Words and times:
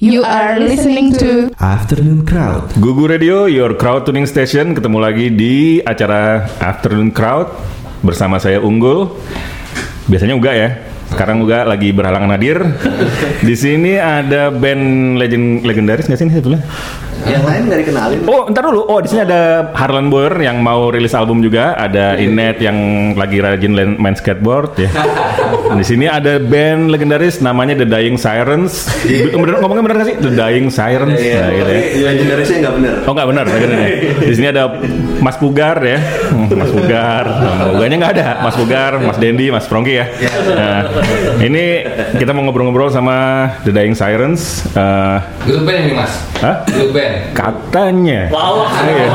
You 0.00 0.24
are 0.24 0.56
listening 0.56 1.12
to 1.20 1.52
Afternoon 1.60 2.24
Crowd. 2.24 2.72
Gugu 2.80 3.04
Radio, 3.04 3.44
your 3.44 3.76
crowd 3.76 4.08
tuning 4.08 4.24
station. 4.24 4.72
Ketemu 4.72 4.96
lagi 4.96 5.28
di 5.28 5.76
acara 5.84 6.48
Afternoon 6.56 7.12
Crowd 7.12 7.52
bersama 8.00 8.40
saya 8.40 8.64
Unggul. 8.64 9.12
Biasanya 10.08 10.40
Uga 10.40 10.56
ya. 10.56 10.68
Sekarang 11.12 11.44
Uga 11.44 11.68
lagi 11.68 11.92
berhalangan 11.92 12.32
hadir. 12.32 12.64
Di 13.44 13.52
sini 13.52 14.00
ada 14.00 14.48
band 14.48 15.20
legend 15.20 15.68
legendaris 15.68 16.08
nggak 16.08 16.16
sih 16.16 16.24
ini 16.24 16.32
sebetulnya? 16.32 16.64
Yang 17.26 17.44
lain 17.44 17.62
nggak 17.66 17.80
dikenalin. 17.82 18.20
Oh, 18.24 18.42
ntar 18.48 18.62
dulu. 18.64 18.80
Oh, 18.86 18.98
di 18.98 19.08
sini 19.08 19.20
ada 19.22 19.70
Harlan 19.72 20.08
Boyer 20.08 20.34
yang 20.40 20.60
mau 20.60 20.88
rilis 20.88 21.12
album 21.12 21.40
juga. 21.40 21.74
Ada 21.74 22.16
Inet 22.16 22.58
yang 22.58 22.76
lagi 23.14 23.38
rajin 23.38 23.72
main 23.96 24.14
skateboard 24.14 24.76
ya. 24.78 24.90
di 25.78 25.84
sini 25.84 26.06
ada 26.06 26.38
band 26.38 26.90
legendaris 26.90 27.38
namanya 27.40 27.76
The 27.76 27.86
Dying 27.86 28.16
Sirens. 28.16 28.88
Bener, 29.06 29.60
ngomongnya 29.60 29.82
bener 29.84 29.96
gak 29.98 30.08
sih? 30.08 30.16
The 30.18 30.32
Dying 30.32 30.68
Sirens. 30.68 31.16
Iya, 31.16 31.38
Nah, 31.40 31.50
gitu 31.52 31.70
ya. 31.70 31.82
legendarisnya 32.10 32.56
nggak 32.60 32.74
bener. 32.76 32.94
Oh 33.04 33.12
nggak 33.12 33.28
benar, 33.28 33.44
nggak 33.44 33.60
benar 33.60 33.78
ya. 33.80 33.88
Di 34.20 34.34
sini 34.34 34.46
ada 34.48 34.62
Mas 35.20 35.36
Pugar 35.36 35.76
ya, 35.80 35.98
Hmm, 36.30 36.46
Mas 36.52 36.70
Pugar. 36.70 37.24
Nah, 37.26 37.66
Puganya 37.70 37.96
nggak 37.98 38.12
ada, 38.14 38.26
Mas 38.40 38.54
Pugar, 38.54 38.92
Mas 38.98 39.18
Dendi, 39.18 39.46
Mas 39.48 39.66
Prongki 39.66 39.94
ya. 39.96 40.06
Nah, 40.50 40.78
ini 41.38 41.84
kita 42.14 42.30
mau 42.30 42.44
ngobrol-ngobrol 42.44 42.88
sama 42.88 43.16
The 43.62 43.72
Dying 43.72 43.94
Sirens. 43.94 44.64
Eh, 44.70 45.18
Grup 45.42 45.62
band 45.64 45.80
ini 45.80 45.94
mas? 45.94 46.12
hah? 46.38 46.62
Grup 46.66 46.90
band? 46.92 47.09
Katanya. 47.34 48.20
Wow. 48.32 48.66
Iya. 48.84 49.06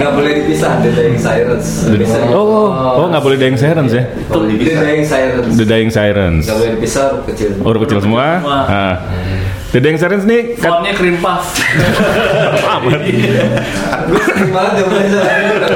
Nggak 0.00 0.12
boleh 0.16 0.32
dipisah 0.42 0.80
The 0.80 0.90
Dying 0.96 1.18
Sirens. 1.20 1.68
Bisa. 1.92 2.16
Oh, 2.32 2.72
oh 3.04 3.06
nggak 3.10 3.22
boleh 3.22 3.36
Dying 3.36 3.58
Sirens 3.58 3.92
ya? 3.92 4.04
The 4.32 4.76
Dying 4.80 5.04
Sirens. 5.04 5.52
The 5.58 5.66
Dying 5.66 5.90
Sirens. 5.92 6.44
Nggak 6.48 6.56
boleh 6.56 6.70
dipisah 6.78 7.04
huruf 7.12 7.24
kecil. 7.28 7.50
Huruf 7.60 7.80
kecil 7.84 7.98
semua. 8.00 8.26
Nah, 8.40 8.94
The 9.70 9.78
Dying 9.78 9.98
Sirens 10.02 10.26
nih 10.26 10.58
Fontnya 10.58 10.92
cream 10.98 11.22
puff. 11.22 11.54
amat. 12.80 13.00
Gue 14.10 14.22
sering 14.26 14.50
banget 14.50 14.82
ya. 14.82 14.84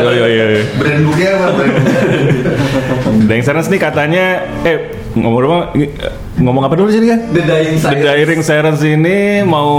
Oh, 0.03 0.11
iya, 0.11 0.27
iya, 0.27 0.45
iya. 0.59 0.63
Brand 0.75 1.03
booknya 1.07 1.31
apa? 1.39 1.49
Brand 1.55 3.27
Dying 3.31 3.45
Sirens 3.45 3.69
nih 3.71 3.79
katanya, 3.79 4.27
eh 4.67 4.79
ngomong-ngomong 5.15 5.79
ngomong 6.39 6.63
apa 6.67 6.75
dulu 6.75 6.91
sih 6.91 7.03
kan? 7.07 7.21
The 7.31 7.43
Dying 7.43 7.77
The 7.79 7.91
Sirens. 7.91 8.05
Dying 8.05 8.43
Sirens 8.43 8.81
ini 8.83 9.17
mau 9.47 9.71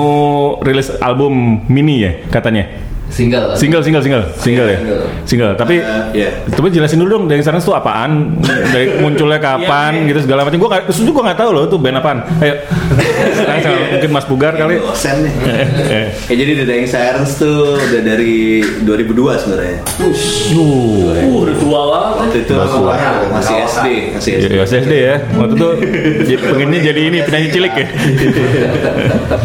rilis 0.63 0.91
album 1.03 1.65
mini 1.67 1.95
ya 2.03 2.11
katanya. 2.31 2.94
Single? 3.15 3.55
Single, 3.55 3.79
single, 3.79 4.03
single, 4.03 4.23
single 4.35 4.67
ya. 4.67 4.75
single. 4.75 5.01
Single. 5.23 5.53
Tapi 5.55 5.75
Eh, 5.79 6.03
iya. 6.13 6.29
coba 6.51 6.67
jelasin 6.67 6.99
dulu 6.99 7.09
dong 7.09 7.23
Dying 7.25 7.39
Sirens 7.41 7.63
tuh 7.63 7.71
apaan? 7.71 8.35
Dari 8.43 8.91
munculnya 9.03 9.39
kapan 9.39 10.03
gitu 10.03 10.19
segala 10.19 10.43
macam. 10.43 10.59
Gue 10.59 10.67
terus 10.83 10.99
juga 10.99 11.23
nggak 11.23 11.39
tahu 11.39 11.49
loh 11.55 11.63
tuh 11.63 11.79
band 11.79 11.95
apaan. 11.95 12.19
Ayo, 12.43 12.59
sama 13.63 13.87
mungkin 13.89 14.09
Mas 14.11 14.27
Pugar 14.27 14.53
kali. 14.53 14.75
Dosen 14.77 15.23
nih. 15.23 15.33
Eh, 15.95 16.07
Ya, 16.27 16.35
jadi 16.35 16.51
The 16.59 16.65
Dying 16.65 16.89
Sirens 16.89 17.39
tuh 17.39 17.79
udah 17.79 18.01
dari 18.03 18.59
2002 18.83 19.15
sebenarnya. 19.39 19.77
Uh, 20.51 21.15
udah 21.39 21.55
tua 21.55 21.81
banget. 21.87 22.13
Waktu 22.19 22.37
itu 22.43 22.53
masih 23.31 23.55
SD, 23.63 23.87
masih 24.11 24.31
Ya, 24.33 24.39
SD. 24.43 24.51
ya 24.51 24.63
SSD 24.65 24.93
ya. 24.93 25.15
Waktu 25.31 25.55
itu 25.55 25.67
pengennya 26.41 26.79
jadi 26.83 27.01
ini 27.05 27.17
penyanyi 27.23 27.49
cilik 27.49 27.73
ya. 27.73 27.87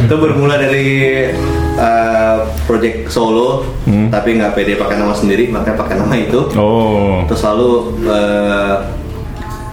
itu 0.01 0.15
bermula 0.17 0.59
dari 0.59 0.87
uh, 1.81 2.45
project 2.69 3.09
solo, 3.09 3.65
tapi 4.13 4.37
nggak 4.37 4.53
pede 4.53 4.77
pakai 4.77 5.01
nama 5.01 5.17
sendiri, 5.17 5.49
makanya 5.49 5.81
pakai 5.81 5.97
nama 5.97 6.15
itu. 6.15 6.41
Oh. 6.55 7.25
Terus 7.27 7.43
lalu 7.43 7.71
uh, 8.05 8.85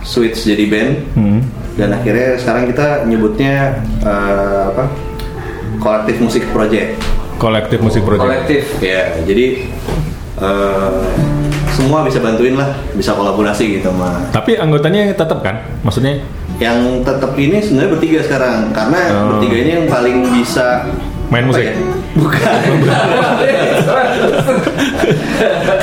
switch 0.01 0.47
jadi 0.47 0.65
band, 0.65 0.91
Hmm. 1.13 1.39
dan 1.75 1.91
akhirnya 1.91 2.39
sekarang 2.39 2.63
kita 2.65 3.03
nyebutnya 3.03 3.83
uh, 4.01 4.71
apa? 4.71 4.83
Kolektif 5.77 6.15
musik 6.17 6.43
project. 6.49 6.97
Kolektif 7.37 7.77
musik 7.83 8.01
project. 8.01 8.25
Kolektif, 8.25 8.63
ya. 8.81 9.13
Jadi 9.21 9.69
uh, 10.41 11.05
semua 11.69 12.01
bisa 12.01 12.17
bantuin 12.17 12.57
lah, 12.57 12.73
bisa 12.97 13.13
kolaborasi 13.13 13.77
gitu 13.77 13.93
sama 13.93 14.25
Tapi 14.33 14.57
anggotanya 14.57 15.13
tetap 15.13 15.45
kan? 15.45 15.61
Maksudnya 15.85 16.17
yang 16.57 17.05
tetap 17.05 17.37
ini 17.37 17.61
sebenarnya 17.61 17.91
bertiga 17.93 18.19
sekarang 18.25 18.73
karena 18.73 19.01
Oh. 19.13 19.37
bertiga 19.37 19.57
ini 19.61 19.71
yang 19.77 19.85
paling 19.85 20.25
bisa 20.33 20.89
Main 21.27 21.43
apa 21.43 21.49
musik? 21.51 21.65
ya? 21.67 21.73
bukan 22.17 22.57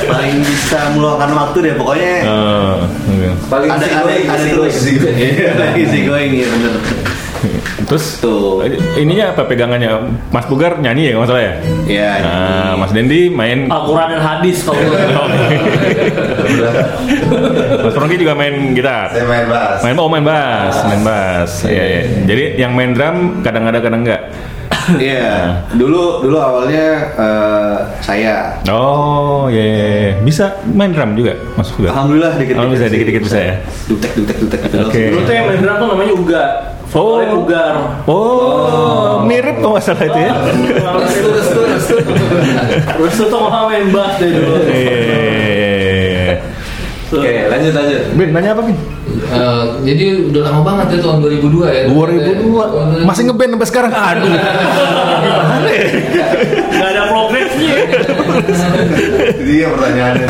paling 0.11 0.37
bisa 0.43 0.79
meluangkan 0.97 1.31
waktu 1.31 1.57
deh 1.63 1.73
pokoknya 1.79 2.13
eh, 2.27 2.75
oke. 2.83 3.29
paling 3.47 3.69
ada 3.71 3.85
ada 3.85 4.13
ada 4.35 4.43
terus 4.43 4.75
lagi 5.55 5.83
sih 5.87 6.01
going 6.03 6.33
ya 6.33 6.47
bener 6.49 6.75
Terus 7.85 8.17
Tuh. 8.17 8.65
ininya 8.97 9.37
apa 9.37 9.45
pegangannya? 9.45 9.93
Mas 10.33 10.49
Pugar 10.49 10.81
nyanyi 10.81 11.13
ya 11.13 11.13
kalau 11.13 11.21
nggak 11.21 11.29
salah 11.29 11.43
ya? 11.45 11.53
ya 11.85 12.11
Nah, 12.25 12.73
Mas 12.81 12.89
Dendi 12.89 13.29
main 13.29 13.69
Al-Quran 13.69 14.17
dan 14.17 14.21
hadis 14.25 14.65
kalau 14.65 14.81
Mas 17.85 17.93
Prongki 17.93 18.17
juga 18.17 18.33
main 18.33 18.73
gitar. 18.73 19.13
Saya 19.13 19.25
main 19.29 19.45
bass. 19.45 19.79
Main 19.85 19.95
oh 20.01 20.09
main 20.09 20.25
bass, 20.25 20.75
main 20.89 21.01
bass. 21.05 21.51
Iya, 21.69 21.83
iya. 21.85 22.01
Jadi 22.25 22.43
yang 22.57 22.73
main 22.73 22.97
drum 22.97 23.45
kadang 23.45 23.69
ada 23.69 23.77
kadang 23.77 24.01
enggak. 24.01 24.21
Iya, 25.01 25.65
dulu 25.73 26.21
dulu 26.21 26.37
awalnya 26.37 26.87
eh, 27.17 27.77
saya. 28.05 28.61
Oh, 28.69 29.49
iya, 29.49 29.63
iya, 29.63 29.85
iya. 29.85 30.11
Bisa 30.21 30.61
main 30.69 30.93
drum 30.93 31.17
juga, 31.17 31.33
Mas 31.57 31.73
Pugar. 31.73 31.91
Alhamdulillah 31.93 32.37
dikit-dikit. 32.37 32.65
Oh, 32.65 32.71
bisa 32.73 32.85
dikit-dikit 32.89 33.21
bisa 33.25 33.39
ya. 33.41 33.55
Dutek 33.89 34.11
dutek 34.13 34.37
dutek 34.45 34.59
gitu. 34.69 34.77
Oke. 34.85 35.01
Dulu 35.09 35.21
tuh 35.25 35.33
yang 35.33 35.45
main 35.49 35.59
drum 35.61 35.75
tuh 35.81 35.87
namanya 35.89 36.13
Uga. 36.13 36.43
Oh. 36.95 37.19
Vokalnya 37.19 37.35
Ugar. 37.35 37.73
Oh, 38.07 39.25
mirip 39.27 39.55
kok 39.59 39.71
masalah 39.73 40.05
itu 40.05 40.19
ya. 40.21 40.31
Restu, 41.01 41.27
restu, 41.33 41.59
restu. 41.65 41.95
Restu 43.01 43.23
tuh 43.27 43.39
mau 43.41 43.67
main 43.67 43.89
bass 43.91 44.21
dari 44.21 44.31
dulu. 44.37 44.55
Iya, 44.63 44.95
iya. 44.95 45.44
Oke, 47.05 47.33
lanjut 47.51 47.73
lanjut. 47.77 48.01
Bin, 48.17 48.29
nanya 48.33 48.57
apa, 48.57 48.61
Bin? 48.65 48.77
Eh, 49.15 49.63
jadi 49.85 50.05
udah 50.27 50.41
lama 50.49 50.61
banget 50.65 50.97
ya 50.97 51.07
tahun 51.07 51.23
2002 51.23 51.69
ya 51.71 51.83
2002 51.87 53.05
masih 53.07 53.23
ngeband 53.29 53.51
sampai 53.55 53.69
sekarang 53.69 53.91
aduh 53.95 54.27
gimana 54.27 55.69
ya 55.71 55.85
Gak 56.75 56.89
ada 56.91 57.03
progresnya. 57.07 57.75
Dia 59.39 59.67
pertanyaannya. 59.73 60.27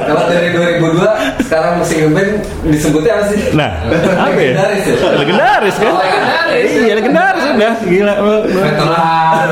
Kalau 0.00 0.22
dari 0.26 0.48
2002 0.50 1.42
sekarang 1.42 1.72
musik 1.76 1.96
ngeband 2.00 2.30
disebutnya 2.66 3.12
apa 3.14 3.24
sih? 3.28 3.38
nah 3.52 3.70
apa 4.16 4.36
ya 4.36 4.52
Legendaris 4.52 4.82
ya? 4.84 4.94
legendaris 5.14 5.74
kan 5.76 5.90
Oh, 5.90 5.98
legendaris. 5.98 6.70
iya 6.76 6.94
legendaris 6.94 7.44
udah 7.50 7.72
gila 7.82 8.14
Veteran. 8.46 9.48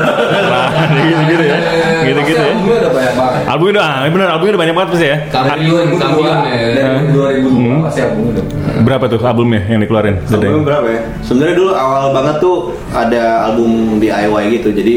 Nah, 0.49 0.67
gitu 0.89 1.21
gitu 1.29 1.43
ya 1.43 1.57
gitu 2.01 2.19
gitu 2.25 2.41
ya 2.41 2.49
Albumnya 2.49 2.77
udah 2.79 2.91
banyak 2.91 3.13
banget. 3.15 3.41
albumnya 3.45 3.73
udah 3.73 3.85
ah, 3.85 4.09
bener 4.09 4.27
albumnya 4.29 4.51
udah 4.51 4.61
banyak 4.61 4.75
banget 4.75 4.89
pasti 4.89 5.05
ya 5.05 5.17
Kampion, 5.29 5.85
kampion 5.95 6.37
ya 6.41 6.57
Dari 6.73 7.05
2002 7.11 7.85
pasti 7.85 7.99
albumnya 8.01 8.31
udah. 8.33 8.45
berapa 8.79 9.03
tuh 9.07 9.19
albumnya 9.21 9.61
yang 9.67 9.79
dikeluarin 9.79 10.15
Album 10.25 10.63
berapa 10.63 10.87
ya? 10.87 11.01
Sebenarnya 11.21 11.55
dulu 11.55 11.71
awal 11.73 12.03
banget 12.11 12.35
tuh 12.39 12.55
ada 12.89 13.23
album 13.45 13.69
DIY 13.99 14.43
gitu. 14.55 14.69
Jadi 14.71 14.93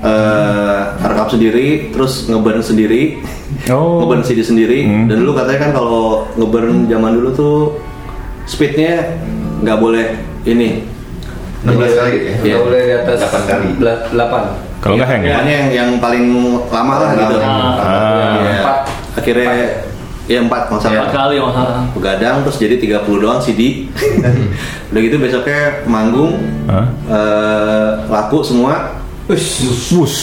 Hmm? 0.00 0.08
eh, 0.08 0.80
rekam 1.04 1.28
sendiri, 1.28 1.66
terus 1.92 2.24
ngeburn 2.26 2.64
sendiri, 2.64 3.20
oh 3.68 4.00
ngeburn 4.00 4.24
CD 4.24 4.40
sendiri. 4.40 4.88
Hmm. 4.88 5.06
Dan 5.12 5.24
dulu 5.24 5.36
katanya 5.36 5.60
kan 5.68 5.72
kalau 5.76 6.24
ngeburn 6.40 6.88
zaman 6.88 7.12
dulu 7.20 7.28
tuh 7.36 7.56
speednya 8.48 9.20
nggak 9.60 9.78
boleh 9.78 10.06
ini. 10.48 10.88
16 11.60 11.76
kali 11.76 12.10
ya? 12.16 12.32
Iya. 12.40 12.54
Nggak 12.56 12.62
boleh 12.64 12.80
di 12.80 12.94
atas 12.96 13.18
8 13.28 13.44
kali. 13.52 13.68
8. 13.76 14.80
kalau 14.80 14.96
nggak 14.96 15.10
hang 15.12 15.22
ya 15.28 15.44
yang, 15.44 15.66
yang 15.68 15.90
paling 16.00 16.24
lama 16.72 16.94
lah 17.04 17.10
gitu. 17.12 17.34
Ah. 17.36 17.76
Iya. 18.40 18.52
Empat. 18.64 18.78
Akhirnya 19.20 19.52
ya 20.24 20.38
empat 20.40 20.62
masalah. 20.72 21.04
Empat 21.04 21.12
kali 21.12 21.36
masalah. 21.36 21.78
Begadang 21.92 22.36
terus 22.48 22.56
jadi 22.56 22.80
30 22.80 23.04
doang 23.20 23.40
CD. 23.44 23.92
Udah 24.90 25.00
gitu 25.04 25.16
besoknya 25.20 25.84
manggung 25.84 26.40
Hah? 26.64 26.86
eh, 27.12 27.88
laku 28.08 28.40
semua. 28.40 28.99
Bus. 29.90 30.14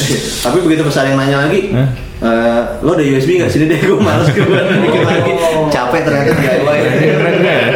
Tapi 0.41 0.57
begitu 0.59 0.81
pas 0.83 0.97
ada 0.97 1.07
yang 1.07 1.17
nanya 1.17 1.37
lagi, 1.43 1.71
eh, 2.17 2.61
lo 2.81 2.91
ada 2.91 3.03
USB 3.03 3.37
nggak 3.37 3.47
sini 3.47 3.65
deh 3.65 3.79
gue 3.79 3.97
males 3.97 4.27
gue 4.27 4.43
bikin 4.83 5.01
lagi. 5.01 5.31
Capek 5.67 6.01
ternyata 6.03 6.31
DIY. 6.33 6.77
keren 6.77 6.93
juga 6.99 7.49
ya 7.49 7.67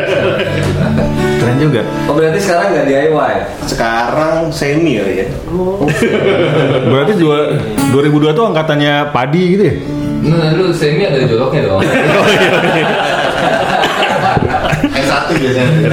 keren 1.42 1.58
juga 1.58 1.82
Oh 2.06 2.14
berarti 2.14 2.38
sekarang 2.38 2.68
nggak 2.72 2.86
DIY? 2.86 3.34
Sekarang 3.66 4.34
semi 4.50 4.98
kali 4.98 5.14
ya. 5.22 5.28
berarti 6.92 7.14
dua 7.16 7.58
2002 7.92 8.34
tuh 8.34 8.46
angkatannya 8.46 9.10
padi 9.10 9.44
gitu 9.56 9.64
ya 9.66 9.76
Nah 10.22 10.54
lu 10.54 10.70
semi 10.70 11.02
ada 11.02 11.18
joloknya 11.22 11.62
dong 11.66 11.82
S1 14.92 15.28
biasanya. 15.34 15.90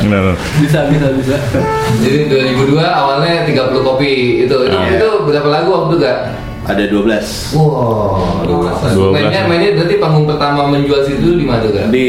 Benar. 0.00 0.34
Bisa, 0.58 0.80
bisa, 0.88 1.06
bisa. 1.12 1.36
Jadi 1.98 2.18
2002 2.26 2.80
awalnya 2.80 3.44
30 3.44 3.56
kopi 3.80 4.10
itu 4.42 4.56
Itu, 4.60 4.72
Iya. 4.72 4.96
itu 4.96 5.08
berapa 5.24 5.48
lagu 5.50 5.68
waktu 5.70 5.86
itu 5.90 5.96
gak? 6.00 6.18
Ada 6.60 6.84
12 6.86 7.56
Wow 7.56 8.44
12 8.44 8.84
lagu 8.84 9.00
12. 9.10 9.14
Mainnya, 9.16 9.40
mainnya 9.44 9.70
berarti 9.74 9.96
panggung 9.96 10.26
pertama 10.26 10.60
menjual 10.66 11.00
situ 11.02 11.28
di 11.34 11.44
mana 11.44 11.60
tuh 11.60 11.72
di 11.88 12.08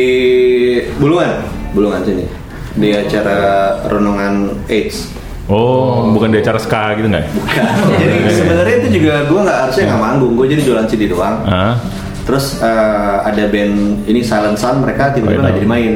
Bulungan, 0.98 1.42
Bulungan 1.72 2.02
sini. 2.04 2.26
di 2.72 2.88
acara 2.90 3.40
renungan 3.86 4.48
AIDS. 4.66 5.12
Oh, 5.46 6.08
bukan 6.10 6.32
di 6.32 6.40
acara 6.40 6.56
ska 6.56 6.96
gitu 6.96 7.12
nggak? 7.12 7.28
jadi 8.00 8.16
sebenarnya 8.32 8.76
itu 8.80 8.90
juga 8.96 9.28
gue 9.28 9.40
nggak 9.42 9.60
harusnya 9.62 9.84
nggak 9.90 10.02
manggung, 10.02 10.34
gue 10.36 10.48
jadi 10.48 10.62
jualan 10.64 10.88
CD 10.88 11.12
doang. 11.12 11.44
Ah, 11.44 11.76
Terus 12.22 12.62
eh, 12.62 13.18
ada 13.26 13.44
band 13.46 13.76
ini 14.06 14.22
Silent 14.22 14.56
Sun, 14.56 14.80
mereka 14.80 15.12
tiba-tiba 15.12 15.28
Oh, 15.28 15.32
iya, 15.34 15.40
nggak 15.42 15.52
tahu. 15.52 15.60
jadi 15.60 15.68
main. 15.68 15.92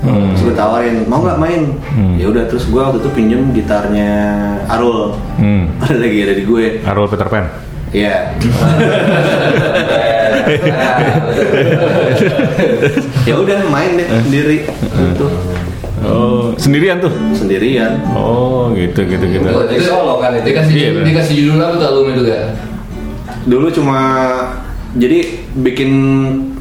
Hmm. 0.00 0.32
Terus 0.32 0.40
gue 0.42 0.54
tawarin, 0.54 1.04
mau 1.04 1.20
nggak 1.20 1.36
main? 1.36 1.60
Hmm. 1.92 2.16
Ya 2.16 2.26
udah, 2.26 2.48
terus 2.48 2.64
gue 2.64 2.76
waktu 2.76 2.98
itu 2.98 3.08
pinjem 3.12 3.52
gitarnya 3.52 4.10
Arul. 4.66 5.12
hmm. 5.36 5.64
Ada 5.84 5.94
lagi 5.94 6.18
ada 6.20 6.34
di 6.34 6.42
gue. 6.42 6.64
Arul 6.82 7.06
Peter 7.06 7.26
Pan. 7.26 7.46
Iya. 7.90 8.38
ya 13.28 13.34
udah 13.36 13.58
main 13.68 13.90
deh 13.96 14.08
sendiri 14.24 14.56
itu 15.12 15.26
Oh, 16.00 16.48
sendirian 16.56 16.96
tuh? 16.96 17.12
sendirian. 17.36 18.00
Oh, 18.16 18.72
gitu, 18.72 19.04
gitu, 19.04 19.20
gitu. 19.20 19.44
Oh, 19.44 19.68
Jadi 19.68 19.84
solo 19.84 20.16
kan 20.16 20.32
itu. 20.32 20.48
Dikasih, 20.48 20.72
Iya, 20.72 20.90
dikasih 21.04 21.34
judul 21.36 21.60
apa 21.60 21.76
tuh 21.76 21.86
album 21.92 22.06
itu 22.16 22.22
gak? 22.24 22.56
Dulu 23.44 23.68
cuma 23.68 24.00
jadi 24.96 25.28
bikin 25.60 25.90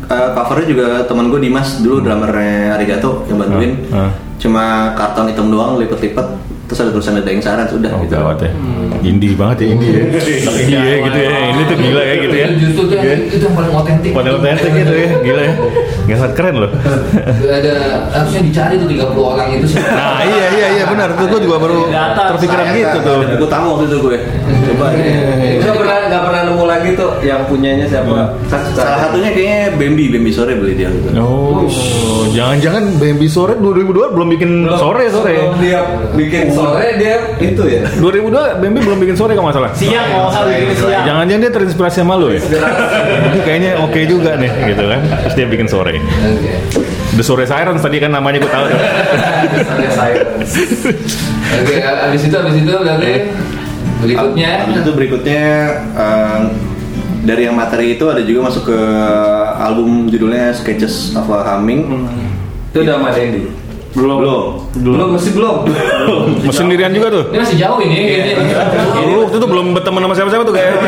uh, 0.09 0.29
covernya 0.33 0.67
juga 0.67 0.87
teman 1.05 1.29
gue 1.29 1.39
Dimas 1.39 1.79
dulu 1.79 2.01
drummernya 2.01 2.75
Arigato 2.75 3.23
yang 3.29 3.37
bantuin. 3.39 3.71
Ah. 3.93 4.11
Cuma 4.41 4.95
karton 4.97 5.29
hitam 5.29 5.47
doang 5.53 5.77
lipet-lipet 5.77 6.48
terus 6.69 6.79
ada 6.79 6.91
tulisan 6.93 7.17
ada 7.17 7.25
yang 7.27 7.41
saran 7.41 7.65
sudah 7.65 7.89
Oh, 7.89 8.05
gitu. 8.05 8.13
gawat 8.13 8.37
ya. 8.39 8.51
Indie 8.99 9.33
banget 9.33 9.57
ya, 9.63 9.67
indie 9.73 9.89
ya. 9.89 10.03
Indie 10.05 10.77
ya, 10.77 10.95
gitu 11.01 11.17
ya. 11.17 11.29
Ini 11.49 11.61
tuh 11.65 11.77
gila 11.79 12.01
ya, 12.03 12.15
gitu 12.19 12.35
ya. 12.35 12.45
Itu 12.45 12.55
justru 12.61 12.81
tuh 12.85 12.95
yang, 12.95 13.21
itu 13.25 13.35
yang 13.41 13.55
paling 13.55 13.73
otentik. 13.73 14.11
Pada 14.13 14.29
otentik 14.35 14.71
gitu 14.71 14.93
ya, 14.93 15.09
gila 15.19 15.41
ya. 15.41 15.53
Gawat 16.05 16.31
keren 16.35 16.55
loh. 16.59 16.71
Ada 17.57 17.73
harusnya 18.11 18.41
dicari 18.43 18.73
tuh 18.75 18.87
30 18.87 19.17
orang 19.17 19.47
itu 19.55 19.65
sih. 19.65 19.79
Nah, 19.79 20.21
iya, 20.21 20.45
iya, 20.53 20.67
iya 20.77 20.83
benar. 20.85 21.09
Tuh 21.15 21.25
gue 21.27 21.39
juga 21.41 21.57
baru 21.57 21.89
Data, 21.89 22.21
terpikiran 22.35 22.65
gitu 22.69 22.97
tuh. 23.01 23.17
buku 23.25 23.45
tamu 23.47 23.67
waktu 23.73 23.85
itu 23.87 23.97
gue. 23.99 24.17
Coba 24.69 24.85
deh. 24.93 25.13
Nggak 25.59 25.75
pernah 25.75 25.97
nggak 26.05 26.21
pernah 26.21 26.41
nemu 26.45 26.63
lagi 26.67 26.89
tuh 26.93 27.09
yang 27.21 27.41
punyanya 27.45 27.85
siapa? 27.87 28.13
Salah 28.75 28.99
satunya 28.99 29.29
kayaknya 29.31 29.61
Bambi, 29.73 30.05
Bambi 30.11 30.29
sore 30.29 30.53
beli 30.53 30.73
dia 30.75 30.89
gitu. 30.91 31.07
Oh, 31.15 31.63
jangan-jangan 32.29 32.99
Bambi 32.99 33.27
sore 33.27 33.55
2002 33.55 34.13
belum 34.13 34.27
bikin 34.35 34.51
sore 34.75 35.07
sore. 35.09 35.33
Sebelum 35.33 35.55
dia 35.63 35.79
bikin 36.13 36.51
sore 36.59 36.87
dia 36.99 37.15
itu 37.39 37.63
ya. 37.65 37.81
2002 38.03 38.59
Bambi 38.59 38.79
belum 38.83 38.99
bikin 38.99 39.15
sore 39.15 39.31
kalau 39.33 39.47
nggak 39.47 39.57
salah. 39.57 39.71
Siang 39.75 40.07
mau 40.11 40.27
hal 40.27 40.45
bikin 40.51 40.75
siang. 40.75 41.03
Jangan-jangan 41.07 41.41
dia 41.41 41.51
terinspirasi 41.55 41.97
sama 42.03 42.13
lu 42.19 42.27
ya? 42.35 42.41
Kayaknya 43.47 43.71
oke 43.79 43.99
juga 44.05 44.31
nih 44.35 44.51
gitu 44.75 44.83
kan. 44.83 44.99
Terus 45.23 45.35
dia 45.39 45.47
bikin 45.47 45.67
sore. 45.71 45.95
Oke. 45.99 46.53
The 47.09 47.23
Sore 47.25 47.43
Sirens 47.43 47.81
tadi 47.81 47.97
kan 47.97 48.13
namanya 48.13 48.37
gue 48.39 48.51
tahu 48.51 48.65
tuh. 48.69 48.79
Misalnya 49.49 49.91
silence. 49.91 50.53
Oke, 51.59 51.75
abis 51.81 52.21
itu 52.29 52.35
abis 52.37 52.55
itu 52.61 52.71
berarti 52.71 53.13
berikutnya 53.99 54.49
Habis 54.63 54.77
itu 54.85 54.91
berikutnya 54.95 55.43
eh, 55.97 56.39
dari 57.25 57.41
yang 57.49 57.55
materi 57.57 57.99
itu 57.99 58.05
ada 58.07 58.23
juga 58.23 58.47
masuk 58.47 58.71
ke 58.71 58.79
album 59.59 60.07
judulnya 60.07 60.55
Sketches 60.55 61.17
of 61.17 61.27
a 61.27 61.43
Humming. 61.43 62.07
Itu 62.71 62.85
udah 62.85 62.95
sama 63.01 63.09
Dendi. 63.11 63.68
Belum. 63.99 64.17
Belum. 64.23 64.43
Belum 64.95 65.07
masih 65.19 65.31
belum. 65.35 65.55
Mesin 66.47 66.55
sendirian 66.55 66.91
juga 66.95 67.07
tuh. 67.11 67.23
ini 67.35 67.37
masih 67.43 67.57
jauh 67.59 67.79
ini 67.83 67.95
kayaknya. 67.99 68.35
Lu 69.03 69.27
waktu 69.27 69.37
itu 69.37 69.47
belum 69.51 69.65
berteman 69.75 70.01
sama 70.07 70.15
siapa-siapa 70.15 70.43
tuh 70.47 70.55
kayaknya. 70.55 70.79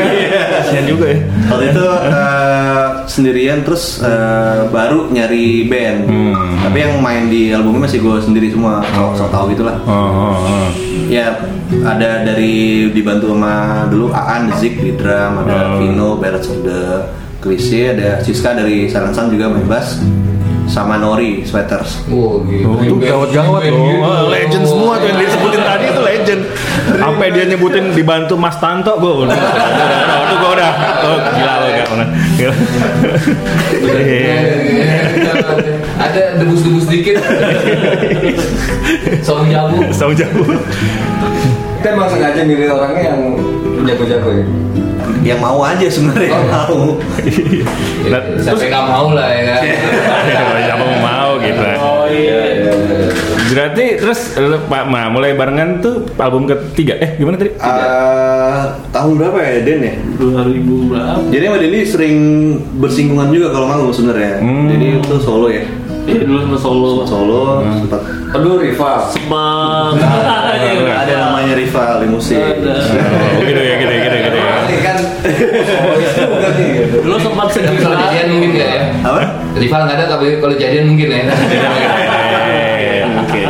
Kasian 0.63 0.85
juga 0.87 1.05
ya. 1.11 1.17
Waktu 1.51 1.65
itu 1.75 1.83
eh, 1.91 2.85
sendirian 3.11 3.59
terus 3.67 3.83
eh, 3.99 4.59
baru 4.71 5.11
nyari 5.11 5.67
band. 5.67 5.99
Hmm. 6.07 6.55
Tapi 6.63 6.77
yang 6.79 6.93
main 7.03 7.27
di 7.27 7.51
albumnya 7.51 7.91
masih 7.91 7.99
gue 7.99 8.15
sendiri 8.23 8.47
semua. 8.55 8.79
Sok 8.95 9.11
sok 9.19 9.29
tahu 9.29 9.45
gitulah. 9.51 9.75
Oh, 9.83 9.91
oh, 9.91 10.35
oh. 10.39 10.67
Ya 11.11 11.35
ada 11.83 12.23
dari 12.23 12.87
dibantu 12.91 13.35
sama 13.35 13.87
dulu 13.91 14.11
Aan 14.15 14.51
Zik 14.59 14.79
di 14.79 14.95
drum, 14.95 15.43
ada 15.43 15.59
Oh. 15.61 15.83
Vino 15.83 16.15
Barrels 16.19 16.47
of 16.47 16.63
the 16.63 17.03
Cliché, 17.41 17.95
ada 17.97 18.21
Siska 18.21 18.53
dari 18.53 18.85
Sun 18.87 19.27
juga 19.33 19.49
main 19.49 19.65
bass, 19.65 19.97
sama 20.71 20.95
Nori 20.95 21.43
Sweaters. 21.43 22.07
Wow, 22.07 22.47
gitu. 22.47 22.71
Oh, 22.71 22.79
itu 22.79 22.95
gawat-gawat 23.03 23.61
loh. 23.67 23.99
Oh, 23.99 24.31
legend 24.31 24.63
semua 24.63 24.95
tuh 24.95 25.11
yang 25.11 25.19
disebutin 25.19 25.61
tadi 25.67 25.85
itu 25.91 26.01
legend. 26.01 26.41
Sampai 26.95 27.27
dia 27.35 27.43
nyebutin 27.43 27.91
dibantu 27.91 28.39
Mas 28.39 28.55
Tanto, 28.55 28.95
gue 28.95 29.13
udah. 29.27 29.35
Oh, 30.31 30.39
itu 30.39 30.39
gue 30.39 30.51
udah. 30.55 30.71
Oh, 31.03 31.17
gila 31.35 31.53
lo 31.59 31.65
gak 31.67 31.87
pernah. 31.91 32.07
Gila. 32.39 32.55
Iya. 33.99 34.37
Ada 35.99 36.21
debus-debus 36.39 36.85
dikit. 36.87 37.19
Soal 39.19 39.51
jamu. 39.51 39.83
Tahu 39.91 40.15
jauh. 40.15 40.47
Kita 41.81 41.87
emang 41.97 42.07
sengaja 42.07 42.41
milih 42.47 42.71
orangnya 42.71 43.11
yang 43.11 43.19
jago-jago 43.83 44.29
ya. 44.31 44.45
Yang 45.21 45.39
mau 45.43 45.59
aja 45.61 45.85
sebenarnya 45.85 46.29
yang 46.33 46.47
mau. 46.47 46.97
Nah, 48.07 48.21
Siapa 48.41 48.57
yang 48.63 48.71
nggak 48.71 48.87
mau 48.87 49.07
lah 49.11 49.27
ya 49.35 49.43
kan. 49.51 49.61
Siapa 50.63 50.83
mau 50.87 50.99
mau 51.03 51.31
gitu. 51.43 51.61
Iya. 52.11 52.39
Berarti 53.51 53.85
terus 53.99 54.19
Pak 54.71 54.83
Ma 54.87 55.11
mulai 55.11 55.35
barengan 55.35 55.83
tuh 55.83 56.07
album 56.15 56.47
ketiga. 56.47 56.95
Eh 56.99 57.19
gimana 57.19 57.35
tadi? 57.35 57.51
Eh, 57.51 58.61
tahun 58.95 59.11
berapa 59.19 59.37
ya 59.43 59.51
Den 59.63 59.81
ya? 59.83 59.93
2000 60.19 60.91
berapa? 60.91 61.19
Jadi 61.27 61.43
sama 61.47 61.57
Denny 61.59 61.79
sering 61.83 62.15
bersinggungan 62.79 63.27
juga 63.31 63.51
kalau 63.51 63.67
manggung 63.67 63.91
sebenarnya. 63.91 64.39
Hmm. 64.39 64.67
Denny 64.71 64.87
itu 65.03 65.15
solo 65.19 65.51
ya. 65.51 65.67
Iya 66.07 66.25
dulu 66.25 66.39
sama 66.47 66.57
solo. 66.57 66.89
Solo 67.03 67.43
sempat 67.67 68.01
Aduh 68.31 68.63
rival. 68.63 69.11
Semang. 69.11 69.99
ada 69.99 71.13
namanya 71.19 71.53
rival 71.59 71.93
di 71.99 72.07
musik. 72.07 72.39
Ada. 72.39 72.75
Oh, 73.35 73.43
gitu 73.43 73.59
ya, 73.59 73.75
gitu 73.75 73.90
ya, 73.90 73.90
kan 75.43 75.63
juga 76.11 76.49
nih 76.51 76.67
gitu. 76.75 76.95
Dulu 77.01 77.17
sempat 77.17 77.47
Tapi 77.47 77.55
sedih 77.57 77.77
kalau 77.79 77.97
jadian 77.99 78.27
mungkin 78.29 78.49
nggak 78.51 78.69
ya? 78.69 78.81
Apa? 79.01 79.21
Rival 79.53 79.81
nggak 79.83 79.97
ada 79.97 80.05
tapi 80.07 80.25
kalau 80.37 80.55
jadian 80.55 80.85
mungkin 80.87 81.07
ya. 81.07 81.21
Eh, 81.21 83.01
Mungkin. 83.07 83.49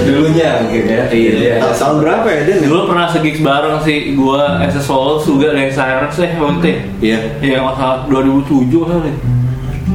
Dulunya 0.00 0.48
mungkin 0.62 0.82
ya. 0.84 1.02
Iya. 1.06 1.54
Ta- 1.60 1.76
Tahun 1.76 1.96
berapa 2.00 2.24
ya 2.26 2.40
Den? 2.42 2.64
Dulu 2.64 2.88
pernah 2.88 3.06
segigs 3.06 3.40
bareng 3.40 3.76
sih 3.82 4.14
gua 4.14 4.56
SS 4.62 4.84
Solo 4.84 5.20
juga 5.20 5.52
dari 5.52 5.68
Cyrus 5.68 6.16
ya 6.16 6.28
waktu. 6.34 6.80
Iya. 6.98 7.18
Iya 7.38 7.58
masalah 7.60 8.08
2007 8.08 8.72
kali. 8.72 9.12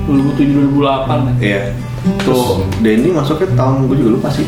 2007 0.05 0.77
2008. 0.77 1.41
Iya. 1.41 1.61
Terus 2.19 2.43
Denny 2.83 3.09
masuknya 3.09 3.47
tahun 3.55 3.87
gue 3.87 3.95
juga 3.95 4.11
lupa 4.13 4.29
sih. 4.29 4.43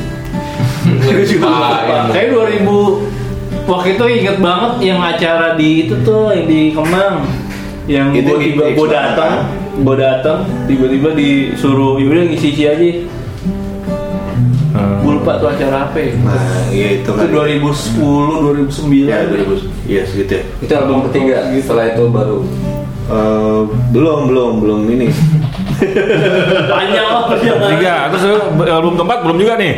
Lupa. 0.85 2.11
Kayak 2.11 2.27
2000 2.61 3.24
waktu 3.65 3.87
itu 3.91 4.05
inget 4.15 4.37
banget 4.39 4.73
yang 4.83 4.99
acara 4.99 5.53
di 5.53 5.85
itu 5.85 5.95
tuh 6.01 6.31
yang 6.31 6.45
di 6.45 6.61
Kemang 6.71 7.25
yang 7.85 8.09
Itu 8.11 8.25
gua 8.27 8.37
di- 8.37 8.45
tiba 8.51 8.63
di 8.63 8.73
gua 8.73 8.85
X 8.85 8.91
datang 8.91 9.33
gua 9.77 9.95
datang 9.95 10.37
tiba-tiba 10.65 11.09
disuruh 11.11 11.97
yaudah 11.97 12.23
ngisi 12.25 12.47
isi 12.51 12.63
aja 12.65 12.89
Hmm. 14.75 14.99
gua 14.99 15.15
lupa 15.15 15.39
tuh 15.39 15.47
acara 15.47 15.87
apa 15.87 15.95
ya 15.95 16.11
Nah, 16.19 16.35
iya 16.67 16.99
itu 16.99 17.07
itu 17.07 17.11
kan. 17.15 17.31
2010 17.31 18.43
2009 18.43 19.07
Ya, 19.07 19.23
2000. 19.23 19.55
Iya, 19.87 20.01
segitu 20.03 20.31
ya. 20.35 20.43
Itu 20.59 20.73
album 20.75 20.99
ketiga. 21.07 21.47
Setelah 21.55 21.95
itu 21.95 22.03
baru. 22.11 22.39
Eh, 23.07 23.61
belum, 23.95 24.19
belum, 24.27 24.51
belum 24.59 24.79
ini. 24.91 25.07
panjang 26.73 27.07
lah 27.07 27.23
perjalanan 27.27 27.69
Tiga, 27.75 27.95
terus 28.13 28.23
album 28.69 28.93
keempat 28.95 29.19
belum 29.25 29.37
juga 29.41 29.53
nih. 29.59 29.73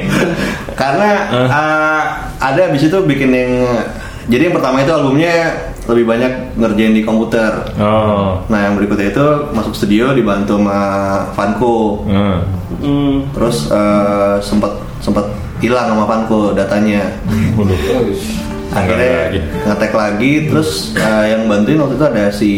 Karena 0.78 1.10
eh, 1.34 2.04
ada 2.38 2.62
abis 2.70 2.90
itu 2.90 2.98
bikin 3.06 3.30
yang 3.34 3.52
jadi 4.28 4.52
yang 4.52 4.56
pertama 4.60 4.84
itu 4.84 4.92
albumnya 4.92 5.56
lebih 5.88 6.04
banyak 6.04 6.60
ngerjain 6.60 6.94
di 6.94 7.04
komputer. 7.08 7.72
Oh. 7.80 8.44
Nah 8.52 8.60
yang 8.68 8.76
berikutnya 8.76 9.16
itu 9.16 9.28
masuk 9.56 9.72
studio 9.72 10.12
dibantu 10.12 10.60
sama 10.60 10.80
Vanco. 11.32 12.04
Hmm. 12.04 12.38
hmm. 12.84 13.14
Terus 13.32 13.72
eh, 13.72 14.36
sempet 14.44 14.72
sempet 15.00 15.26
hilang 15.64 15.96
sama 15.96 16.04
Vanco 16.04 16.52
datanya. 16.52 17.08
Akhirnya 18.68 19.32
lagi. 19.32 19.40
ngetek 19.64 19.94
lagi. 19.96 20.34
Terus 20.52 20.92
eh, 21.00 21.26
yang 21.32 21.48
bantuin 21.48 21.80
waktu 21.80 21.96
itu 21.96 22.06
ada 22.06 22.26
si 22.36 22.54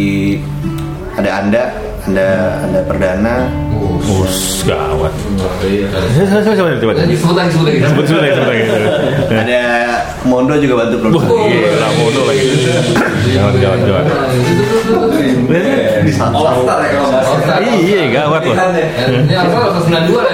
ada 1.14 1.30
Anda, 1.46 1.64
Anda, 2.10 2.58
Anda 2.66 2.82
Perdana. 2.90 3.36
Us, 4.10 4.66
gawat. 4.66 5.14
Iya. 5.62 5.86
Coba, 6.42 6.58
coba, 6.58 6.70
coba. 6.82 6.94
Disebut 7.06 7.36
lagi, 7.38 7.54
sebut 7.54 7.66
lagi. 7.70 7.78
Sebut 7.86 8.06
sebut 8.10 8.22
lagi, 8.26 8.34
sebut 8.34 8.50
lagi. 8.50 8.64
Ada 9.30 9.62
Mondo 10.26 10.58
juga 10.58 10.74
bantu 10.82 11.06
produksi. 11.06 11.30
gila, 11.30 11.88
bodoh 12.02 12.26
lagi. 12.26 12.46
Gawat, 13.38 13.56
gawat, 13.62 13.80
gawat. 13.86 14.06
All 16.34 16.50
Star 16.66 16.82
ya 16.82 16.90
kalau 16.98 17.10
salah. 17.14 17.62
Iya, 17.78 18.02
gawat 18.10 18.42
loh. 18.42 18.58
Ini 18.58 19.34
apa? 19.38 19.58
92 19.86 20.18
lah. 20.18 20.34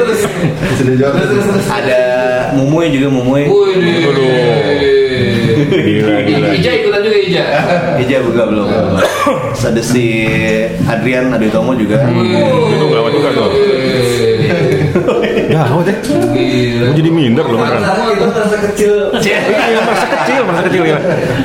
Terus. 0.00 0.24
Ada 1.68 2.00
Mumuy 2.56 2.88
juga 2.88 3.08
Mumuy. 3.12 3.44
Wih, 3.44 3.76
Gila, 5.70 6.24
gila. 6.24 6.46
Ija 6.56 6.70
ikutan 6.82 7.00
juga 7.04 7.18
Ija. 7.20 7.44
Ija 8.00 8.16
juga 8.24 8.42
belum. 8.48 8.66
Terus 9.52 9.64
ada 9.68 9.82
si 9.84 10.24
Adrian 10.88 11.28
Aditomo 11.36 11.76
juga. 11.76 12.00
Itu 12.08 12.84
gawat 12.88 13.12
juga 13.12 13.28
tuh. 13.36 13.52
Ya. 15.50 15.62
Gila. 15.68 16.86
Gue 16.90 16.96
jadi 16.96 17.10
minder 17.12 17.44
loh 17.44 17.60
beneran. 17.60 17.82
Sama 17.84 18.08
itu 18.16 18.26
terasa 18.32 18.56
kecil. 18.70 18.94
Iya, 19.20 19.38
masa 19.84 20.06
kecil, 20.08 20.40
masa 20.48 20.62
kecil 20.66 20.82
ya. 20.88 20.98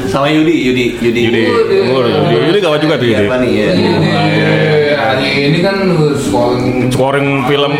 Sama 0.07 0.31
Yudi, 0.31 0.55
Yudi, 0.63 0.85
Yudi. 1.03 1.21
Yudi, 1.27 1.43
Yudi, 1.91 2.47
Yudi 2.50 2.59
gawat 2.63 2.79
juga 2.81 2.95
tuh 2.97 3.05
Yudi. 3.12 3.27
Hari 5.15 5.48
ini 5.48 5.63
kan 5.63 5.79
scoring 6.19 6.91
Scoring 6.91 7.48
film 7.48 7.74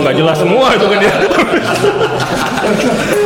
gak 0.00 0.16
jelas 0.16 0.40
semua 0.40 0.72
itu 0.72 0.86
kan 0.88 0.98
dia. 1.04 1.14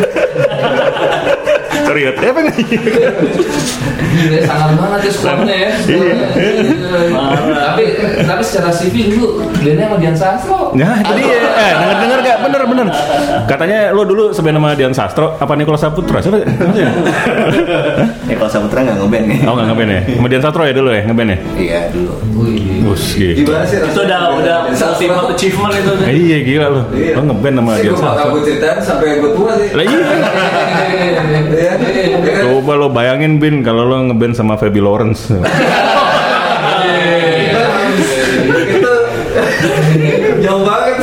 Serius, 1.92 2.16
apa 2.16 2.40
nih? 2.40 2.56
Sangat 4.48 4.70
banget 4.80 5.00
ya 5.04 5.10
skornya 5.12 5.56
ya. 5.56 5.70
Iya. 5.84 6.14
tapi 7.52 7.84
tapi 8.24 8.42
secara 8.44 8.72
CV 8.72 9.12
dulu 9.12 9.44
Glenn 9.60 9.76
sama 9.76 9.96
Dian 10.00 10.16
Sastro. 10.16 10.72
Nah, 10.72 11.04
itu 11.04 11.12
dia. 11.20 11.36
Eh, 11.52 11.72
denger 11.76 11.96
denger 12.00 12.18
gak? 12.24 12.36
Bener 12.48 12.60
bener. 12.64 12.86
Katanya 13.44 13.78
lo 13.92 14.08
dulu 14.08 14.32
sebenarnya 14.32 14.56
nama 14.56 14.72
Dian 14.72 14.94
Sastro, 14.96 15.36
apa 15.36 15.52
Nikola 15.52 15.76
Saputra? 15.76 16.24
Siapa? 16.24 16.40
Ya 18.24 18.34
kalau 18.40 18.48
Saputra 18.48 18.88
nggak 18.88 18.96
ngeband 18.96 19.26
nih. 19.28 19.38
Oh 19.44 19.52
nggak 19.52 19.66
ngeband 19.68 19.90
ya? 19.92 20.00
Sama 20.16 20.26
Dian 20.32 20.42
Sastro 20.42 20.62
ya 20.64 20.72
dulu 20.72 20.88
ya 20.96 21.02
ngeband 21.04 21.28
ya? 21.28 21.38
Iya 21.60 21.80
dulu. 21.92 22.12
Wih. 22.40 22.80
Bus 22.88 23.04
gitu. 23.20 23.44
Gimana 23.44 23.68
sih? 23.68 23.78
Itu 23.84 24.00
udah 24.00 24.20
udah 24.40 24.56
ultimate 24.72 25.28
achievement 25.36 25.72
itu. 25.76 25.92
Eh, 26.08 26.14
iya 26.16 26.38
gila 26.40 26.66
lo. 26.72 26.82
Iya. 26.96 27.20
Lo 27.20 27.22
ngeband 27.28 27.54
sama 27.60 27.72
Sih 27.76 27.82
Dian 27.84 28.00
Sastro. 28.00 28.26
gue 28.32 28.42
ceritain 28.48 28.80
sampai 28.80 29.20
gue 29.20 29.30
tua 29.36 29.52
sih. 29.60 29.68
Lah 29.76 29.84
iya. 29.84 30.00
Coba 32.46 32.72
lo 32.78 32.88
bayangin 32.90 33.38
Bin 33.38 33.62
kalau 33.62 33.86
lo 33.86 33.96
ngeband 34.10 34.34
sama 34.36 34.56
Feby 34.58 34.80
Lawrence. 34.82 35.30
Jauh 40.42 40.62
banget. 40.66 40.94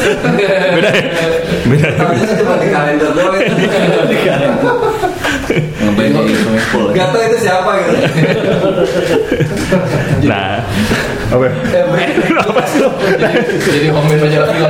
Beda 0.76 0.90
ya? 0.92 1.04
Beda. 1.70 1.88
ya? 1.88 2.04
Cuma 2.36 2.56
di 2.60 2.68
kalender 2.68 3.10
doang. 3.16 3.34
Ngeband 5.50 6.14
di 6.30 6.34
swimming 6.38 6.66
pool. 6.70 6.94
Gak 6.94 7.10
tau 7.10 7.22
itu 7.26 7.38
siapa 7.42 7.72
gitu. 7.82 7.96
Nah, 10.30 10.62
apa? 11.32 11.46
Apa 12.44 12.62
sih 12.70 12.80
lo? 12.84 12.90
Jadi 13.66 13.90
komen 13.90 14.18
majalah 14.20 14.48
film. 14.54 14.70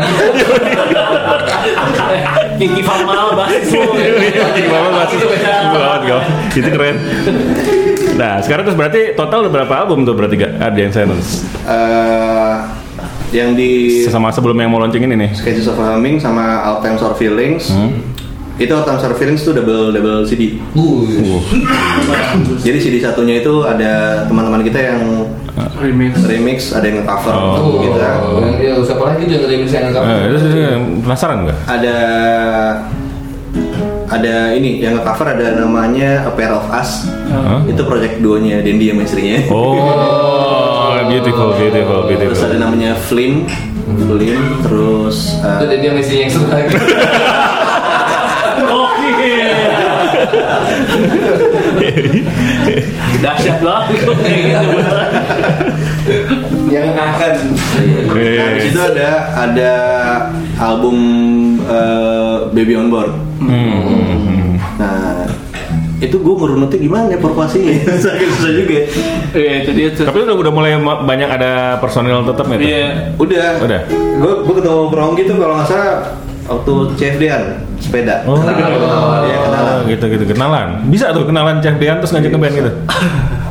Kiki 2.59 2.81
Famal 2.83 3.33
bahas 3.33 3.55
itu. 3.63 3.79
Anjing 3.79 4.67
banget 4.67 4.91
masih 4.91 5.17
banget 5.71 6.01
gak? 6.03 6.21
Itu 6.51 6.69
keren. 6.69 6.95
Nah, 8.19 8.43
sekarang 8.43 8.67
terus 8.67 8.75
berarti 8.75 9.01
total 9.15 9.47
udah 9.47 9.53
berapa 9.55 9.73
album 9.79 10.03
tuh 10.03 10.11
berarti 10.11 10.35
gak? 10.35 10.59
Ada 10.59 10.77
yang 10.77 10.91
silence. 10.91 11.47
Eh, 11.63 12.55
yang 13.31 13.49
di 13.55 14.03
Sama 14.03 14.27
sebelum 14.29 14.59
yang 14.59 14.67
mau 14.67 14.81
launching 14.81 15.07
ini 15.07 15.15
nih. 15.15 15.31
Sketches 15.31 15.71
of 15.71 15.79
a 15.79 15.85
Humming 15.87 16.19
sama 16.19 16.67
All 16.67 16.83
Times 16.83 16.99
Our 16.99 17.15
Feelings. 17.15 17.71
Itu 18.59 18.75
Our 18.75 19.15
Feelings 19.15 19.41
itu 19.41 19.51
double 19.51 19.89
double 19.89 20.27
CD. 20.27 20.59
Wih. 20.75 21.39
Jadi 22.65 22.77
CD 22.77 22.95
satunya 22.99 23.39
itu 23.39 23.63
ada 23.63 24.23
teman-teman 24.27 24.61
kita 24.61 24.79
yang 24.83 25.01
Remix. 25.75 26.11
remix, 26.23 26.59
ada 26.71 26.85
yang 26.85 27.03
cover 27.03 27.31
Oh. 27.31 27.79
gitu. 27.79 27.99
Ya, 28.59 28.75
siapa 28.79 29.03
lagi 29.05 29.23
tuh 29.23 29.33
yang 29.33 29.43
remix 29.47 29.69
yang 29.71 29.83
Eh, 29.83 29.91
lengkap? 29.91 30.03
itu 30.29 30.37
sih, 30.45 30.63
penasaran 31.03 31.37
gak? 31.47 31.57
Ada 31.67 31.97
ada 34.09 34.35
ini 34.51 34.81
yang 34.81 34.97
cover 34.99 35.27
ada 35.29 35.53
namanya 35.55 36.25
A 36.25 36.31
Pair 36.33 36.49
of 36.49 36.65
Us. 36.69 37.05
Hah? 37.29 37.61
Itu 37.63 37.85
project 37.85 38.19
duonya 38.19 38.59
Dendi 38.59 38.89
sama 38.89 39.03
istrinya. 39.03 39.39
Oh, 40.89 41.05
beautiful, 41.07 41.55
beautiful, 41.55 41.99
Terus 42.05 42.19
beautiful. 42.35 42.45
ada 42.45 42.57
namanya 42.59 42.91
Flim, 43.07 43.45
Flim, 44.03 44.41
terus 44.61 45.37
Itu 45.37 45.65
uh, 45.65 45.77
dia 45.79 45.91
misinya 45.93 46.21
yang 46.27 46.31
satu 46.33 46.47
lagi. 46.49 46.67
Oke. 46.75 47.58
Dahsyat 53.19 53.59
banget 53.59 53.87
itu. 53.99 54.13
Yang 56.69 56.87
akan. 56.95 57.33
nah, 58.13 58.49
di 58.55 58.61
situ 58.63 58.79
ada 58.79 59.09
ada 59.35 59.71
album 60.61 60.97
uh, 61.65 62.49
Baby 62.53 62.73
on 62.77 62.87
Board. 62.93 63.13
Hmm. 63.39 64.57
Nah, 64.79 65.27
itu 65.99 66.15
gue 66.15 66.35
ngerunutnya 66.39 66.79
gimana 66.79 67.05
ya? 67.11 67.19
Sakit 68.07 68.27
susah 68.39 68.51
juga. 68.55 68.79
Iya 69.35 69.51
itu 69.63 69.71
dia 69.75 69.87
tuh. 69.91 70.05
Tapi 70.07 70.17
udah 70.23 70.35
udah 70.39 70.51
mulai 70.51 70.71
banyak 70.79 71.29
ada 71.29 71.77
personil 71.83 72.23
tetap 72.23 72.47
gitu. 72.55 72.63
Iya. 72.63 73.13
Udah. 73.19 73.49
Udah? 73.59 73.81
Gue 74.19 74.33
gue 74.47 74.53
ketemu 74.63 74.81
Prong 74.87 75.13
gitu 75.19 75.33
kalau 75.35 75.53
nggak 75.59 75.67
salah 75.67 75.95
waktu 76.49 76.73
CFD-an 76.97 77.43
sepeda. 77.77 78.23
Oh, 78.25 78.39
Iya 78.39 79.37
kenalan. 79.43 79.78
Gitu 79.99 80.15
gitu 80.15 80.23
kenalan. 80.31 80.87
Bisa 80.87 81.11
tuh 81.11 81.27
kenalan 81.27 81.59
Chef 81.59 81.75
Dian 81.75 81.99
terus 81.99 82.15
ngajak 82.15 82.31
ke 82.31 82.39
band 82.39 82.55
gitu. 82.55 82.71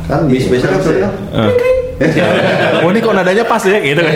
Kan 0.09 0.25
bis 0.25 0.49
biasa 0.49 0.65
kan 0.73 0.79
sepeda. 0.81 1.09
Eh. 1.37 1.53
Oh 2.79 2.87
ini 2.95 3.03
kok 3.03 3.11
nadanya 3.11 3.43
pas 3.43 3.59
ya 3.59 3.75
gitu 3.83 3.99
kan. 3.99 4.15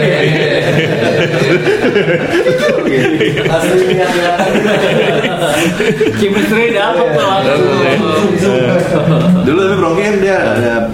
Aslinya 3.44 4.06
kelihatan. 4.08 4.50
Chemistry 6.16 6.72
dapet 6.72 7.08
tuh. 7.12 7.28
Dulu 9.44 9.62
tapi 9.68 10.00
kan 10.00 10.16
dia 10.24 10.38
ada 10.40 10.88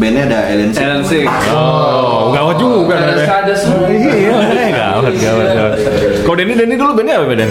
bandnya 0.00 0.22
ada 0.26 0.38
Alien 0.48 0.70
Six. 0.72 0.80
Challenge 0.80 1.06
sih. 1.06 1.24
Oh, 1.52 2.32
gawat 2.32 2.56
juga 2.56 2.96
Ada 2.96 3.44
ada 3.44 3.54
semua. 3.54 3.84
Iya, 3.86 4.32
eh, 4.32 4.70
gawat, 4.72 5.12
gawat, 5.14 5.48
gawat. 5.52 5.72
Kau 6.24 6.32
Denny, 6.32 6.56
Denny 6.56 6.74
dulu 6.74 6.96
bandnya 6.96 7.20
apa 7.20 7.28
Ben? 7.30 7.50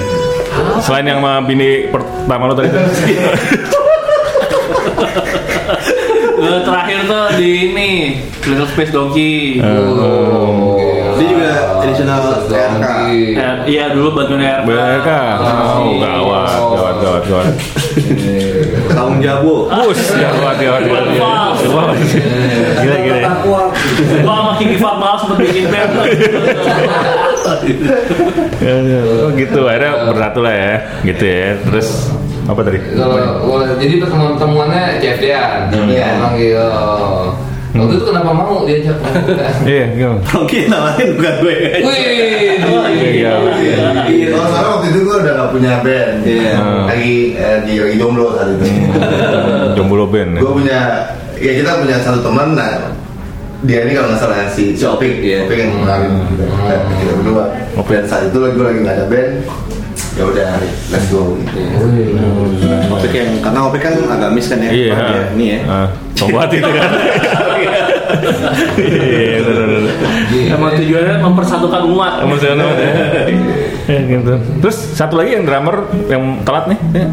Selain 0.82 1.06
yang 1.06 1.22
sama 1.22 1.46
bini 1.46 1.88
pertama 1.88 2.50
lo 2.50 2.58
tadi. 2.58 2.70
Eh, 6.40 6.60
Terakhir 6.64 7.00
tuh 7.04 7.26
di 7.36 7.70
ini 7.70 7.90
Little 8.48 8.68
Space 8.72 8.90
Donkey. 8.90 9.60
Oh, 9.60 10.80
Dia 11.20 11.28
juga 11.28 11.52
additional 11.84 12.20
RK. 12.48 12.86
Eh, 13.36 13.56
Iya 13.68 13.92
dulu 13.92 14.16
bantuin 14.16 14.40
RK. 14.40 14.64
BRK. 14.66 15.10
Oh, 15.44 16.00
gawat, 16.00 16.48
gawat, 16.74 16.96
gawat, 17.04 17.24
gawat. 17.28 17.54
Kaum 18.90 19.22
Jabo. 19.22 19.70
Bus, 19.70 20.02
gawat, 20.18 20.58
gawat, 20.58 20.82
gawat. 20.90 21.04
Gawat. 21.14 21.96
Gila, 22.82 22.98
gila. 23.06 23.18
ya. 23.22 23.32
Gua 23.46 23.72
sama 24.26 24.52
Kiki 24.58 24.76
Fatmal 24.82 25.14
sempet 25.22 25.38
bikin 25.46 25.66
band. 25.70 25.92
Oh 29.24 29.30
gitu, 29.34 29.60
akhirnya 29.66 29.94
bersatu 30.12 30.40
lah 30.44 30.54
ya, 30.54 30.74
gitu 31.08 31.24
ya. 31.24 31.56
Terus 31.70 32.10
apa 32.50 32.62
tadi? 32.66 32.80
Jadi 33.80 33.94
pertemuan 34.02 34.36
pertemuannya 34.36 35.00
CFD-an. 35.00 35.70
Iya. 35.90 36.08
Orang 36.18 36.34
gitu. 36.36 36.68
Waktu 37.70 37.94
itu 37.96 38.06
kenapa 38.06 38.32
mau 38.34 38.66
diajak? 38.66 38.98
Iya, 39.70 39.86
gimana? 39.94 40.20
Mungkin 40.26 40.64
namanya 40.68 41.06
bukan 41.14 41.34
gue. 41.38 41.56
Wih. 41.86 42.00
Iya, 43.14 43.32
Iya, 44.10 44.26
kalau 44.34 44.46
sekarang 44.50 44.72
waktu 44.74 44.88
itu 44.90 45.00
gue 45.04 45.16
udah 45.22 45.34
gak 45.38 45.50
punya 45.54 45.72
band. 45.86 46.14
Iya. 46.26 46.54
Hmm. 46.58 46.86
Lagi 46.90 47.16
eh, 47.38 47.58
di 47.64 47.74
lagi 47.78 47.96
jomblo 47.96 48.34
saat 48.34 48.50
itu. 48.58 48.66
Jomblo 49.78 50.06
band. 50.10 50.32
ya? 50.34 50.40
gue 50.42 50.52
punya, 50.52 50.80
ya 51.38 51.52
kita 51.56 51.72
punya 51.78 51.96
satu 52.02 52.20
teman, 52.20 52.58
nah 52.58 52.90
dia 53.60 53.84
ini 53.84 53.92
kalau 53.92 54.08
nggak 54.08 54.22
salah 54.24 54.48
si 54.50 54.72
si 54.74 54.84
Opik, 54.84 55.20
Iya. 55.20 55.44
Opik 55.46 55.58
yang 55.60 55.72
kenalin 55.78 56.14
kita, 56.32 56.46
kita 56.98 57.14
berdua. 57.22 57.44
Dan 57.86 58.04
saat 58.08 58.24
itu 58.26 58.38
lagi 58.40 58.54
gue 58.56 58.66
lagi 58.66 58.80
nggak 58.82 58.96
ada 58.98 59.06
band, 59.06 59.32
ya 60.16 60.24
udah 60.26 60.48
let's 60.90 61.06
go. 61.12 61.36
Gitu. 61.38 61.60
Opik 62.90 63.12
yang 63.14 63.30
karena 63.40 63.60
Opik 63.68 63.82
kan 63.84 63.94
agamis 64.00 64.46
kan 64.48 64.58
ya. 64.64 64.70
Iya, 64.72 64.94
Ini 65.36 65.46
ya. 65.46 65.60
Ah, 65.68 65.88
Sobat 66.16 66.50
itu 66.52 66.66
kan. 66.66 66.90
Iya. 68.80 69.38
Emang 70.56 70.72
tujuannya 70.76 71.16
mempersatukan 71.22 71.82
umat. 71.90 72.14
Si 72.40 72.48
Ono, 72.48 72.66
ya. 72.76 72.92
Ya, 73.90 74.00
gitu. 74.06 74.34
Terus 74.62 74.78
satu 74.94 75.18
lagi 75.18 75.34
yang 75.36 75.44
drummer 75.44 75.84
yang 76.08 76.24
telat 76.46 76.70
nih. 76.70 76.80
ya. 76.94 77.08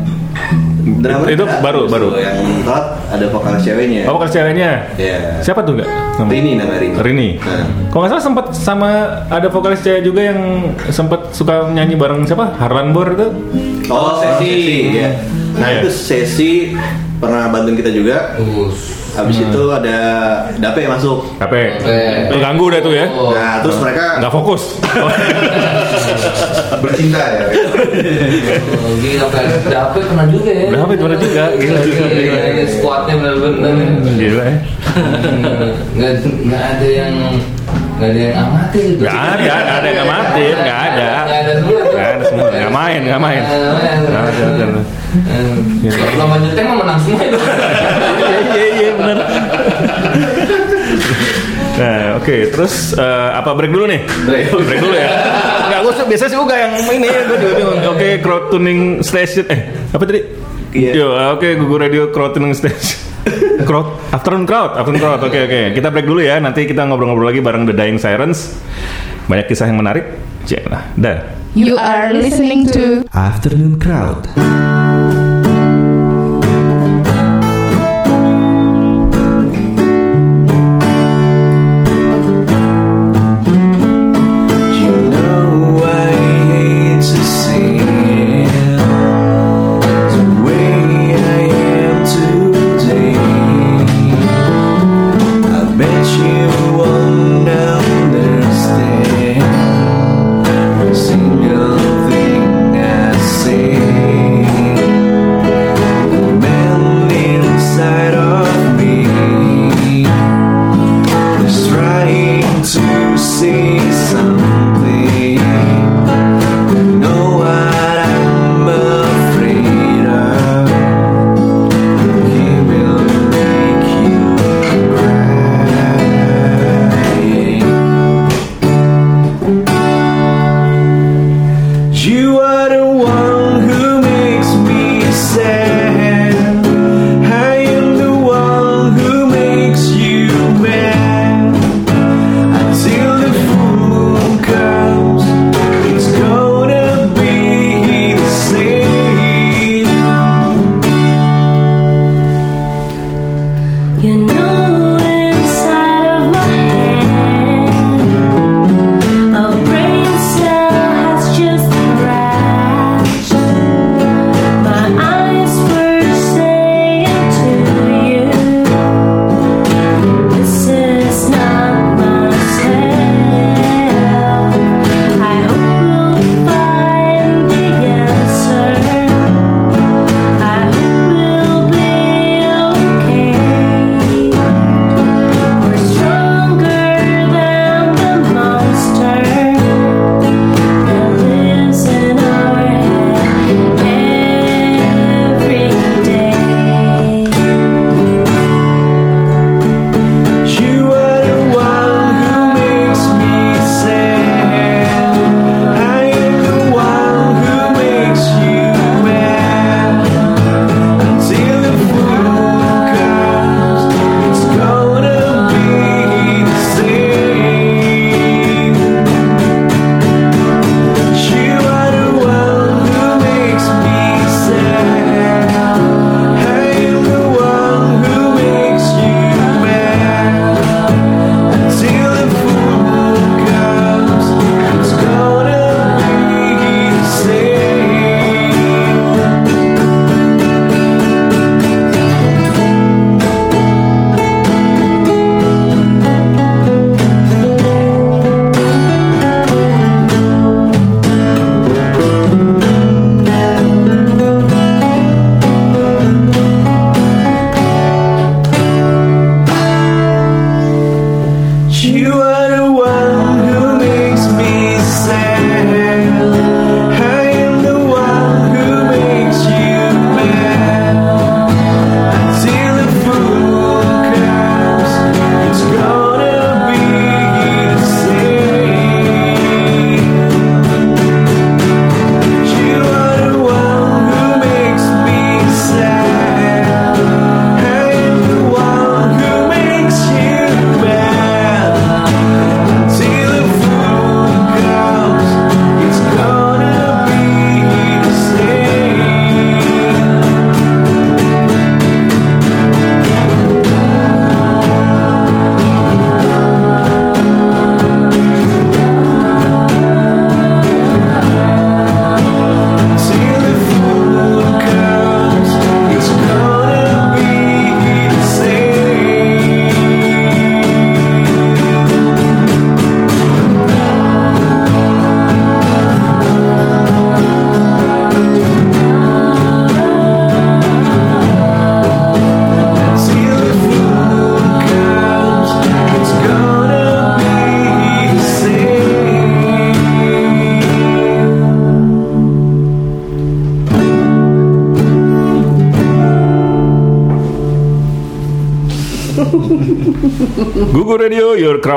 Drummer 0.87 1.29
itu 1.35 1.45
baru 1.65 1.81
baru. 1.91 2.07
Yang 2.15 2.37
telat 2.63 2.87
ada 3.11 3.27
vokalis 3.33 3.61
ceweknya. 3.65 4.03
Oh, 4.07 4.21
bukan 4.21 4.29
ceweknya. 4.31 4.71
Iya. 4.95 5.43
Siapa 5.43 5.65
tuh 5.67 5.81
enggak? 5.81 5.89
Rini 6.23 6.53
namanya 6.55 6.79
Rini. 6.79 6.95
Rini. 7.01 7.29
Nah. 7.43 7.67
Kalau 7.91 8.01
nggak 8.05 8.13
salah 8.15 8.25
sempat 8.25 8.47
sama 8.55 8.91
ada 9.27 9.49
vokalis 9.51 9.81
cewek 9.83 10.03
juga 10.05 10.21
yang 10.31 10.41
sempat 10.93 11.33
suka 11.35 11.73
nyanyi 11.75 11.99
bareng 11.99 12.23
siapa? 12.23 12.55
Harlan 12.61 12.95
Bor 12.95 13.09
itu. 13.11 13.29
Oh, 13.91 14.21
sesi. 14.23 14.95
Iya. 14.95 15.11
Nah 15.57 15.69
Iya. 15.69 15.79
itu 15.79 15.89
sesi 15.91 16.77
pernah 17.17 17.49
bantuin 17.49 17.75
kita 17.75 17.89
juga. 17.89 18.37
Habis 19.17 19.37
Hmm. 19.39 19.49
itu 19.49 19.63
ada 19.71 19.99
Dape 20.55 20.85
masuk. 20.85 21.25
Capek. 21.39 21.81
Capek. 21.81 22.29
Lu 22.29 22.37
ganggu 22.37 22.69
dah 22.69 22.81
tuh 22.81 22.93
ya. 22.93 23.07
Oh. 23.09 23.33
Nah 23.33 23.61
terus 23.61 23.77
mereka 23.79 24.21
Nggak 24.21 24.29
fokus. 24.31 24.63
bercinta 26.77 27.19
ya 27.19 27.45
Oh, 28.85 28.93
gila 29.01 29.27
kan 29.29 29.45
dapet 29.65 30.03
pernah 30.05 30.27
juga 30.29 30.51
ya 30.51 30.67
Dapet 30.71 30.97
pernah 30.99 31.19
juga, 31.19 31.45
gila, 31.55 31.79
gila, 31.81 32.07
gila. 32.07 32.37
Gila, 32.47 32.65
squadnya 32.69 33.15
bener-bener 33.17 33.73
Gila 34.15 34.45
ya. 34.45 34.57
nggak 35.97 36.11
nggak 36.43 36.63
ada 36.71 36.87
yang 36.87 37.15
nggak 37.97 38.09
ada 38.11 38.21
yang 38.23 38.37
amatir 38.43 38.85
gitu 38.91 39.03
Nggak 39.03 39.17
ada, 39.17 39.35
nggak 39.57 39.77
ada 39.77 39.87
yang 39.87 40.01
amatir, 40.03 40.55
nggak 40.55 40.81
ada. 40.83 41.09
nggak 41.19 41.36
ada 41.47 41.61
semua. 41.63 41.81
Nggak 41.87 42.11
ada 42.11 42.25
semua, 42.27 42.47
nggak 42.51 42.73
main, 42.75 43.01
nggak 43.07 43.21
main. 43.23 43.43
Nggak 43.47 43.75
main. 43.79 43.99
Nggak 44.03 44.23
ada. 44.67 44.81
Eh, 45.87 45.93
kalau 46.19 46.37
nyutek 46.37 46.65
mah 46.67 46.77
menang 46.77 46.99
semua 47.01 47.23
itu 47.25 47.39
Iya, 47.39 48.39
iya, 48.53 48.65
iya, 48.75 48.91
bener. 48.99 49.17
Nah, 51.77 52.01
oke, 52.17 52.37
terus 52.57 52.97
eh, 52.97 53.29
apa 53.37 53.51
break 53.53 53.73
dulu 53.73 53.85
nih? 53.85 54.01
Break, 54.25 54.45
break 54.49 54.81
dulu 54.81 54.97
ya. 54.97 55.09
Enggak, 55.69 55.81
gue 55.85 55.93
biasa 56.09 56.25
sih 56.33 56.39
Uga 56.41 56.57
yang 56.57 56.73
ini, 56.89 57.09
gue 57.09 57.37
juga 57.37 57.53
bingung. 57.57 57.79
Oke, 57.93 58.09
crowd 58.25 58.45
tuning 58.49 59.05
station, 59.05 59.45
eh 59.53 59.61
apa 59.93 60.03
tadi? 60.09 60.21
Iya. 60.73 60.91
Yo, 60.93 61.07
oke, 61.37 61.49
Google 61.57 61.89
Radio 61.89 62.09
crowd 62.13 62.33
tuning 62.37 62.57
station. 62.57 62.97
crowd, 63.69 63.99
afternoon 64.15 64.47
crowd, 64.47 64.79
afternoon 64.79 65.03
crowd. 65.03 65.21
Oke, 65.25 65.39
oke. 65.49 65.61
Kita 65.77 65.89
break 65.93 66.07
dulu 66.07 66.21
ya. 66.23 66.39
Nanti 66.39 66.65
kita 66.65 66.87
ngobrol-ngobrol 66.87 67.29
lagi 67.29 67.41
bareng 67.43 67.67
The 67.67 67.75
Dying 67.75 67.99
Sirens. 67.99 68.57
Banyak 69.27 69.47
kisah 69.51 69.67
yang 69.67 69.83
menarik. 69.83 70.07
Cek 70.47 70.71
lah, 70.71 70.87
dah. 70.95 71.19
You 71.59 71.75
are 71.75 72.15
listening 72.15 72.71
to 72.71 73.03
Afternoon 73.11 73.83
Crowd. 73.83 74.31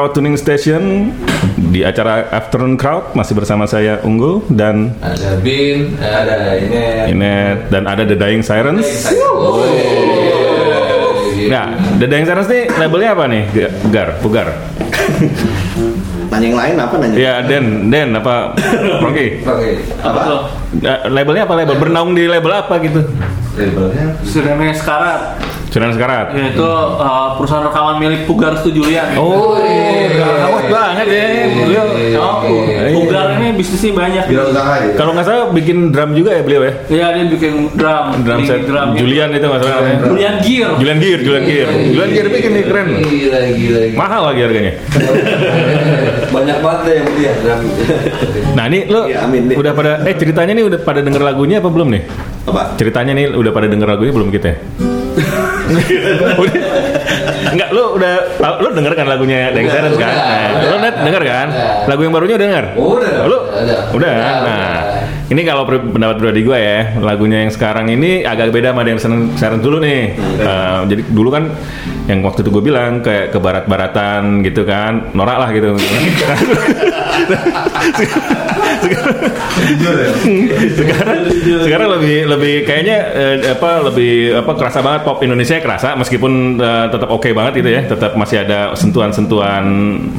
Crowd 0.10 0.26
tuning 0.26 0.42
station 0.42 1.14
di 1.70 1.86
acara 1.86 2.34
Afternoon 2.34 2.82
Crowd 2.82 3.14
masih 3.14 3.38
bersama 3.38 3.70
saya 3.70 4.02
Unggul 4.02 4.42
dan 4.50 4.98
Ada 5.06 5.38
Bin, 5.38 6.02
ada 6.02 6.58
ini. 6.58 7.14
Inet 7.14 7.70
dan 7.70 7.86
ada 7.86 8.02
The 8.10 8.18
Dying 8.18 8.42
Sirens. 8.42 8.90
Nah, 11.46 11.78
The 12.02 12.10
Dying 12.10 12.26
Sirens 12.26 12.50
nih 12.50 12.74
labelnya 12.82 13.14
apa 13.14 13.30
nih? 13.30 13.44
Gar, 13.94 14.18
Pugar. 14.18 14.50
Nanya 16.34 16.46
yang 16.46 16.58
lain 16.58 16.76
apa 16.82 16.96
nanya? 16.98 17.18
Ya, 17.18 17.34
Den, 17.46 17.94
Den 17.94 18.10
apa? 18.18 18.58
Rocky. 19.06 19.46
Oke. 19.46 19.82
Apa 20.02 20.20
tuh? 20.26 20.40
Eh, 20.90 21.00
labelnya 21.10 21.46
apa 21.46 21.54
label? 21.54 21.78
Bernaung 21.78 22.18
di 22.18 22.26
label 22.26 22.66
apa 22.66 22.82
gitu? 22.82 23.06
Labelnya 23.58 24.18
Sirene 24.26 24.74
Sekarat. 24.74 25.38
Sunan 25.70 25.94
Sekarat. 25.94 26.34
Yaitu 26.34 26.66
uh, 26.66 27.38
perusahaan 27.38 27.62
rekaman 27.70 28.02
milik 28.02 28.26
Pugar 28.26 28.58
Studio 28.58 28.82
Julian. 28.82 29.14
Oh, 29.22 29.54
awas 30.22 30.66
banget 30.68 31.08
ya. 31.08 31.26
Beliau 31.50 31.86
Pugar 32.90 33.28
ini 33.38 33.48
bisnisnya 33.56 33.92
banyak. 33.94 34.24
Usaha 34.30 34.74
ya. 34.82 34.92
kalau 34.98 35.12
nggak 35.14 35.26
salah 35.28 35.46
bikin 35.52 35.94
drum 35.94 36.12
juga 36.14 36.36
ya 36.36 36.42
beliau 36.42 36.62
ya. 36.66 36.74
Iya 36.90 37.06
dia 37.16 37.24
bikin 37.30 37.54
drum, 37.76 38.06
Drum 38.26 38.40
set 38.44 38.66
drum. 38.66 38.96
Julian 38.96 39.30
itu 39.32 39.46
nggak 39.46 39.62
salah. 39.62 39.82
Julian 40.04 40.36
Gear. 40.42 40.70
Julian 40.80 40.98
Gear, 41.00 41.20
Julian 41.22 41.46
Gear. 41.46 41.68
Julian 41.70 42.10
Gear 42.12 42.28
bikin 42.30 42.52
nih 42.56 42.64
keren. 42.66 42.88
Gila, 43.00 43.40
gila. 43.54 43.80
Mahal 43.96 44.22
lagi 44.34 44.42
harganya. 44.44 44.74
banyak 46.36 46.58
banget 46.62 46.80
deh 46.86 46.94
yang 46.94 47.06
beli 47.08 47.24
ya. 47.24 47.34
drum. 47.44 47.60
Nah 48.58 48.66
ini 48.66 48.80
lo 48.90 49.06
Iya, 49.08 49.24
udah 49.56 49.72
pada 49.72 49.92
eh 50.04 50.16
ceritanya 50.18 50.52
nih 50.58 50.66
udah 50.68 50.80
pada 50.82 51.00
denger 51.00 51.22
lagunya 51.22 51.62
apa 51.62 51.70
belum 51.70 51.88
nih? 51.96 52.02
Apa? 52.50 52.76
Ceritanya 52.76 53.14
nih 53.16 53.32
udah 53.32 53.52
pada 53.54 53.68
denger 53.70 53.88
lagunya 53.88 54.12
belum 54.12 54.30
kita? 54.34 54.52
Udah. 56.42 56.62
Enggak, 57.54 57.70
lu 57.72 57.84
udah 57.98 58.14
lu 58.60 58.70
denger 58.74 58.94
kan 58.98 59.06
lagunya 59.08 59.52
Deng 59.54 59.70
Serens 59.70 59.98
kan? 59.98 60.14
Nah, 60.14 60.50
lu 60.66 60.78
net 60.82 60.96
denger 61.02 61.24
kan? 61.26 61.48
Lagu 61.88 62.02
yang 62.04 62.14
barunya 62.14 62.36
udah 62.36 62.48
denger? 62.48 62.66
Udah. 62.78 63.14
Lu 63.28 63.38
Udah. 63.96 64.16
Nah, 64.46 64.76
ini 65.30 65.42
kalau 65.46 65.64
pendapat 65.66 66.18
pribadi 66.18 66.42
gue 66.42 66.58
ya, 66.58 66.80
lagunya 67.02 67.46
yang 67.46 67.52
sekarang 67.54 67.90
ini 67.90 68.26
agak 68.26 68.50
beda 68.50 68.74
sama 68.74 68.82
yang 68.86 69.02
Serens 69.02 69.38
Serens 69.38 69.62
dulu 69.62 69.78
nih. 69.82 70.18
Eh, 70.18 70.80
jadi 70.90 71.02
dulu 71.10 71.30
kan 71.30 71.44
yang 72.10 72.26
waktu 72.26 72.42
itu 72.42 72.50
gue 72.50 72.64
bilang 72.66 73.06
kayak 73.06 73.34
ke 73.34 73.38
barat-baratan 73.38 74.42
gitu 74.42 74.66
kan, 74.66 75.14
norak 75.14 75.38
lah 75.38 75.50
gitu. 75.54 75.78
Ya. 78.80 78.96
sekarang 80.72 81.20
sekarang 81.68 81.88
lebih 82.00 82.18
lebih 82.32 82.56
kayaknya 82.64 82.98
eh, 83.12 83.36
apa 83.52 83.84
lebih 83.92 84.40
apa 84.40 84.52
kerasa 84.56 84.80
banget 84.80 85.02
pop 85.04 85.20
Indonesia 85.20 85.60
kerasa 85.60 86.00
meskipun 86.00 86.58
eh, 86.58 86.86
tetap 86.88 87.10
oke 87.12 87.30
banget 87.36 87.62
gitu 87.64 87.70
ya 87.70 87.82
tetap 87.84 88.16
masih 88.16 88.48
ada 88.48 88.74
sentuhan-sentuhan 88.74 89.66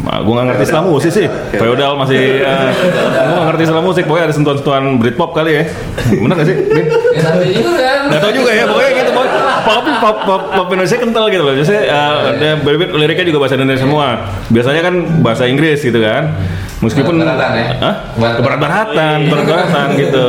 gue 0.04 0.32
nggak 0.32 0.46
ngerti 0.52 0.62
istilah 0.68 0.84
musik 0.84 1.10
sih 1.12 1.26
feodal 1.56 1.96
masih 1.96 2.44
uh, 2.44 2.70
gue 3.10 3.34
nggak 3.34 3.48
ngerti 3.52 3.62
istilah 3.64 3.84
musik 3.84 4.04
pokoknya 4.04 4.26
ada 4.30 4.34
sentuhan-sentuhan 4.36 4.84
Britpop 5.00 5.30
kali 5.32 5.50
ya 5.56 5.64
bener 6.10 6.34
gak 6.36 6.46
sih? 6.48 6.56
Ya 6.56 6.84
kan. 6.86 8.10
Gak 8.10 8.20
tau 8.22 8.32
juga 8.32 8.50
ya, 8.54 8.64
pokoknya 8.66 8.90
gitu 9.02 9.10
pokoknya 9.14 9.39
pop, 9.64 9.84
pop, 10.00 10.16
pop, 10.26 10.42
pop 10.52 10.66
Indonesia 10.72 10.98
kental 10.98 11.24
gitu 11.32 11.42
loh. 11.44 11.54
Biasanya 11.56 11.82
uh, 11.88 12.14
ada 12.34 12.50
berbeda 12.60 12.92
liriknya 12.96 13.26
juga 13.32 13.38
bahasa 13.46 13.54
Indonesia 13.58 13.82
semua. 13.84 14.08
Biasanya 14.50 14.80
kan 14.84 14.94
bahasa 15.24 15.44
Inggris 15.46 15.78
gitu 15.80 16.00
kan. 16.00 16.36
Meskipun 16.80 17.20
Barat-baratan 17.20 19.18
ya? 19.20 19.28
Barat-baratan 19.28 19.86
gitu. 20.00 20.24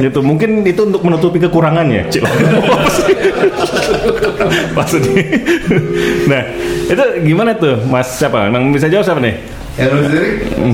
Gitu. 0.00 0.18
Mungkin 0.24 0.64
itu 0.64 0.80
untuk 0.80 1.04
menutupi 1.04 1.36
kekurangannya 1.36 2.08
sih? 2.08 2.24
Maksudnya 4.72 5.12
Nah, 6.24 6.42
itu 6.88 7.04
gimana 7.28 7.52
tuh 7.56 7.76
Mas? 7.84 8.16
Siapa? 8.16 8.48
Emang 8.48 8.72
bisa 8.72 8.88
jawab 8.88 9.04
siapa 9.04 9.20
nih? 9.20 9.36
Yang? 9.74 9.90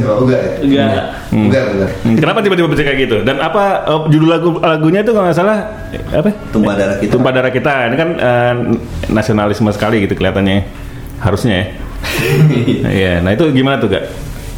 Uga 0.05 0.37
ya? 0.37 0.51
Enggak. 0.61 1.07
Uga, 1.33 1.61
Uga. 1.73 1.87
Hmm, 2.05 2.17
Kenapa 2.17 2.39
tiba-tiba 2.41 2.69
bisa 2.69 2.83
kayak 2.83 2.99
gitu? 3.01 3.17
Dan 3.25 3.41
apa 3.41 3.63
eh, 3.83 4.01
judul 4.09 4.29
lagu 4.29 4.49
lagunya 4.57 5.01
itu 5.01 5.11
kalau 5.11 5.25
nggak 5.25 5.39
salah 5.39 5.59
apa? 6.13 6.31
Tumpah 6.53 6.75
darah 6.77 6.97
kita. 7.01 7.11
Tumpah 7.11 7.33
darah 7.33 7.49
kita. 7.51 7.73
Ini 7.89 7.97
kan 7.97 8.11
eh, 8.15 8.55
nasionalisme 9.09 9.71
sekali 9.71 10.05
gitu 10.05 10.15
kelihatannya. 10.15 10.59
Harusnya 11.19 11.55
ya. 11.55 11.67
Iya. 12.91 13.13
nah 13.21 13.31
itu 13.31 13.45
gimana 13.51 13.77
tuh 13.77 13.89
gak? 13.91 14.05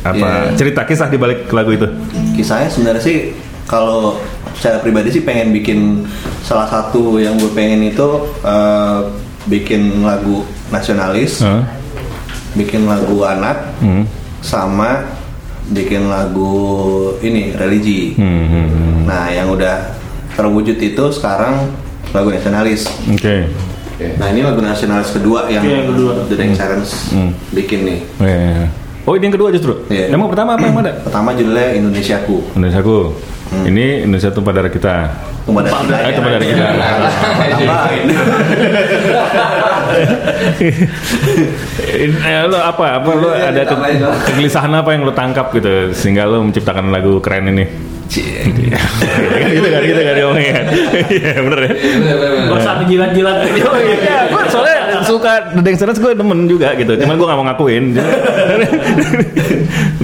Apa 0.03 0.51
Iya. 0.51 0.55
cerita 0.55 0.83
kisah 0.83 1.07
di 1.07 1.19
balik 1.19 1.47
lagu 1.49 1.71
itu? 1.71 1.87
Kisahnya 2.35 2.67
sebenarnya 2.67 3.03
sih 3.03 3.17
kalau 3.65 4.19
secara 4.55 4.79
pribadi 4.79 5.11
sih 5.11 5.23
pengen 5.23 5.51
bikin 5.51 6.03
salah 6.43 6.67
satu 6.67 7.19
yang 7.19 7.39
gue 7.39 7.51
pengen 7.51 7.83
itu 7.85 8.07
eh, 8.43 9.01
bikin 9.43 10.03
lagu 10.03 10.43
nasionalis, 10.71 11.43
Hah? 11.43 11.63
bikin 12.55 12.87
lagu 12.87 13.23
anak, 13.23 13.59
Hmm. 13.79 14.07
Sama 14.43 15.07
bikin 15.71 16.11
lagu 16.11 16.53
ini 17.23 17.55
religi. 17.55 18.19
Hmm, 18.19 18.45
hmm, 18.45 18.67
hmm. 18.69 18.97
Nah 19.07 19.31
yang 19.31 19.49
udah 19.49 19.95
terwujud 20.35 20.77
itu 20.77 21.05
sekarang 21.11 21.71
lagu 22.11 22.29
nasionalis. 22.29 22.91
Oke. 23.09 23.47
Nah 24.19 24.27
ini 24.29 24.43
lagu 24.43 24.59
nasionalis 24.59 25.15
kedua 25.15 25.47
yang 25.47 25.63
Iya, 25.63 25.75
yang 25.81 25.89
kedua. 25.95 26.13
The 26.27 26.35
Dang 26.35 26.53
Sirens 26.53 26.91
Hmm. 27.15 27.31
bikin 27.55 27.87
nih. 27.87 27.99
Iya. 28.19 28.67
Oh 29.03 29.15
ini 29.15 29.31
yang 29.31 29.35
kedua 29.35 29.49
justru. 29.51 29.79
Iya. 29.87 30.11
Emang 30.11 30.27
pertama 30.27 30.59
apa 30.59 30.63
yang 30.63 30.79
ada? 30.79 30.93
Pertama 31.07 31.31
judulnya 31.33 31.75
Indonesiaku. 31.75 32.37
Indonesiaku. 32.55 32.99
Ini 33.53 34.09
Indonesia 34.09 34.33
tumpah 34.33 34.53
darah 34.57 34.73
kita. 34.73 35.13
Tumpah 35.45 35.61
darah 35.61 35.81
kita. 35.85 35.97
Eh, 36.01 36.13
tumpah 36.17 36.31
darah 36.33 36.47
kita. 36.49 36.67
Eh, 41.93 42.47
lo 42.49 42.59
apa? 42.59 43.03
Apa 43.03 43.11
lo 43.15 43.29
ada 43.31 43.53
ke- 43.53 43.67
ditambahin 43.69 43.97
dong. 44.01 44.15
kegelisahan 44.27 44.73
apa 44.73 44.91
yang 44.95 45.03
lo 45.05 45.13
tangkap 45.13 45.53
gitu 45.53 45.93
sehingga 45.93 46.25
lo 46.25 46.43
menciptakan 46.43 46.89
lagu 46.91 47.19
keren 47.21 47.53
ini? 47.53 47.65
gitu 48.13 49.69
kan 49.73 49.81
gitu 49.89 50.01
kan 50.05 50.13
diomongin 50.13 50.53
kan 50.53 50.67
iya 51.17 51.33
bener 51.41 51.61
ya. 51.65 51.73
Gak 52.45 52.59
usah 52.61 52.75
jilat-jilat 52.85 53.37
iya, 53.49 54.19
gue 54.29 54.43
soalnya 54.53 55.01
suka 55.01 55.33
The 55.57 55.63
Dangsters 55.65 55.97
gue 55.97 56.13
demen 56.13 56.45
juga 56.45 56.77
gitu. 56.77 56.93
Cuman 57.01 57.17
gue 57.17 57.25
gak 57.25 57.39
mau 57.41 57.47
ngakuin. 57.49 57.85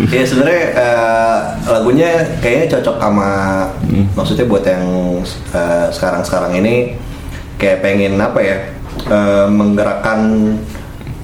Ya 0.09 0.23
sebenarnya 0.25 0.65
eh, 0.73 1.37
lagunya 1.69 2.11
kayaknya 2.41 2.81
cocok 2.81 2.97
sama 2.97 3.31
maksudnya 4.17 4.49
buat 4.49 4.65
yang 4.65 4.85
eh, 5.53 5.87
sekarang-sekarang 5.93 6.57
ini 6.65 6.97
kayak 7.61 7.85
pengen 7.85 8.17
apa 8.17 8.41
ya 8.41 8.57
eh, 9.09 9.47
menggerakkan 9.49 10.21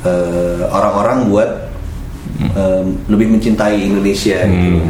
eh, 0.04 0.62
orang-orang 0.68 1.28
buat 1.28 1.50
eh, 2.56 2.82
lebih 3.08 3.36
mencintai 3.36 3.84
Indonesia 3.84 4.42
gitu. 4.44 4.80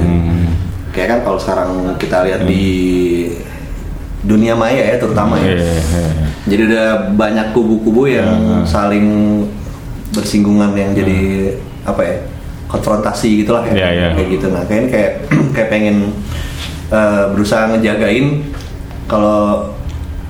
Kayak 0.94 1.08
kan 1.10 1.20
kalau 1.26 1.38
sekarang 1.42 1.70
kita 1.98 2.22
lihat 2.22 2.46
di 2.46 2.64
dunia 4.24 4.54
maya 4.56 4.94
ya 4.94 4.96
terutama 4.96 5.36
ya. 5.42 5.52
Iya, 5.52 5.74
iya. 5.74 6.26
Jadi 6.44 6.62
udah 6.70 6.86
banyak 7.12 7.46
kubu-kubu 7.50 8.08
yang 8.08 8.62
saling 8.64 9.42
bersinggungan 10.14 10.70
yang 10.78 10.94
jadi 10.94 11.50
apa 11.84 12.00
ya 12.00 12.16
konfrontasi 12.70 13.44
gitulah 13.44 13.66
ya 13.68 13.74
Iya, 13.74 13.88
iya. 13.90 14.08
kayak 14.16 14.28
gitu. 14.38 14.46
Nah 14.54 14.62
kayaknya 14.64 14.88
kayak 14.90 15.12
kayak 15.54 15.68
pengen 15.68 15.96
eh, 16.88 17.24
berusaha 17.34 17.74
ngejagain 17.74 18.26
kalau 19.10 19.74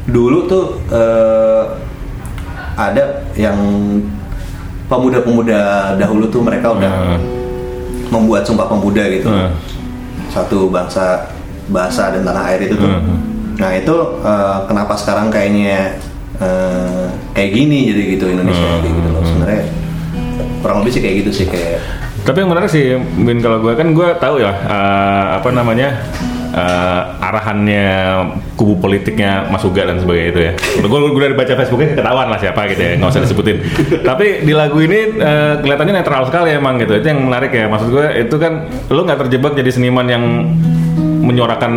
dulu 0.08 0.48
tuh 0.48 0.64
eh, 0.88 1.62
ada 2.74 3.02
yang 3.34 3.56
pemuda-pemuda 4.84 5.60
dahulu 5.96 6.28
tuh 6.28 6.40
mereka 6.40 6.70
udah 6.70 6.92
Hmm. 6.92 7.20
membuat 8.10 8.44
sumpah 8.44 8.66
pemuda 8.66 9.02
gitu 9.08 9.26
Hmm. 9.26 9.50
satu 10.28 10.68
bangsa 10.68 11.30
bahasa 11.66 12.12
dan 12.12 12.22
tanah 12.22 12.44
air 12.46 12.60
itu 12.62 12.76
tuh. 12.76 12.90
Hmm. 12.90 13.18
Nah 13.56 13.70
itu 13.72 13.94
eh, 14.20 14.58
kenapa 14.66 14.92
sekarang 14.94 15.28
kayaknya 15.28 15.96
eh, 16.36 17.06
kayak 17.32 17.50
gini 17.52 17.88
jadi 17.88 18.02
gitu 18.12 18.24
Indonesia 18.28 18.60
Hmm. 18.60 18.80
kayak 18.80 18.92
gitu 18.92 19.08
loh 19.08 19.22
sebenarnya 19.22 19.62
kurang 20.60 20.76
lebih 20.82 20.92
sih 20.92 21.00
kayak 21.00 21.16
gitu 21.22 21.30
sih 21.32 21.46
kayak 21.46 21.80
Tapi 22.24 22.40
yang 22.40 22.50
menarik 22.50 22.72
sih, 22.72 22.96
Bin 23.20 23.36
kalau 23.38 23.60
gue 23.60 23.76
kan 23.76 23.92
gue 23.92 24.08
tahu 24.16 24.40
ya 24.40 24.48
eh, 24.48 25.24
apa 25.36 25.48
namanya 25.50 25.92
eh, 26.54 27.00
arahannya 27.18 27.86
kubu 28.54 28.78
politiknya 28.78 29.50
Mas 29.50 29.66
Uga 29.66 29.90
dan 29.90 29.98
sebagainya 29.98 30.30
itu 30.30 30.40
ya. 30.40 30.52
Gue 30.80 30.98
udah 31.10 31.34
baca 31.34 31.52
Facebooknya 31.58 31.98
ketahuan 31.98 32.28
lah 32.30 32.38
siapa 32.38 32.60
gitu 32.70 32.82
ya, 32.82 32.92
nggak 32.96 33.10
usah 33.10 33.22
disebutin. 33.26 33.56
Tapi 34.06 34.46
di 34.46 34.52
lagu 34.54 34.78
ini 34.78 35.18
eh, 35.18 35.54
kelihatannya 35.60 35.94
netral 36.00 36.22
sekali 36.30 36.54
emang 36.54 36.78
gitu. 36.78 36.94
Itu 36.94 37.06
yang 37.10 37.26
menarik 37.26 37.50
ya. 37.50 37.66
Maksud 37.66 37.88
gue 37.90 38.06
itu 38.22 38.36
kan 38.38 38.70
lo 38.88 39.02
nggak 39.02 39.26
terjebak 39.26 39.52
jadi 39.58 39.70
seniman 39.74 40.06
yang 40.06 40.24
menyuarakan 41.24 41.72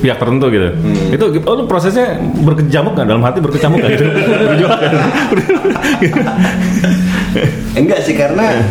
pihak 0.00 0.16
tertentu 0.16 0.46
gitu. 0.48 0.68
Itu 1.12 1.24
oh, 1.44 1.54
lu 1.60 1.64
prosesnya 1.68 2.16
berkecamuk 2.40 2.96
kan 2.96 3.04
dalam 3.04 3.20
hati 3.20 3.38
berkecamuk 3.44 3.84
kan 3.84 3.90
gitu. 3.92 4.08
Berjuang 4.48 4.80
enggak 7.76 8.00
sih 8.02 8.14
karena 8.16 8.64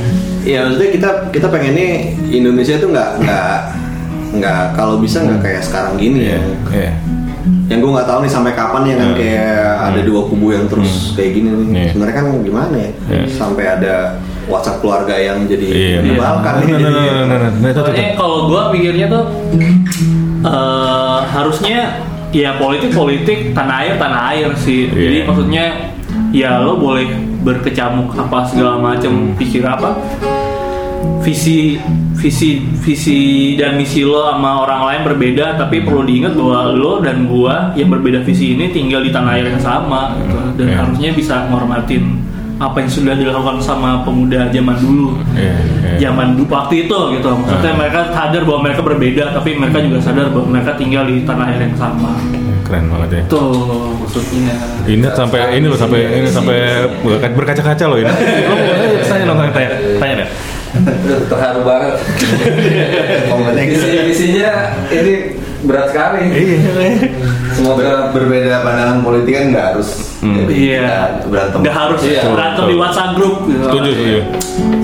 ya 0.44 0.66
maksudnya 0.68 0.92
kita 0.92 1.10
kita 1.32 1.48
pengennya 1.48 2.16
Indonesia 2.32 2.76
tuh 2.82 2.90
nggak 2.92 3.10
nggak 3.24 3.54
nggak 4.30 4.78
kalau 4.78 4.98
bisa 4.98 5.22
nggak 5.22 5.42
kayak 5.42 5.62
sekarang 5.62 5.94
gini 5.96 6.30
ya 6.30 6.40
Iya. 6.70 6.92
yang 7.66 7.80
gue 7.82 7.92
nggak 7.92 8.08
tahu 8.08 8.20
nih 8.22 8.32
sampai 8.32 8.54
kapan 8.54 8.82
ya 8.84 8.96
kan 8.96 9.10
kayak 9.14 9.58
ada 9.90 10.00
dua 10.02 10.22
kubu 10.26 10.48
yang 10.52 10.66
terus 10.66 11.14
kayak 11.14 11.32
gini 11.34 11.50
nih 11.50 11.68
Iya. 11.70 11.90
sebenarnya 11.94 12.16
kan 12.16 12.26
gimana 12.40 12.76
ya 12.78 12.92
Iya. 13.10 13.24
sampai 13.28 13.66
ada 13.66 13.96
WhatsApp 14.46 14.82
keluarga 14.82 15.14
yang 15.14 15.46
jadi 15.46 15.66
Iya. 15.66 15.98
menyebalkan 16.02 16.54
nih 16.60 16.68
Nah, 16.68 16.80
nah, 16.80 16.90
nah, 16.90 17.26
nah, 17.26 17.38
nah, 17.40 17.52
nah, 17.52 17.72
tuh. 17.74 17.94
kalau 18.16 18.38
gue 18.46 18.62
pikirnya 18.74 19.08
tuh 19.08 19.24
eh, 20.40 21.20
harusnya 21.28 21.80
ya 22.30 22.56
politik 22.56 22.94
politik 22.94 23.52
tanah 23.52 23.76
air 23.84 23.94
tanah 23.98 24.22
air 24.32 24.50
sih. 24.56 24.88
Iya. 24.88 25.02
Jadi 25.02 25.18
maksudnya 25.26 25.66
ya 26.30 26.62
lo 26.62 26.78
boleh 26.78 27.10
berkecamuk 27.42 28.14
apa 28.14 28.46
segala 28.46 28.78
macam 28.78 29.34
pikir 29.34 29.66
apa 29.66 29.98
visi 31.20 31.78
visi 32.16 32.50
visi 32.78 33.20
dan 33.56 33.76
misi 33.76 34.04
lo 34.04 34.28
sama 34.28 34.64
orang 34.64 34.82
lain 34.84 35.02
berbeda 35.06 35.56
tapi 35.56 35.80
perlu 35.80 36.04
diingat 36.04 36.34
bahwa 36.34 36.60
lo 36.70 36.94
dan 37.00 37.24
gua 37.26 37.72
yang 37.74 37.88
berbeda 37.88 38.24
visi 38.24 38.56
ini 38.56 38.68
tinggal 38.70 39.00
di 39.00 39.10
tanah 39.10 39.36
air 39.36 39.48
yang 39.48 39.62
sama 39.62 40.16
gitu. 40.18 40.36
dan 40.58 40.68
Iya. 40.68 40.76
harusnya 40.78 41.10
bisa 41.14 41.36
menghormatin 41.48 42.04
apa 42.60 42.76
yang 42.78 42.92
sudah 42.92 43.16
dilakukan 43.16 43.64
sama 43.64 44.04
pemuda 44.04 44.52
zaman 44.52 44.76
dulu 44.76 45.16
Iya, 45.32 45.56
iya. 45.96 45.96
zaman 46.02 46.36
dulu 46.36 46.52
waktu 46.52 46.86
itu 46.86 46.98
gitu 47.16 47.30
maksudnya 47.32 47.72
mereka 47.74 48.12
sadar 48.12 48.44
bahwa 48.44 48.60
mereka 48.68 48.82
berbeda 48.84 49.24
tapi 49.32 49.56
mereka 49.56 49.80
juga 49.80 49.98
sadar 50.02 50.28
bahwa 50.28 50.48
mereka 50.50 50.76
tinggal 50.76 51.08
di 51.08 51.24
tanah 51.24 51.46
air 51.48 51.62
yang 51.64 51.78
sama 51.78 52.20
Keren 52.68 52.86
banget 52.86 53.10
ya. 53.10 53.22
itu 53.26 53.44
maksudnya 53.98 54.56
Ini 54.86 55.06
sampai 55.10 55.40
ini 55.56 55.66
loh 55.66 55.80
sampai 55.80 56.02
ini 56.20 56.28
sampai 56.28 56.58
berkaca-kaca 57.32 57.86
loh 57.88 57.98
ini. 57.98 58.12
Lo 58.50 58.54
mau 58.54 58.70
tanya 59.02 59.24
dong 59.26 59.40
tanya 59.50 59.70
tanya 59.98 60.14
deh. 60.22 60.30
Terharu 61.26 61.62
banget. 61.64 61.94
Visi 63.60 63.90
visinya 64.06 64.52
ini 64.88 65.14
berat 65.62 65.90
sekali. 65.90 66.24
Semoga 67.52 67.76
Ber- 67.76 68.10
berbeda 68.14 68.62
pandangan 68.62 69.00
politik 69.02 69.34
kan 69.34 69.44
nggak 69.50 69.66
harus 69.74 69.90
Hmm. 70.20 70.36
jadi 70.38 70.52
Iya. 70.54 70.80
kita 70.80 70.98
berantem 71.28 71.60
nggak 71.60 71.76
harus 71.78 72.00
Iya. 72.02 72.22
berantem 72.30 72.64
di 72.66 72.76
WhatsApp 72.76 73.12
grup 73.16 73.36
gitu 73.46 73.64
Setuju 73.66 73.90
setuju. 73.90 74.20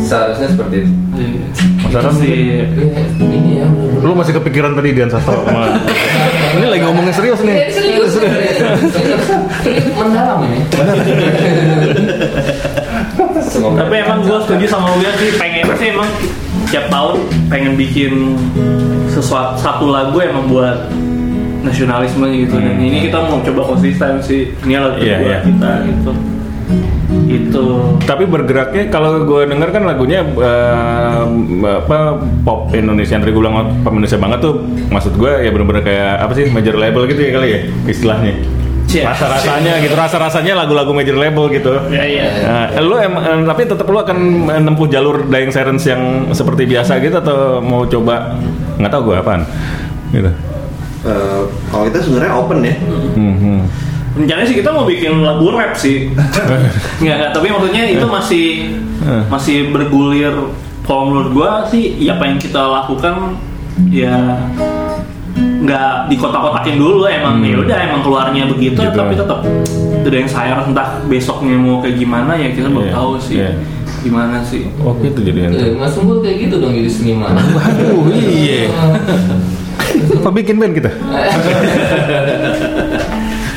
seharusnya 0.02 0.48
seperti 0.50 0.76
itu. 0.78 0.92
Iya. 1.14 1.44
Mas 1.78 1.94
Aram 1.94 2.14
sih 2.18 2.32
Ini 3.16 3.52
ya. 3.54 3.68
Lu 3.98 4.12
masih 4.14 4.34
kepikiran 4.34 4.72
tadi 4.74 4.90
Dian 4.92 5.08
Sastro 5.08 5.44
sama 5.44 5.76
Ini 6.54 6.66
lagi 6.66 6.84
ngomongin 6.84 7.12
serius 7.12 7.40
nih. 7.42 7.56
Eh, 7.58 7.68
Serius, 7.70 8.10
serius. 8.12 8.44
Serius. 8.92 9.24
Mendalam 9.94 10.40
ini. 10.42 10.60
Semoga. 13.56 13.88
tapi 13.88 13.96
emang 14.04 14.20
gue 14.28 14.40
setuju 14.44 14.66
sama 14.68 14.88
Uya 15.00 15.12
sih. 15.16 15.32
Pengen 15.40 15.66
sih 15.80 15.88
emang 15.96 16.10
tiap 16.68 16.86
tahun 16.92 17.16
pengen 17.48 17.74
bikin 17.80 18.36
sesuatu 19.08 19.56
satu 19.56 19.86
lagu 19.88 20.20
emang 20.20 20.52
buat 20.52 20.92
nasionalisme 21.64 22.28
gitu. 22.36 22.60
Dan 22.60 22.78
ini 22.84 23.08
kita 23.08 23.26
mau 23.32 23.40
coba 23.40 23.62
konsisten 23.74 24.20
sih 24.20 24.52
ini 24.68 24.76
lagu 24.76 25.00
kedua 25.00 25.16
iya. 25.24 25.40
kita 25.42 25.72
gitu. 25.88 26.12
Itu 27.30 27.66
Tapi 28.10 28.26
bergeraknya 28.26 28.90
kalau 28.90 29.24
gue 29.24 29.46
denger 29.46 29.70
kan 29.70 29.84
lagunya 29.86 30.26
eh, 30.26 31.24
apa 31.64 32.20
pop 32.42 32.74
Indonesia 32.74 33.22
gue 33.22 33.34
bilang 33.34 33.82
pop 33.82 33.94
Indonesia 33.96 34.20
banget 34.20 34.40
tuh. 34.44 34.56
Maksud 34.92 35.14
gue 35.16 35.32
ya 35.46 35.50
bener-bener 35.50 35.82
kayak 35.86 36.14
apa 36.22 36.32
sih 36.36 36.46
major 36.52 36.76
label 36.76 37.08
gitu 37.08 37.22
ya 37.22 37.32
kali 37.40 37.48
ya 37.50 37.60
istilahnya. 37.88 38.55
Cia. 38.96 39.06
Rasa-rasanya 39.06 39.74
gitu, 39.80 39.94
rasa-rasanya 39.94 40.54
lagu-lagu 40.56 40.90
major 40.90 41.16
label 41.16 41.52
gitu. 41.52 41.76
ya 41.90 42.02
iya 42.02 42.26
Nah, 42.42 42.80
lu 42.80 42.96
em, 42.96 43.12
em, 43.12 43.40
tapi 43.44 43.62
tetap 43.64 43.84
lu 43.84 43.98
akan 43.98 44.18
menempuh 44.48 44.88
jalur 44.88 45.24
Dying 45.24 45.52
Sirens 45.52 45.84
yang 45.84 46.02
seperti 46.32 46.64
biasa 46.66 46.98
gitu 46.98 47.16
atau 47.16 47.60
mau 47.60 47.84
coba 47.84 48.40
nggak 48.76 48.88
tahu 48.90 49.02
gue 49.06 49.16
apaan 49.18 49.44
gitu. 50.10 50.32
Eh, 51.04 51.42
kalau 51.68 51.84
kita 51.86 52.02
sebenarnya 52.02 52.34
open 52.34 52.60
ya 52.62 52.76
Hmm, 53.14 53.36
hmm. 53.36 53.60
rencananya 54.16 54.48
sih 54.48 54.58
kita 54.58 54.70
mau 54.72 54.84
bikin 54.84 55.22
lagu 55.22 55.52
rap 55.52 55.76
sih 55.76 56.10
nggak 57.04 57.16
nggak 57.16 57.32
tapi 57.32 57.48
maksudnya 57.48 57.84
itu 57.86 58.06
masih 58.06 58.46
Eh. 59.06 59.24
masih 59.28 59.70
bergulir 59.70 60.34
kalau 60.82 61.06
menurut 61.06 61.30
gua 61.32 61.50
sih 61.68 61.94
ya 62.00 62.16
apa 62.16 62.26
yang 62.26 62.40
kita 62.40 62.58
lakukan 62.58 63.38
ya 63.86 64.18
nggak 65.66 65.92
di 66.06 66.16
kotak-kotakin 66.16 66.76
dulu 66.76 67.04
emang 67.06 67.36
Hmm. 67.36 67.48
ya 67.48 67.56
udah 67.60 67.78
emang 67.84 68.02
keluarnya 68.02 68.44
begitu 68.46 68.78
Gitu. 68.78 68.94
tapi 68.94 69.14
tetap 69.14 69.40
ada 70.06 70.14
yang 70.16 70.30
sayang 70.30 70.70
entah 70.70 71.02
besoknya 71.04 71.56
mau 71.56 71.82
kayak 71.82 71.98
gimana 71.98 72.32
ya 72.34 72.50
kita 72.50 72.70
belum 72.70 72.86
Iya, 72.86 72.94
tahu 72.94 73.12
sih 73.18 73.36
iya. 73.36 73.52
gimana 74.00 74.38
sih 74.40 74.70
Oh 74.78 74.94
gitu 74.96 75.18
jadi 75.20 75.50
Eh, 75.50 75.74
Mas 75.74 75.98
Unggul 75.98 76.22
kayak 76.22 76.38
gitu 76.46 76.56
dong 76.60 76.72
jadi 76.72 76.86
seniman. 76.88 77.34
Aduh 77.34 78.06
iya. 78.14 78.70
Apa 80.18 80.30
bikin 80.32 80.56
band 80.56 80.74
kita? 80.74 80.92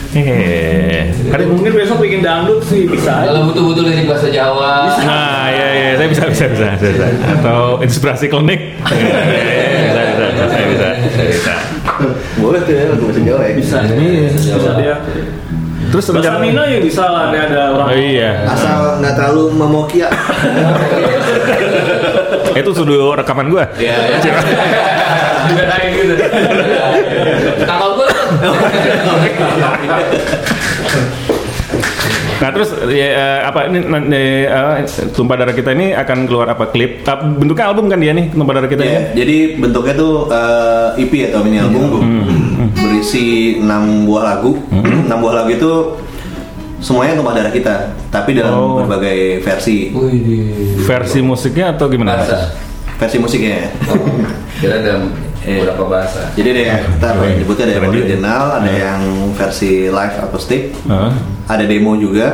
Hehehe. 0.09 1.12
ada 1.29 1.44
mungkin 1.44 1.68
besok 1.71 2.01
bikin 2.01 2.25
dangdut 2.25 2.64
sih 2.64 2.88
bisa. 2.88 3.29
Kalau 3.29 3.44
butuh-butuh 3.44 3.85
lirik 3.85 4.09
bahasa 4.09 4.33
Jawa. 4.33 4.88
Nah, 4.99 5.53
ya 5.53 5.66
ya, 5.68 5.88
saya 5.94 6.09
bisa 6.09 6.23
bisa 6.27 6.44
bisa 6.49 6.64
bisa. 6.73 6.88
bisa. 6.90 7.07
Atau 7.37 7.85
inspirasi 7.85 8.27
klinik. 8.27 8.73
bisa 8.88 10.01
bisa 10.01 10.25
bisa 10.33 10.44
saya 10.49 10.64
bisa. 10.66 10.87
saya 11.12 11.29
bisa. 11.29 11.55
boleh 12.43 12.61
tuh 12.63 12.73
ya 12.73 12.85
lagu 12.89 13.05
bahasa 13.05 13.21
Jawa 13.21 13.43
ya 13.45 13.53
bisa 13.55 13.77
Iya. 13.85 14.29
bisa 14.33 14.71
dia 14.77 14.97
Terus 15.89 16.05
bahasa 16.13 16.37
Mina 16.37 16.69
ya 16.69 16.79
bisa 16.79 17.01
lah 17.07 17.33
ada 17.33 17.39
ada 17.49 17.61
orang 17.73 17.89
Oh 17.89 17.97
iya. 17.97 18.45
asal 18.45 19.01
nggak 19.01 19.15
terlalu 19.17 19.45
memokia 19.53 20.09
Itu 22.59 22.75
studio 22.75 23.15
rekaman 23.15 23.55
gua. 23.55 23.71
Iya, 23.79 24.19
iya. 24.19 24.35
Juga 25.47 25.63
naik 25.71 25.91
gitu. 25.95 26.15
Kakak 27.63 27.91
gue 27.95 28.09
Nah 32.38 32.51
terus 32.51 32.70
ya, 32.87 33.09
eh, 33.11 33.38
apa 33.42 33.66
ini 33.66 33.79
nanti 33.83 34.22
eh, 34.44 34.77
tumpah 35.11 35.35
darah 35.35 35.51
kita 35.51 35.74
ini 35.74 35.90
akan 35.90 36.18
keluar 36.24 36.46
apa 36.48 36.70
klip? 36.70 37.03
Ah, 37.03 37.18
Bentuknya 37.18 37.66
album 37.66 37.90
kan 37.90 37.98
dia 37.98 38.12
nih 38.12 38.31
tumpah 38.31 38.55
darah 38.55 38.66
kita 38.66 38.79
Iya, 38.81 38.90
ini. 38.94 39.03
jadi 39.12 39.37
bentuknya 39.59 39.94
tuh 39.94 40.12
eh, 40.29 41.03
EP 41.03 41.12
atau 41.27 41.42
mini 41.42 41.59
album 41.59 41.83
berisi 42.72 43.59
6 43.59 43.66
buah 44.05 44.22
lagu. 44.24 44.55
6 44.70 45.11
buah 45.11 45.35
lagu 45.37 45.51
itu 45.51 45.72
semuanya 46.79 47.18
tumpah 47.18 47.35
darah 47.35 47.51
kita, 47.51 47.74
tapi 48.09 48.31
dalam 48.33 48.55
Oh. 48.55 48.79
berbagai 48.79 49.42
versi. 49.42 49.90
Versi 50.81 51.18
musiknya 51.18 51.74
atau 51.74 51.90
gimana? 51.90 52.22
bahasa. 52.22 52.55
Versi 52.96 53.18
musiknya. 53.18 53.66
Oh, 53.87 53.98
kira 54.57 54.79
ada 54.79 54.94
Iya. 55.49 55.59
beberapa 55.65 55.85
bahasa. 55.89 56.21
Jadi 56.33 56.49
ada 56.51 56.63
yang 56.63 56.81
kita 56.85 57.09
Keren. 57.11 57.33
nyebutnya 57.35 57.65
ada 57.65 57.73
yang 57.73 57.81
Keren 57.81 57.91
juga. 57.91 58.05
original, 58.05 58.45
ada 58.55 58.71
yang 58.71 59.01
versi 59.33 59.73
live 59.89 60.17
akustik, 60.21 60.63
Heeh. 60.85 61.11
ada 61.47 61.65
demo 61.65 61.93
juga, 61.97 62.29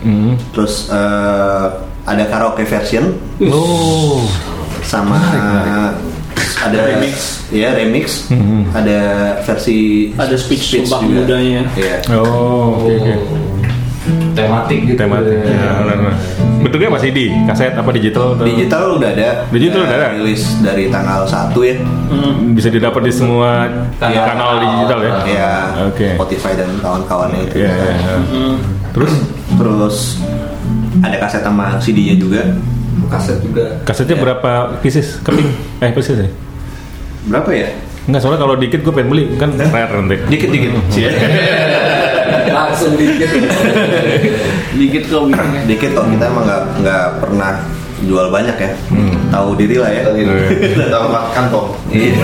Hmm. 0.00 0.32
terus 0.50 0.86
eh, 0.88 1.66
ada 2.02 2.24
karaoke 2.24 2.62
version 2.62 3.18
Oh. 3.44 4.22
sama 4.82 5.18
ada 6.60 6.78
remix, 6.86 7.44
ya 7.48 7.72
remix, 7.72 8.28
Hmm. 8.28 8.68
ada 8.70 8.98
versi 9.42 10.10
Ada 10.14 10.36
speech 10.36 10.64
Sumpah 10.78 11.00
Mudanya. 11.02 11.64
Iya. 11.74 11.96
Oh, 12.12 12.80
oke 12.80 12.92
oke. 12.96 13.14
Tematik 14.32 14.78
gitu. 14.86 14.96
Tematik. 14.96 15.36
Ya, 15.44 15.76
benar. 15.78 16.14
Bentuknya 16.60 16.88
apa 16.88 16.98
CD, 16.98 17.18
kaset 17.44 17.72
apa 17.72 17.90
digital? 17.90 18.32
Atau? 18.32 18.44
Digital 18.44 18.84
udah 18.96 19.08
ada. 19.10 19.28
Digital 19.48 19.80
udah 19.84 19.96
ada? 19.96 20.08
Rilis 20.14 20.42
dari 20.60 20.88
tanggal 20.88 21.24
1 21.24 21.52
ya. 21.60 21.76
Bisa 22.50 22.68
didapat 22.68 23.00
di 23.02 23.12
semua 23.12 23.68
Kanal- 23.96 24.26
kanal 24.26 24.50
digital 24.58 24.98
ya. 25.00 25.12
Ya, 25.24 25.52
Oke. 25.86 26.16
Spotify 26.16 26.52
dan 26.54 26.68
kawan-kawannya 26.78 27.40
itu. 27.44 27.54
Iya, 27.60 27.72
iya, 27.72 27.92
iya. 27.92 28.14
Terus 28.90 29.12
Terus 29.50 29.96
ada 31.00 31.16
kaset 31.18 31.42
sama 31.42 31.76
CD-nya 31.76 32.16
juga. 32.16 32.42
kaset 33.08 33.42
juga 33.42 33.64
kasetnya 33.82 34.14
Iya. 34.14 34.22
berapa 34.22 34.50
pieces? 34.78 35.18
Keping? 35.20 35.50
Eh, 35.82 35.90
pieces 35.90 36.16
ya? 36.16 36.28
Berapa 37.26 37.50
ya? 37.50 37.68
Enggak, 38.08 38.20
soalnya 38.24 38.40
kalau 38.40 38.54
dikit 38.56 38.80
gue 38.80 38.92
pengen 38.94 39.10
beli 39.12 39.24
kan 39.36 39.50
rare 39.56 39.92
nanti. 40.00 40.16
Dikit-dikit. 40.28 40.70
langsung 42.50 42.92
dikit 42.98 43.30
dikit 44.74 45.02
kok 45.06 45.22
bikinnya 45.30 45.62
Dikit 45.70 45.90
kok 45.94 46.06
kita 46.10 46.24
emang 46.30 46.44
nggak 46.46 46.62
nggak 46.82 47.04
pernah 47.22 47.52
jual 48.00 48.26
banyak 48.32 48.56
ya. 48.56 48.70
Tahu 49.30 49.48
diri 49.60 49.76
lah 49.76 49.90
ya. 49.92 50.02
tahu 50.88 51.06
makan 51.12 51.30
kantong 51.36 51.68
Iya. 51.92 52.14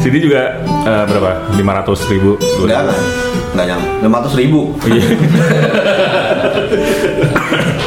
CD 0.00 0.24
juga 0.24 0.56
eh, 0.64 1.04
berapa? 1.04 1.52
500 1.52 2.12
ribu. 2.12 2.40
Enggak 2.64 2.88
kan? 2.88 2.98
Enggak 3.52 3.66
nyam. 3.76 3.80
500 4.08 4.40
ribu. 4.40 4.60
Iya. 4.88 5.04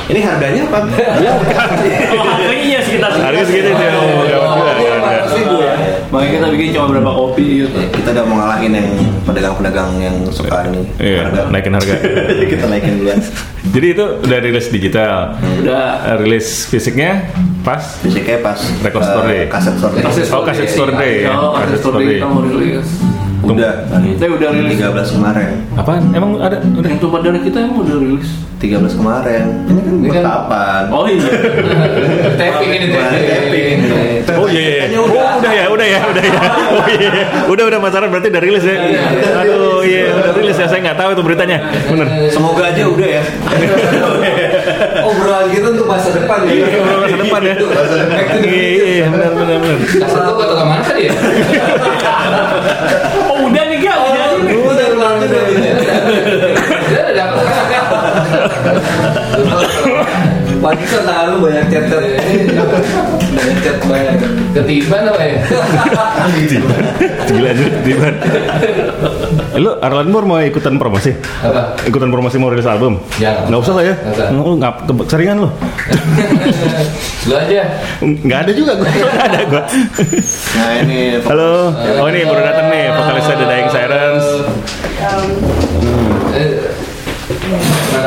Ini 0.09 0.25
harganya 0.25 0.65
apa? 0.65 0.79
oh 0.89 2.25
harganya 2.25 2.65
iya 2.65 2.79
sekitar 2.81 3.13
Harga 3.13 3.45
segitu. 3.45 3.69
Oh, 3.69 4.25
juga, 4.25 4.73
gawat 4.73 5.29
juga. 5.37 5.68
Makanya 6.09 6.31
kita 6.35 6.47
bikin 6.49 6.67
cuma 6.73 6.85
berapa 6.89 7.11
kopi 7.11 7.45
gitu 7.61 7.77
kita 7.91 8.09
udah 8.11 8.23
mau 8.25 8.35
ngalahin 8.39 8.71
yang 8.73 8.89
pedagang-pedagang 9.23 9.89
yang 9.99 10.15
suka 10.29 10.65
ini 10.65 10.81
Iya, 10.97 11.21
naikin 11.47 11.71
harga. 11.71 11.95
kita 12.51 12.65
naikin 12.65 12.93
duluan. 12.97 13.19
Jadi 13.69 13.87
itu 13.91 14.05
udah 14.19 14.37
rilis 14.39 14.67
digital. 14.67 15.37
udah 15.61 15.85
Eh, 16.03 16.17
rilis 16.17 16.65
fisiknya 16.65 17.29
pas 17.61 17.83
Fisiknya 18.01 18.41
pas 18.41 18.57
Record 18.79 18.99
eh, 18.99 19.07
Store 19.07 19.27
Day. 19.27 19.41
kaset 19.47 19.75
store 19.75 19.93
day. 19.93 20.01
Kaset 20.01 20.25
Oh, 20.31 20.41
kaset 20.41 20.67
store 20.67 20.93
day. 20.93 21.15
oh 21.27 21.53
ada 21.53 21.69
Kaset 21.69 21.79
story 21.79 22.03
kita 22.17 22.25
mau 22.25 22.41
rilis 22.41 22.89
Udah. 23.49 23.73
Tapi 23.89 24.29
udah 24.29 24.49
rilis. 24.53 24.77
13 24.77 25.15
kemarin. 25.17 25.49
Apaan? 25.73 26.03
Emang 26.13 26.37
ada? 26.37 26.57
Udah. 26.61 26.89
Yang 26.89 26.99
tumpah 27.01 27.19
darah 27.25 27.41
kita 27.41 27.57
emang 27.65 27.77
udah 27.81 27.95
rilis. 27.97 28.29
13 28.59 28.91
kemarin. 28.99 29.43
Ini 29.71 30.09
kan 30.11 30.23
kapan? 30.27 30.83
Oh 30.91 31.07
iya. 31.07 31.31
Tapping 32.39 32.71
ini 32.75 32.87
Tapping. 32.91 33.79
tapping. 34.27 34.35
Oh 34.35 34.47
iya, 34.51 34.61
iya. 34.91 34.99
Oh, 34.99 35.07
udah 35.07 35.51
ya, 35.55 35.65
udah 35.71 35.87
ya, 35.87 35.99
udah 36.03 36.23
ya. 36.27 36.39
Oh 36.75 36.85
iya, 36.91 37.23
udah 37.47 37.63
udah 37.71 37.79
Mas 37.79 37.95
Aran 37.95 38.11
berarti 38.11 38.27
udah 38.29 38.43
rilis 38.43 38.63
ya. 38.67 38.75
Aduh, 39.41 39.81
iya 39.87 40.11
udah 40.11 40.31
rilis 40.35 40.59
ya. 40.59 40.67
Saya 40.67 40.83
nggak 40.85 40.99
tahu 40.99 41.09
itu 41.15 41.23
beritanya. 41.23 41.57
Bener. 41.87 42.07
Semoga 42.29 42.67
aja 42.67 42.83
udah 42.83 43.07
ya. 43.07 43.23
Obrolan 45.05 45.47
kita 45.51 45.67
untuk 45.73 45.87
masa 45.87 46.09
depan 46.13 46.45
ya. 46.45 46.51
Iya, 46.53 46.79
masa 46.83 47.17
depan 47.17 47.41
ya. 47.43 47.55
Iya, 48.43 48.85
iya, 48.85 49.05
benar, 49.09 49.31
benar, 49.35 49.57
benar. 49.61 49.77
Kasar 49.85 50.21
tuh 50.33 50.43
atau 50.43 50.55
ke 50.57 50.65
mana 50.65 50.83
tadi 50.83 51.01
ya? 51.09 51.13
Oh 53.29 53.37
udah 53.49 53.63
nih 53.69 53.79
Kak, 53.83 53.97
udah 53.97 54.27
nih. 54.43 54.55
Udah 54.59 54.87
pulang 54.93 55.15
juga 55.21 55.39
ini. 55.49 55.69
Udah 57.09 57.25
dapet. 60.59 60.75
Pantesan 60.75 61.01
tangan 61.07 61.25
lu 61.31 61.37
banyak 61.41 61.65
chat-chat. 61.71 62.03
Banyak 63.29 63.57
chat 63.63 63.77
banyak. 63.87 64.15
Ketiban 64.51 65.01
apa 65.07 65.21
ya? 65.23 65.37
Gila 67.25 67.51
juga, 67.53 67.71
Diban. 67.81 68.13
Lu 69.55 69.71
Arlan 69.79 70.09
Moore 70.09 70.25
mau 70.25 70.39
ikutan 70.39 70.75
promosi? 70.75 71.11
Apa? 71.39 71.79
Ikutan 71.83 72.09
promosi 72.09 72.35
mau 72.35 72.51
rilis 72.51 72.65
album? 72.65 72.99
Jangan. 73.17 73.47
Nggak 73.47 73.61
usah 73.61 73.73
lah 73.73 73.83
ya. 73.85 73.95
Lu 74.31 74.55
nggak 74.57 74.73
ke- 74.83 75.07
seringan 75.07 75.37
lu. 75.39 75.49
Lu 77.25 77.33
aja. 77.33 77.63
Nggak 78.01 78.39
ada 78.43 78.51
juga 78.51 78.71
gue. 78.75 78.89
Nggak 78.99 79.25
ada 79.25 79.39
gue. 79.45 79.63
Nah 80.55 80.71
ini 80.81 80.99
Halo. 81.23 81.71
Oh 81.99 82.07
ini 82.07 82.19
baru 82.25 82.41
datang 82.41 82.67
nih 82.67 82.83
vokalisnya 82.91 83.35
The 83.35 83.45
Dying 83.47 83.69
Sirens. 83.69 84.25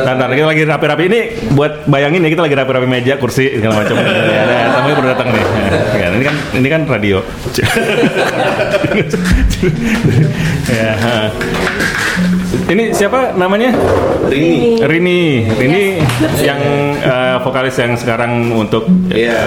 Eh, 0.02 0.04
Ntar, 0.04 0.14
ntar, 0.18 0.34
kita 0.34 0.46
lagi 0.50 0.62
rapi-rapi 0.66 1.04
ini 1.06 1.20
buat 1.54 1.86
bayangin 1.86 2.26
ya 2.26 2.30
kita 2.34 2.42
lagi 2.42 2.56
rapi-rapi 2.58 2.86
meja, 2.90 3.14
kursi 3.22 3.54
segala 3.54 3.86
macam. 3.86 3.94
ya, 4.02 4.42
ada 4.50 4.74
tamunya 4.74 4.94
baru 4.98 5.08
datang 5.14 5.28
nih. 5.30 5.44
Ya, 5.94 6.06
ini 6.10 6.24
kan 6.26 6.34
ini 6.58 6.68
kan 6.68 6.82
radio. 6.90 7.18
ya. 10.66 10.90
ha. 10.98 11.30
Ini 12.62 12.92
siapa 12.92 13.32
namanya? 13.38 13.70
Rini. 14.26 14.82
Rini. 14.82 15.46
Rini 15.54 15.84
yang 16.42 16.60
eh, 16.98 17.36
vokalis 17.40 17.78
yang 17.78 17.94
sekarang 17.94 18.50
untuk 18.52 18.86
Iya, 19.08 19.38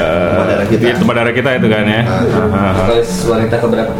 eh, 0.71 0.95
Tumpah 0.95 1.15
Darah 1.19 1.31
Kita. 1.35 1.51
Darah 1.51 1.59
kita 1.59 1.59
itu 1.59 1.67
kan 1.67 1.83
ya. 1.83 2.01
Ah. 2.07 2.23
Ah, 2.23 2.55
ah. 2.55 2.71
Vokalis 2.79 3.11
wanita 3.27 3.55
keberapa? 3.59 3.91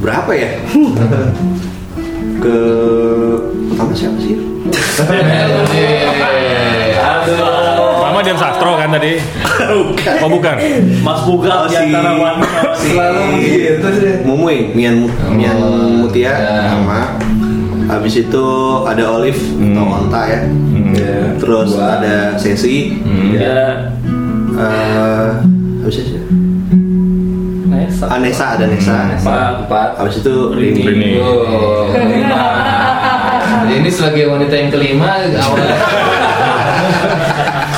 Berapa 0.00 0.30
ya? 0.34 0.50
Ke 2.40 2.56
pertama 3.68 3.92
siapa 3.92 4.16
sih? 4.18 4.36
Mama 8.00 8.20
Dian 8.24 8.36
Sastro 8.36 8.74
kan 8.74 8.88
tadi? 8.90 9.20
Oh 10.20 10.28
bukan. 10.28 10.56
Mas 11.04 11.20
Bugal 11.24 11.68
di 11.68 11.76
antara 11.76 12.10
wanita. 12.16 12.60
Selalu 12.80 13.20
begitu 13.36 13.88
sih. 14.00 14.12
Mumui, 14.24 14.72
Mian 14.72 15.04
Mian 15.30 15.58
Mutia 16.00 16.32
Ya. 16.32 16.72
sama 16.72 17.20
Habis 17.90 18.22
itu 18.22 18.46
ada 18.86 19.18
Olive 19.18 19.40
atau 19.58 19.84
Onta 19.84 20.22
ya. 20.26 20.40
Ya. 20.94 21.16
Terus 21.36 21.74
ada 21.76 22.38
Sesi. 22.38 22.96
Ya. 23.34 23.90
eh 24.50 25.30
habis 25.80 26.02
itu 26.02 26.18
Nesa. 27.90 28.06
Anessa 28.06 28.44
ada 28.54 28.64
Nesa. 28.70 29.18
Empat. 29.18 29.66
Empat. 29.66 29.88
Habis 29.98 30.22
itu 30.22 30.34
Rini. 30.54 30.82
Rini. 30.86 31.10
Oh, 31.18 31.90
kelima. 31.90 32.42
Ini 33.80 33.90
sebagai 33.90 34.30
wanita 34.30 34.54
yang 34.54 34.70
kelima 34.70 35.26
awal. 35.26 35.58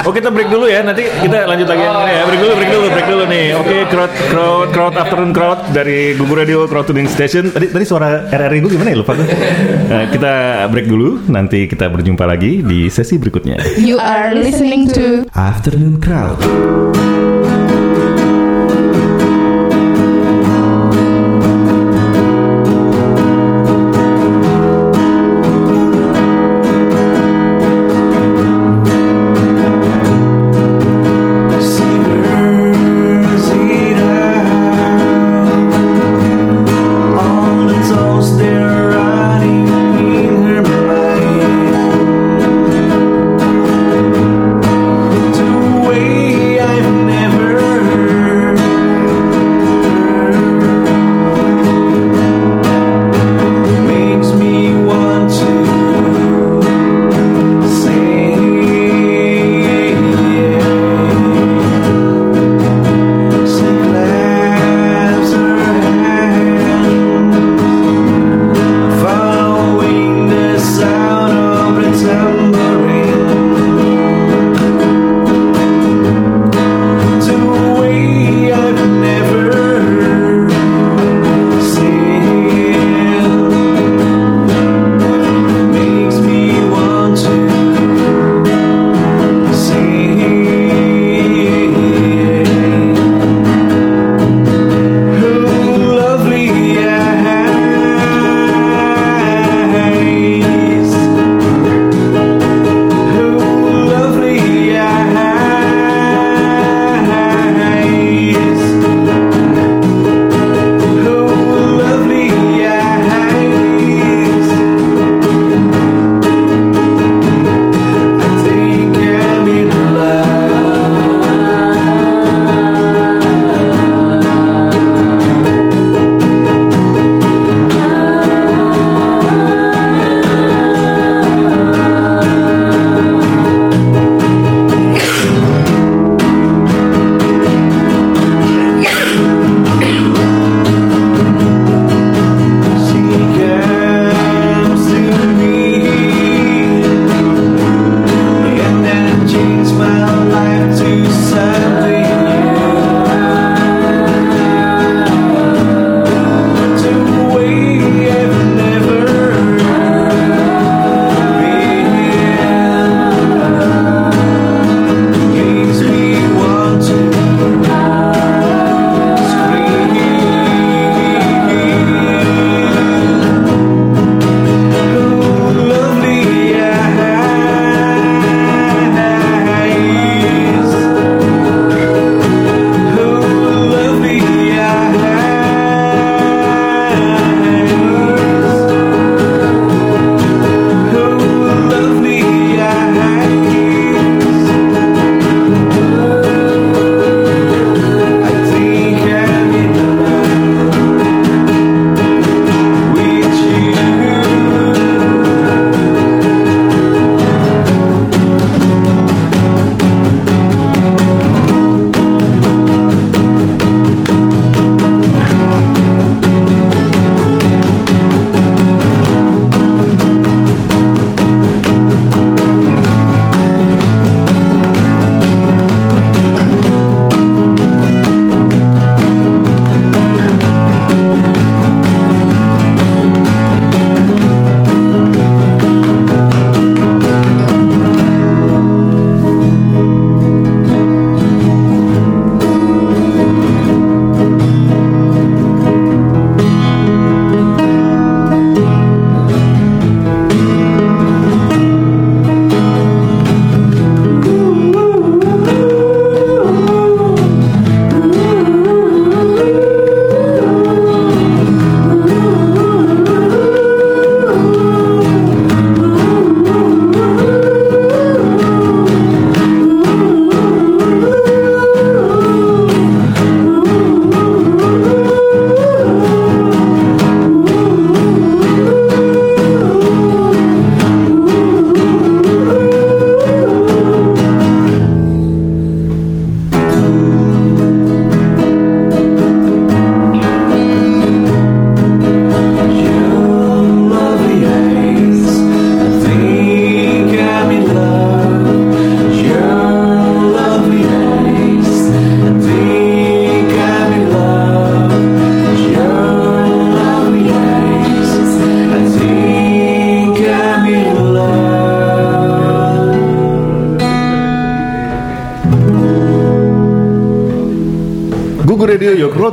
Oh 0.02 0.10
kita 0.10 0.34
break 0.34 0.50
dulu 0.50 0.66
ya, 0.66 0.82
nanti 0.82 1.06
kita 1.06 1.46
lanjut 1.46 1.62
lagi 1.70 1.82
yang 1.86 1.94
ini 2.02 2.10
ya. 2.10 2.22
Break 2.26 2.40
dulu, 2.42 2.52
break 2.58 2.70
dulu, 2.74 2.86
break 2.90 3.06
dulu 3.06 3.24
nih. 3.30 3.46
Oke, 3.54 3.76
crowd, 3.86 4.12
crowd, 4.34 4.68
crowd 4.74 4.94
afternoon 4.98 5.30
crowd 5.30 5.60
dari 5.70 6.18
Gugu 6.18 6.34
Radio 6.34 6.66
Crowd 6.66 6.90
Tuning 6.90 7.06
Station. 7.06 7.54
Tadi 7.54 7.70
tadi 7.70 7.86
suara 7.86 8.26
RRI 8.26 8.58
gue 8.66 8.70
gimana 8.74 8.90
ya 8.90 8.98
lupa 8.98 9.14
gue. 9.14 9.30
Nah, 9.92 10.08
kita 10.10 10.66
break 10.72 10.90
dulu, 10.90 11.22
nanti 11.30 11.70
kita 11.70 11.86
berjumpa 11.86 12.26
lagi 12.26 12.66
di 12.66 12.90
sesi 12.90 13.14
berikutnya. 13.14 13.62
You 13.78 14.02
are 14.02 14.34
listening 14.34 14.90
to 14.90 15.22
Afternoon 15.38 16.02
Crowd. 16.02 16.40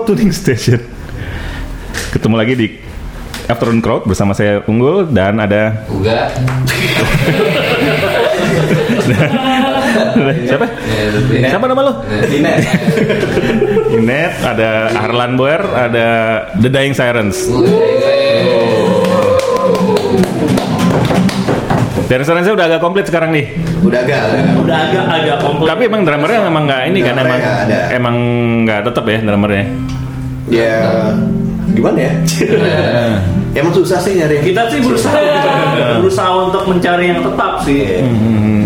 Tuning 0.09 0.33
Station. 0.33 0.81
Ketemu 2.09 2.33
lagi 2.33 2.57
di 2.57 2.65
Afternoon 3.45 3.77
Crowd 3.77 4.09
bersama 4.09 4.33
saya 4.33 4.57
Unggul 4.65 5.05
dan 5.13 5.37
ada 5.37 5.85
Uga. 5.85 6.33
siapa? 10.49 10.65
Siapa 11.29 11.65
nama 11.69 11.81
lo? 11.85 11.93
Dinet. 12.25 12.57
Inet, 13.93 14.33
ada 14.41 14.97
Harlan 14.97 15.37
Boer, 15.37 15.61
ada 15.77 16.07
The 16.57 16.73
Dying 16.73 16.97
Sirens. 16.97 17.45
Dan 22.09 22.25
Sirens 22.25 22.49
udah 22.49 22.65
agak 22.65 22.81
komplit 22.81 23.05
sekarang 23.05 23.29
nih. 23.29 23.45
Udah 23.85 24.01
agak. 24.01 24.21
Udah 24.57 24.77
agak 24.89 25.05
agak 25.05 25.37
kompleks. 25.37 25.69
Tapi 25.69 25.81
emang 25.85 26.01
drummernya 26.01 26.41
memang 26.49 26.63
nggak 26.65 26.81
ini 26.89 26.99
kan 27.05 27.15
emang 27.21 27.39
emang 27.93 28.15
nggak 28.65 28.89
tetap 28.89 29.05
ya 29.05 29.21
drummernya. 29.21 29.65
Ya 30.49 31.13
gimana 31.73 31.97
ya? 32.09 32.13
Emang 33.59 33.73
susah 33.73 33.97
sih 34.01 34.17
nyari. 34.17 34.41
kita 34.45 34.69
sih 34.69 34.79
berusaha 34.81 35.17
berusaha 36.01 36.29
untuk 36.49 36.63
mencari 36.69 37.13
yang 37.13 37.21
tetap 37.25 37.61
sih. 37.65 38.01
Hmm. 38.01 38.57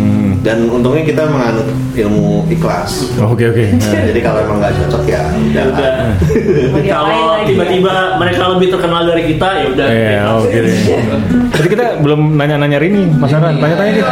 Dan 0.43 0.67
untungnya 0.67 1.07
kita 1.07 1.23
menganut 1.31 1.63
ilmu 1.95 2.43
ikhlas. 2.51 3.15
Oke 3.15 3.47
oke. 3.47 3.63
Jadi 3.79 4.19
kalau 4.19 4.43
emang 4.43 4.59
nggak 4.59 4.75
cocok 4.75 5.07
ya 5.07 5.23
udah. 5.31 5.63
Udah. 5.71 5.91
Kalau 6.84 7.39
tiba-tiba 7.47 8.19
mereka 8.19 8.51
lebih 8.51 8.75
terkenal 8.75 9.07
dari 9.07 9.23
kita 9.31 9.47
ya 9.55 9.65
udah. 9.71 9.88
Iya, 9.88 10.21
oke. 10.43 10.59
Tadi 11.47 11.67
kita 11.71 11.86
belum 12.03 12.36
nanya-nanya 12.36 12.75
Rini, 12.75 13.07
Mas 13.15 13.31
Aran, 13.31 13.55
tanya-tanya 13.55 13.91
gitu. 13.95 14.11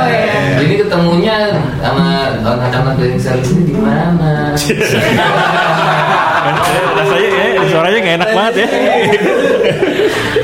Ini 0.63 0.75
ketemunya 0.87 1.35
sama 1.83 2.31
anak-anak 2.39 2.95
dari 2.95 3.19
sales 3.19 3.51
ini 3.51 3.63
di 3.67 3.75
mana? 3.75 4.55
Rasanya 7.01 7.29
ya, 7.33 7.61
suaranya 7.67 7.97
nggak 7.99 8.15
enak 8.21 8.29
banget 8.31 8.53
ya. 8.53 8.67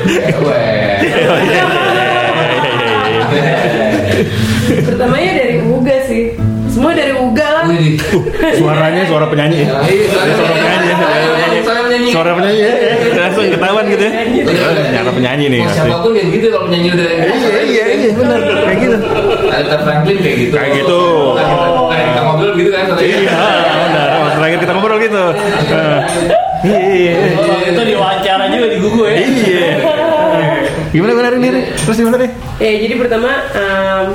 Iya, 0.08 0.22
iya, 0.98 1.14
iya, 1.22 1.34
iya. 1.38 1.64
Pertamanya 4.84 5.32
dari 5.36 5.54
Uga 5.62 5.96
sih. 6.04 6.22
Semua 6.68 6.92
dari 6.92 7.12
Uga 7.16 7.46
lah. 7.48 7.64
Suaranya 8.54 9.02
suara 9.06 9.26
penyanyi. 9.26 9.64
ya. 9.64 9.68
Iya, 9.86 10.04
Suara 10.34 10.52
penyanyi. 10.54 10.90
Saya 11.64 11.80
menyanyi. 11.84 12.10
Suara 12.12 12.30
penyanyi 12.34 12.60
ya. 12.60 12.72
Langsung 13.18 13.44
ketahuan 13.50 13.84
gitu 13.88 14.02
ya. 14.02 14.12
Nyata 14.92 15.10
penyanyi 15.12 15.44
nih. 15.50 15.62
Siapa 15.68 15.96
pun 16.00 16.10
kayak 16.14 16.28
gitu 16.34 16.46
kalau 16.50 16.64
penyanyi 16.68 16.88
udah 16.94 17.06
Iya 17.08 17.60
iya 17.68 17.84
iya 17.94 18.10
benar 18.14 18.40
kayak 18.42 18.78
gitu. 18.80 18.96
Aretha 19.48 19.76
Franklin 19.84 20.16
kayak 20.22 20.36
gitu. 20.38 20.52
Kayak 20.56 20.70
gitu. 20.82 21.00
Kita 21.88 22.20
ngobrol 22.24 22.52
gitu 22.56 22.70
kan. 22.72 22.84
Iya 22.98 23.18
benar. 23.76 24.08
Terakhir 24.38 24.58
kita 24.62 24.72
ngobrol 24.72 24.98
gitu. 25.02 25.24
Eh, 26.58 26.66
Iya 26.66 26.80
iya. 26.90 27.12
iya. 27.14 27.36
Oh, 27.36 27.58
itu 27.62 27.82
diwawancara 27.88 28.44
juga 28.48 28.66
di 28.66 28.76
Gugu 28.78 29.02
ya. 29.04 29.14
Iya. 29.16 29.70
Gimana 30.88 31.12
benar 31.12 31.32
ini? 31.34 31.48
Terus 31.76 31.96
gimana 31.96 32.16
deh? 32.18 32.30
Ya 32.58 32.70
jadi 32.78 32.94
pertama 32.96 33.30
em, 33.52 34.06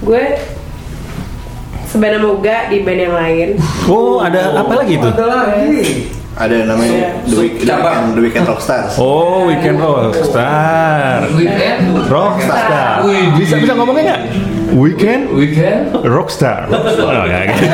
gue 0.00 0.22
seband 1.86 2.12
sama 2.14 2.28
Uga 2.30 2.56
di 2.68 2.80
band 2.80 3.00
yang 3.00 3.14
lain. 3.14 3.48
Oh 3.84 4.18
ada 4.18 4.54
apa 4.54 4.72
lagi 4.76 4.96
itu? 4.96 5.08
Ada 5.08 5.24
lagi. 5.26 5.80
Ada 6.36 6.52
yang 6.52 6.68
namanya 6.68 7.16
The, 7.24 7.32
Week- 7.32 7.56
The 7.58 7.72
Weekend, 7.72 8.12
The 8.12 8.20
Weekend 8.20 8.44
Rockstars. 8.46 8.92
Oh 9.00 9.48
Weekend 9.48 9.80
Rockstar. 9.80 11.24
Weekend. 11.32 11.80
Rockstar. 12.06 12.96
Wih, 13.02 13.32
Bisa 13.34 13.56
bisa 13.56 13.72
ngomongnya 13.72 14.04
nggak? 14.06 14.22
Weekend 14.76 15.32
Weekend. 15.32 15.96
Rockstar. 16.04 16.68
Oh, 16.68 17.24
nggak 17.24 17.42
gitu. 17.50 17.64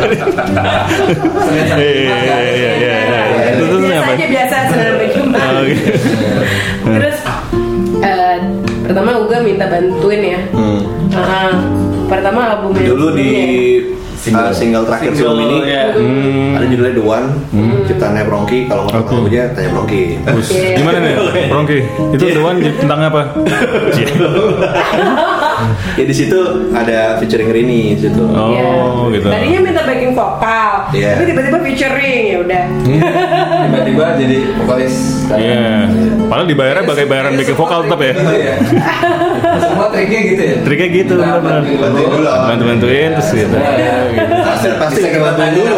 Iya 0.00 1.76
iya 1.76 2.16
iya 2.40 2.70
iya. 2.72 2.94
iya. 3.00 3.22
Itu 3.52 3.64
tuh 3.66 3.78
biasa 3.80 4.06
apa? 4.06 4.26
biasa. 4.26 4.56
Oh, 5.30 5.62
gitu. 5.62 5.84
Terus 6.80 7.16
eh, 8.00 8.36
pertama 8.82 9.10
Uga 9.18 9.38
minta 9.40 9.66
bantuin 9.66 10.20
ya. 10.22 10.40
Hmm. 10.50 10.80
Ah, 11.10 11.52
pertama 12.06 12.40
album 12.54 12.70
yang 12.74 12.86
Dulu 12.94 13.06
di 13.14 13.28
sebelumnya. 14.14 14.46
uh, 14.46 14.52
single 14.52 14.84
terakhir 14.84 15.10
Single, 15.10 15.32
film 15.32 15.40
ini 15.42 15.58
ya. 15.64 15.82
Hmm. 15.90 16.54
ada 16.54 16.64
judulnya 16.66 16.92
The 16.92 17.02
One, 17.02 17.26
ciptaannya 17.86 18.24
Bronki. 18.24 18.58
Kalau 18.68 18.82
mau 18.84 18.92
tahu 18.92 19.16
lagunya 19.16 19.42
tanya 19.50 19.68
Bronki. 19.72 20.02
Terus, 20.20 20.48
Iya. 20.50 20.76
Gimana 20.76 20.98
nih, 21.00 21.14
Rongki? 21.48 21.78
Itu 22.14 22.24
The 22.30 22.42
One 22.42 22.58
tentang 22.76 23.00
apa? 23.02 23.22
Ya 25.98 26.04
di 26.04 26.14
situ 26.14 26.38
ada 26.70 27.18
featuring 27.18 27.50
Rini 27.50 27.96
di 27.96 28.02
situ. 28.02 28.22
Oh, 28.24 28.50
Iya. 28.50 28.70
gitu. 29.12 29.28
Tadinya 29.28 29.60
minta 29.60 29.82
backing 29.82 30.12
vokal, 30.12 30.72
Iya. 30.90 31.10
tapi 31.14 31.24
tiba-tiba 31.26 31.58
featuring 31.60 32.22
ya 32.26 32.36
udah. 32.40 32.64
Tiba-tiba 33.66 34.04
jadi 34.16 34.36
vokalis. 34.56 34.96
Iya. 35.30 35.66
Padahal 36.26 36.46
dibayarnya 36.46 36.84
pakai 36.84 37.04
bayaran 37.04 37.32
bikin 37.34 37.54
vokal 37.54 37.78
tetap 37.84 38.00
ya. 38.00 38.12
Iya. 38.14 38.54
Semua 39.62 39.86
triknya 39.90 40.20
gitu 40.26 40.42
ya. 40.42 40.56
Triknya 40.62 40.88
gitu, 40.94 41.12
benar-benar. 41.16 41.62
Bantuin 41.64 42.08
dulu. 42.08 42.26
Bantu-bantuin 42.26 43.10
terus 43.14 43.30
gitu. 43.32 43.56
Pasti 44.40 44.68
pasti 44.76 44.98
Bisa 44.98 45.08
kita 45.10 45.20
bantuin 45.22 45.52
dulu. 45.54 45.76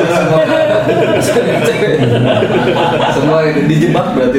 Semua. 3.13 3.39
Dijebak 3.43 4.07
berarti. 4.15 4.39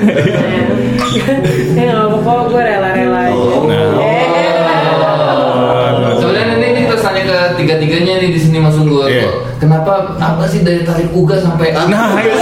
ya 1.74 1.92
nggak 1.92 2.08
apa-apa, 2.10 2.42
gue 2.50 2.62
rela-rela 2.62 3.22
aja. 3.30 4.03
Tiga-tiganya 7.84 8.14
nih 8.24 8.30
di 8.32 8.40
sini 8.40 8.58
Mas 8.60 8.76
Unggul. 8.80 9.08
Iya. 9.12 9.28
Kenapa 9.60 10.16
apa 10.16 10.44
sih 10.48 10.64
dari 10.64 10.84
tarik 10.84 11.12
uga 11.12 11.36
sampai 11.40 11.72
Nah, 11.74 12.16
itu 12.20 12.40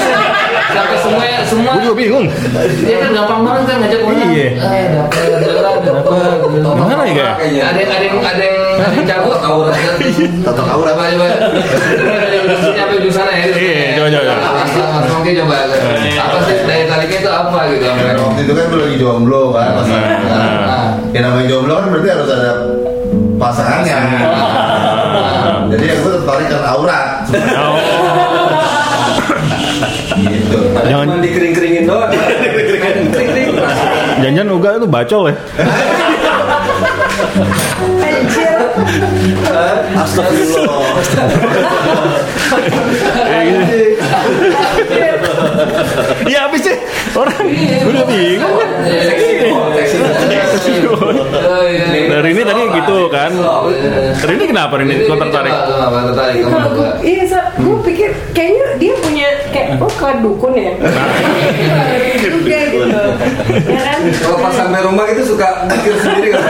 sampai 0.71 0.97
semua 1.03 1.23
semua 1.43 1.71
gue 1.75 1.83
juga 1.83 1.95
bingung. 1.97 2.25
dia 2.85 2.97
kan 3.01 3.09
gampang 3.11 3.41
banget 3.43 3.63
kan 3.67 3.75
ngajak 3.83 4.01
orang. 4.05 4.29
Iya. 4.31 4.47
Eh, 4.55 4.85
dapat 4.95 5.21
dapat 5.41 5.79
dapat. 5.83 6.03
Gimana 6.61 7.03
ya? 7.09 7.29
Kayaknya. 7.35 7.61
Ada 7.65 7.79
yang 7.81 7.91
ada 7.91 8.05
yang 8.05 8.17
ada 8.21 8.43
yang 8.43 8.57
ada 8.79 8.95
yang 8.95 9.05
jago 9.05 9.31
aura. 9.41 9.71
Tato 10.45 10.63
aura. 10.63 10.91
Coba 10.93 11.05
coba. 11.11 11.27
Nyampe 12.71 12.95
di 13.01 13.11
sana 13.11 13.31
ya. 13.33 13.45
Iya, 13.51 13.83
coba, 13.97 14.07
coba, 14.09 14.23
coba. 14.23 14.49
Mas 14.55 14.71
Mas 14.77 15.05
Mongki 15.11 15.31
coba. 15.37 15.55
Apa 16.21 16.37
sih 16.47 16.55
daya 16.63 16.83
tariknya 16.87 17.17
itu 17.19 17.31
apa 17.31 17.59
gitu? 17.73 17.83
Waktu 17.91 18.41
itu 18.45 18.53
kan 18.55 18.65
gue 18.69 18.79
lagi 18.79 18.95
jomblo 18.97 19.41
kan 19.51 19.69
pas 19.75 19.87
Nah. 19.91 20.07
nah, 20.31 20.87
Ya 21.11 21.19
namanya 21.21 21.47
jomblo 21.49 21.73
kan 21.75 21.87
berarti 21.91 22.09
harus 22.09 22.29
ada 22.31 22.51
pasangannya. 23.35 23.97
Jadi 25.71 25.85
gue 25.87 26.11
tertarik 26.21 26.47
kan 26.49 26.63
aura. 26.65 26.99
Oh, 27.31 27.75
Gitu. 30.21 30.57
Jangan 30.85 31.07
Cuma 31.07 31.23
dikering-keringin 31.23 31.83
doang. 31.87 32.11
Kering-kering. 32.13 33.49
jangan 34.21 34.45
Uga 34.53 34.69
itu 34.77 34.87
bacol 34.87 35.23
ya. 35.31 35.35
Astagfirullah. 39.95 40.81
Iya 46.27 46.39
habis 46.47 46.61
sih 46.63 46.77
orang 47.15 47.43
gue 47.43 47.91
udah 47.91 48.05
bingung 48.07 48.55
kan. 48.59 48.69
Iya. 48.87 49.13
Dari 52.11 52.29
ini 52.31 52.41
tadi 52.43 52.61
gitu 52.75 52.97
kan. 53.11 53.31
Dari 54.21 54.33
ini 54.37 54.45
kenapa 54.47 54.73
ini 54.81 55.07
kok 55.07 55.17
tertarik? 55.19 55.55
Kalau 56.45 56.69
gue, 56.75 56.89
iya, 57.03 57.23
gue 57.57 57.77
pikir 57.87 58.09
kayaknya 58.35 58.65
dia 58.79 58.93
punya 59.01 59.27
kayak 59.51 59.81
oh 59.81 59.91
ke 59.91 60.09
dukun 60.23 60.51
ya. 60.55 60.73
juga 62.21 62.59
gitu, 62.71 63.01
ya 63.67 63.81
kan? 63.81 63.99
Kalau 64.21 64.37
pas 64.39 64.53
sampai 64.55 64.79
rumah 64.85 65.05
itu 65.11 65.23
suka 65.25 65.47
mikir 65.67 65.93
sendiri 65.99 66.29
kan. 66.33 66.43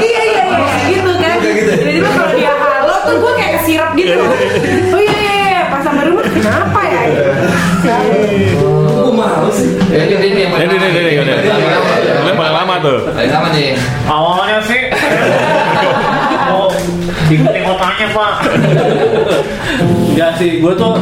iya 0.00 0.20
iya 0.24 0.44
iya 0.46 0.76
gitu 0.88 1.10
kan. 1.20 1.36
Kayak 1.38 1.54
gitu. 1.54 1.70
Tiba-tiba 1.72 2.08
kalau 2.10 2.32
dia 2.32 2.52
halo 2.52 2.94
tuh 3.02 3.14
gue 3.16 3.32
kayak 3.34 3.52
kesirap 3.56 3.90
gitu. 3.94 4.16
Oh 4.90 5.00
iya 5.00 5.18
iya 5.18 5.34
iya 5.46 5.62
pas 5.68 5.80
sampai 5.80 6.04
rumah 6.06 6.24
kenapa 6.26 6.80
ya? 6.82 7.02
Gue 8.90 9.12
males 9.12 9.54
sih. 9.54 9.70
Ya, 9.88 10.02
ini 10.04 10.14
ini 10.26 10.40
yang 10.42 10.52
Ini 10.54 10.74
ini 10.74 10.86
ini 10.90 11.12
ini. 11.16 11.34
Ini 12.20 12.32
paling 12.32 12.54
lama 12.54 12.74
tuh. 12.80 12.98
Paling 13.06 13.30
lama 13.30 13.48
nih. 13.50 13.68
Awalnya 14.04 14.58
sih 14.62 14.80
mau 16.48 16.66
diikutin 17.26 17.62
kotanya 17.62 18.06
pak. 18.10 18.32
Enggak 20.08 20.30
sih, 20.36 20.58
gue 20.58 20.72
tuh 20.74 20.94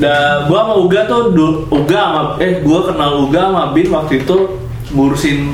Da, 0.00 0.48
gua 0.48 0.64
sama 0.64 0.74
Uga 0.80 1.04
tuh 1.04 1.28
du- 1.30 1.68
Uga 1.68 2.00
sama 2.00 2.20
eh 2.40 2.64
gua 2.64 2.88
kenal 2.88 3.20
Uga 3.20 3.52
sama 3.52 3.76
Bin 3.76 3.92
waktu 3.92 4.24
itu 4.24 4.56
ngurusin 4.90 5.52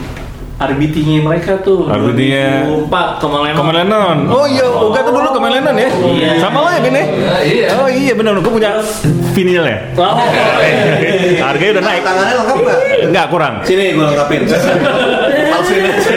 RBT-nya 0.57 1.21
mereka 1.21 1.61
tuh 1.61 1.85
RBT-nya 1.85 2.65
2004 2.89 3.21
ke 3.21 3.27
Malenon. 3.29 3.57
Kemelenon. 3.61 4.17
Oh 4.33 4.49
iya, 4.49 4.65
Uga 4.65 5.01
tuh 5.05 5.13
dulu 5.13 5.29
Kemelenon 5.37 5.77
ya. 5.77 5.89
Iya. 5.93 6.31
Sama 6.41 6.65
lo 6.65 6.69
ya 6.73 6.81
Bin 6.81 6.97
ya? 6.97 7.05
Ya, 7.05 7.37
iya. 7.45 7.67
Oh 7.77 7.89
iya 7.93 8.13
benar, 8.17 8.41
gue 8.41 8.49
punya 8.49 8.81
vinil 9.37 9.65
ya. 9.69 9.79
Oh, 10.01 10.17
Harganya 11.45 11.73
udah 11.77 11.85
naik. 11.85 12.01
Tangannya 12.01 12.35
lengkap 12.41 12.57
nggak? 12.57 12.79
Enggak 13.13 13.27
kurang. 13.29 13.55
Sini 13.69 13.85
gue 13.93 14.05
lengkapin. 14.09 14.41
Palsuin 15.53 15.85
aja. 15.85 16.13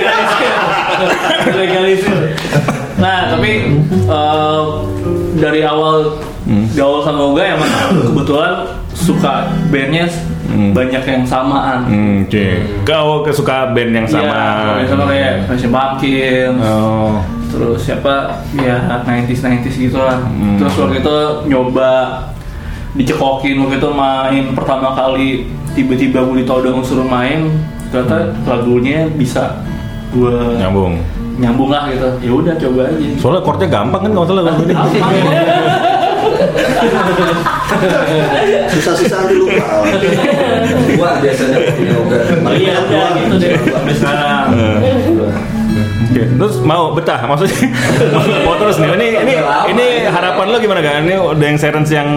legalisir. 1.60 2.18
Nah, 3.00 3.32
tapi 3.32 3.52
eh, 3.92 4.62
dari 5.36 5.62
awal 5.68 6.16
gaul 6.80 7.04
sama 7.04 7.28
Uga 7.36 7.44
emang 7.60 7.72
kebetulan 8.08 8.54
suka 8.96 9.52
bandnya 9.68 10.08
banyak 10.72 11.04
yang 11.04 11.24
samaan 11.24 11.80
Hmm, 11.84 12.16
Oke. 12.24 12.62
Kau 12.82 13.22
kesuka 13.22 13.70
band 13.70 13.92
yang 13.94 14.08
sama. 14.08 14.34
Iya, 14.76 14.86
sama 14.86 15.04
kayak 15.06 15.34
Smashing 15.46 15.72
Pumpkins 15.72 16.60
Oh. 16.60 17.18
terus 17.50 17.82
siapa 17.82 18.30
ya 18.54 18.78
90s 19.02 19.42
90s 19.42 19.76
gitu 19.80 19.98
lah 19.98 20.22
Hmm. 20.22 20.58
terus 20.58 20.74
waktu 20.76 21.00
itu 21.00 21.16
nyoba 21.46 22.22
dicekokin 22.92 23.58
waktu 23.60 23.78
itu 23.78 23.90
main 23.90 24.44
pertama 24.54 24.94
kali 24.94 25.30
tiba-tiba 25.72 26.22
gue 26.22 26.36
ditodong 26.40 26.82
suruh 26.82 27.04
main 27.04 27.50
ternyata 27.88 28.18
lagunya 28.44 29.06
bisa 29.08 29.62
gue 30.10 30.34
Nyambung. 30.56 30.98
nyambung 31.38 31.70
lah 31.70 31.88
gitu 31.88 32.06
ya 32.20 32.32
udah 32.32 32.54
coba 32.56 32.82
aja 32.86 33.08
Soalnya 33.16 33.42
chordnya 33.42 33.68
gampang 33.68 34.02
kan 34.04 34.12
kalau 34.12 34.26
salah 34.26 34.44
lagu 34.46 34.62
ini. 34.62 34.74
Susah-susah 38.70 39.18
nanti 39.26 39.36
lupa. 39.38 39.66
Gua 40.98 41.10
biasanya 41.22 41.58
yoga. 41.80 42.20
iya 42.56 42.74
udah 42.82 43.08
gitu 43.18 43.36
deh 43.38 43.52
sampai 43.58 43.94
sekarang. 43.96 44.48
Oke, 46.10 46.26
terus 46.26 46.58
mau 46.66 46.90
betah 46.98 47.22
maksudnya? 47.30 47.70
Mau 48.42 48.58
terus 48.58 48.82
nih 48.82 48.90
ini 48.98 49.08
ini 49.22 49.34
ini 49.70 49.88
harapan 50.10 50.46
lo 50.50 50.58
gimana 50.58 50.82
kan 50.82 51.06
ini 51.06 51.14
udah 51.14 51.46
yang 51.46 51.60
serens 51.62 51.94
yang 51.94 52.10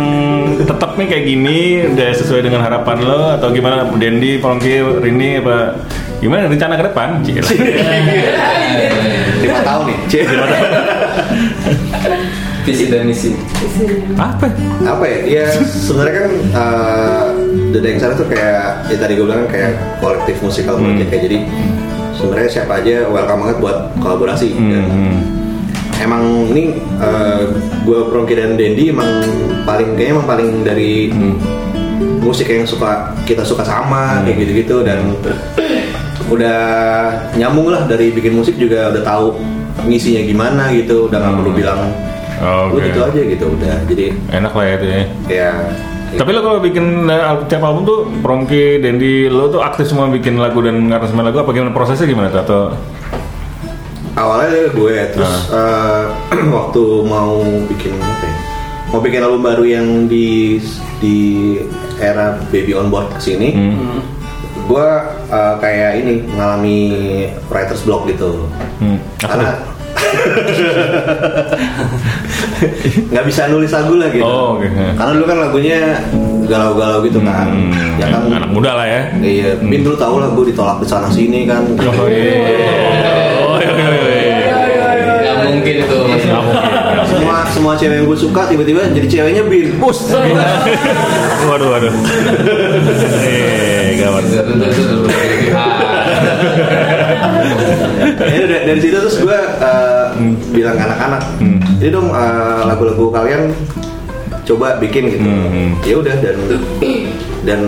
tetap 0.64 0.96
nih 0.96 1.06
kayak 1.12 1.24
gini 1.28 1.84
udah 1.92 2.08
sesuai 2.16 2.40
dengan 2.40 2.64
harapan 2.64 3.04
lo 3.04 3.36
atau 3.36 3.52
gimana? 3.52 3.84
Dendi, 4.00 4.40
Pongki, 4.40 4.80
Rini 5.04 5.44
apa 5.44 5.76
gimana? 6.24 6.48
Rencana 6.48 6.80
ke 6.80 6.84
depan? 6.88 7.20
Lima 9.44 9.60
tahun 9.60 9.82
nih. 9.92 9.96
Cik. 10.08 10.24
Visi 12.62 12.86
dan 12.86 13.02
misi. 13.04 13.34
apa? 14.14 14.46
apa 14.82 15.04
ya 15.04 15.18
ya 15.26 15.46
sebenarnya 15.64 16.14
kan 16.16 16.26
uh, 16.52 17.24
The 17.72 17.80
Dangsar 17.80 18.14
itu 18.14 18.24
kayak 18.24 18.86
ya 18.86 18.96
tadi 18.96 19.12
gue 19.14 19.24
bilang 19.24 19.44
kan 19.44 19.50
kayak 19.50 19.70
kolektif 19.98 20.36
musikal 20.38 20.76
Hmm. 20.76 21.02
kayak 21.02 21.26
jadi 21.26 21.38
sebenarnya 22.12 22.50
siapa 22.52 22.78
aja 22.78 23.08
welcome 23.08 23.40
banget 23.42 23.56
buat 23.58 23.76
kolaborasi 23.98 24.48
dan 24.52 24.84
Hmm. 24.84 25.16
emang 25.98 26.22
ini 26.48 26.62
uh, 26.98 27.50
gue 27.82 27.98
Prongki 28.08 28.34
dan 28.34 28.54
Dendi 28.54 28.90
emang 28.90 29.10
paling 29.62 29.94
kayaknya 29.94 30.12
emang 30.16 30.28
paling 30.28 30.48
dari 30.62 31.10
Hmm. 31.10 31.34
musik 32.18 32.46
yang 32.46 32.62
suka 32.62 33.10
kita 33.24 33.42
suka 33.42 33.62
sama 33.62 34.22
kayak 34.22 34.38
gitu-gitu 34.40 34.82
dan 34.82 35.02
udah 36.28 36.60
nyambung 37.34 37.68
lah 37.68 37.84
dari 37.84 38.08
bikin 38.08 38.32
musik 38.32 38.54
juga 38.54 38.88
udah 38.88 39.02
tahu 39.02 39.26
ngisinya 39.82 40.22
gimana 40.22 40.70
gitu 40.70 41.10
udah 41.10 41.18
nggak 41.18 41.34
perlu 41.36 41.52
bilang 41.52 41.80
Hmm. 42.42 42.74
Oke. 42.74 42.74
lu 42.74 42.78
gitu 42.90 43.00
aja 43.06 43.20
gitu 43.22 43.44
udah 43.54 43.74
jadi 43.86 44.04
Enak 44.34 44.52
lah 44.52 44.64
ya 44.66 44.74
itu 44.74 44.86
ya. 44.86 45.02
ya 45.30 45.50
Tapi 46.12 46.28
lo 46.28 46.40
kalau 46.42 46.58
bikin 46.58 47.06
uh, 47.06 47.40
tiap 47.46 47.62
album 47.62 47.86
tuh 47.86 47.98
Prongki, 48.20 48.82
Dendi, 48.82 49.30
lo 49.30 49.48
tuh 49.48 49.62
aktif 49.62 49.88
semua 49.88 50.10
bikin 50.10 50.36
lagu 50.36 50.60
dan 50.60 50.76
ngaransemen 50.84 51.24
lagu 51.24 51.40
apa 51.40 51.54
gimana 51.54 51.72
prosesnya 51.72 52.04
gimana 52.04 52.28
tuh? 52.28 52.40
Atau 52.42 52.60
awalnya 54.12 54.48
dari 54.52 54.70
gue 54.70 54.96
terus 55.08 55.32
eh, 55.48 56.04
waktu 56.56 56.82
mau 57.02 57.32
bikin 57.64 57.96
apa 57.96 58.24
ya? 58.24 58.34
mau 58.92 59.00
bikin 59.00 59.24
album 59.24 59.40
baru 59.40 59.64
yang 59.64 59.88
di 60.04 60.60
di 61.00 61.16
era 61.96 62.36
baby 62.52 62.76
on 62.76 62.92
board 62.92 63.08
ke 63.16 63.32
sini 63.32 63.56
Hmm. 63.56 64.04
gue 64.68 64.88
eh, 65.32 65.54
kayak 65.58 65.90
ini 65.96 66.12
mengalami 66.28 66.78
writers 67.48 67.82
block 67.82 68.04
gitu 68.04 68.44
hmm, 68.78 69.00
karena? 69.18 69.56
Nggak 73.08 73.24
bisa 73.26 73.48
nulis 73.48 73.70
lagu 73.70 73.94
lah 73.94 74.08
gitu 74.08 74.22
Oh, 74.22 74.56
oke. 74.56 74.66
karena 74.68 75.12
dulu 75.12 75.24
kan 75.24 75.38
lagunya 75.40 75.78
galau-galau 76.44 77.00
gitu 77.02 77.18
kan 77.20 77.46
Hmm, 77.48 77.96
ya 77.96 78.06
kan 78.08 78.22
anak 78.28 78.50
muda 78.50 78.72
lah 78.72 78.86
ya. 78.86 79.00
iya 79.18 79.50
Bin 79.58 79.82
dulu 79.82 79.96
tau 79.96 80.16
lah 80.16 80.30
gue 80.30 80.44
ditolak 80.48 80.78
di 80.78 80.86
sana 80.86 81.08
sini 81.08 81.44
kan 81.44 81.62
Oh 81.78 82.06
iya. 82.06 82.42
Oh 83.42 83.58
iya 83.58 83.72
iya 83.72 84.02
iya. 84.10 84.48
Gak 85.22 85.36
mungkin 85.48 85.74
itu 85.78 85.96
mungkin. 85.98 86.30
semua 87.04 87.36
semua 87.46 87.72
cewek 87.74 87.96
yang 87.96 88.06
gue 88.06 88.18
suka 88.18 88.42
tiba-tiba 88.46 88.88
jadi 88.88 89.06
ceweknya 89.08 89.42
bin 89.44 89.76
Bus. 89.76 90.10
waduh 91.44 91.68
waduh. 91.70 91.92
Eh, 93.22 93.98
gawat. 93.98 94.24
Ya 98.22 98.44
dari, 98.46 98.62
dari 98.66 98.80
situ 98.80 98.96
terus 98.96 99.16
gue 99.18 99.38
uh, 99.60 100.04
bilang 100.50 100.74
ke 100.74 100.82
anak-anak 100.82 101.22
jadi 101.78 101.90
dong 101.92 102.08
uh, 102.08 102.62
lagu-lagu 102.64 103.10
kalian 103.10 103.50
coba 104.42 104.78
bikin 104.78 105.06
gitu 105.08 105.22
Hmm. 105.22 105.70
ya 105.82 105.94
udah 105.96 106.14
dan 106.18 106.36
dan 107.42 107.60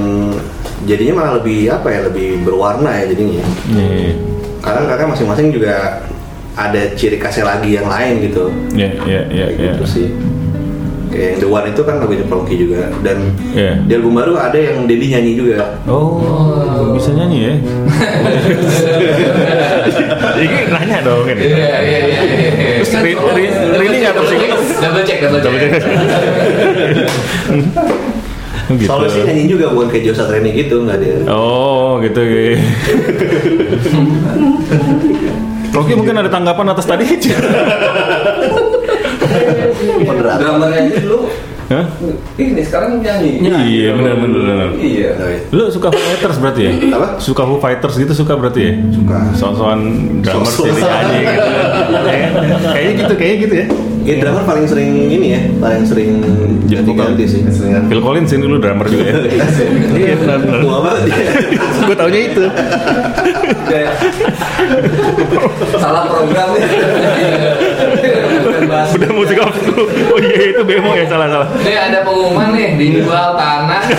jadinya 0.84 1.14
malah 1.16 1.32
lebih 1.38 1.70
apa 1.70 1.88
ya 1.88 2.00
lebih 2.04 2.42
berwarna 2.42 2.90
ya 2.94 3.04
jadinya 3.08 3.44
Iya. 3.70 4.14
karena 4.60 4.80
kakak 4.86 5.08
masing-masing 5.10 5.48
juga 5.50 6.02
ada 6.54 6.82
ciri 6.94 7.18
khasnya 7.18 7.44
lagi 7.48 7.74
yang 7.74 7.86
lain 7.86 8.14
gitu 8.22 8.50
Iya 8.72 8.90
iya 9.04 9.20
iya 9.28 9.46
iya. 9.50 9.72
gitu 9.74 9.84
sih 9.86 10.06
yang 11.16 11.36
The 11.36 11.46
One 11.46 11.66
itu 11.66 11.80
kan 11.80 11.94
lagunya 11.96 12.24
Prongki 12.24 12.54
juga 12.58 12.90
dan 13.00 13.32
Iya. 13.50 13.78
di 13.80 13.92
album 13.92 14.14
baru 14.14 14.34
ada 14.36 14.54
yang 14.54 14.84
Dedi 14.84 15.06
nyanyi 15.08 15.32
juga 15.34 15.78
Oh, 15.84 16.18
bisa 16.92 17.10
nyanyi 17.10 17.38
ya? 17.40 17.54
Ini 20.34 20.46
nanya 20.66 20.98
dong 21.00 21.24
ini. 21.26 21.42
Iya 21.46 21.76
iya 21.80 21.98
iya. 22.04 22.20
Terus 22.80 22.90
Ri- 22.96 23.14
Ri- 23.14 23.54
Rini 23.76 23.96
nggak 24.00 24.14
tersinggung? 24.14 24.62
Double 24.76 25.04
check 25.04 25.18
double 25.22 25.40
check. 25.40 25.70
Oh, 28.64 28.72
gitu. 28.72 28.88
Soalnya 28.88 29.08
sih 29.10 29.22
nyanyi 29.22 29.44
juga 29.46 29.66
bukan 29.70 29.88
kayak 29.88 30.04
Josa 30.08 30.24
Treni 30.24 30.50
gitu 30.52 30.82
nggak 30.82 30.98
dia 30.98 31.16
Oh, 31.28 32.00
gitu. 32.00 32.16
gitu. 32.18 32.56
Rocky 35.74 35.94
mungkin 35.94 36.16
ada 36.16 36.30
tanggapan 36.30 36.70
atas 36.70 36.86
tadi? 36.86 37.04
Moderat. 40.02 40.36
Drummernya 40.38 40.80
aja 40.82 40.98
dulu. 41.00 41.20
Hah? 41.64 41.86
Ini 42.36 42.60
sekarang 42.60 43.00
nyanyi. 43.00 43.40
Iya, 43.40 43.96
benar 43.96 44.20
benar 44.20 44.40
benar. 44.44 44.68
Iya. 44.76 45.16
Lu 45.48 45.64
suka 45.68 45.88
Foo 45.88 45.96
Fighters 45.98 46.36
berarti 46.36 46.60
ya? 46.60 46.72
Apa? 46.92 47.08
Suka 47.16 47.42
Foo 47.42 47.56
Fighters 47.56 47.96
gitu 47.96 48.12
suka 48.12 48.36
berarti 48.36 48.60
ya? 48.60 48.72
Suka. 48.92 49.16
Soal-soal 49.32 49.80
drummer 50.20 50.52
jadi 50.52 50.80
nyanyi 50.82 51.18
gitu. 51.24 51.48
Kayak- 52.04 52.32
Kayaknya 52.74 52.92
gitu, 53.00 53.14
kayaknya 53.16 53.38
gitu 53.40 53.54
ya. 53.56 53.66
Ya 54.04 54.20
drummer 54.20 54.44
paling 54.44 54.68
sering 54.68 55.08
ini 55.08 55.32
ya, 55.32 55.40
paling 55.56 55.88
sering 55.88 56.20
Jadi 56.68 56.92
ganti-ganti 56.92 57.24
sih. 57.24 57.40
Phil 57.88 58.04
Collins 58.04 58.36
ini 58.36 58.44
dulu 58.44 58.60
drummer 58.60 58.84
juga 58.84 59.08
ya. 59.08 59.16
Iya, 59.96 60.20
benar 60.20 60.44
benar. 60.44 60.60
Tua 60.60 60.78
banget 60.84 61.08
dia. 61.08 61.24
Gue 61.88 61.96
taunya 61.96 62.20
itu. 62.28 62.44
Salah 65.80 66.04
program 66.04 66.52
ya. 66.52 66.68
Bukan 68.44 68.68
bahas. 68.68 68.92
Udah 69.00 69.08
musik 69.16 69.40
off. 69.40 69.56
Oh 70.12 70.20
iya 70.20 70.52
itu 70.52 70.60
bemo 70.68 70.92
ya 70.92 71.08
salah 71.08 71.32
salah. 71.32 71.48
Nih 71.64 71.72
ada 71.72 72.04
pengumuman 72.04 72.52
nih 72.52 72.76
dijual 72.76 73.40
tanah. 73.40 73.80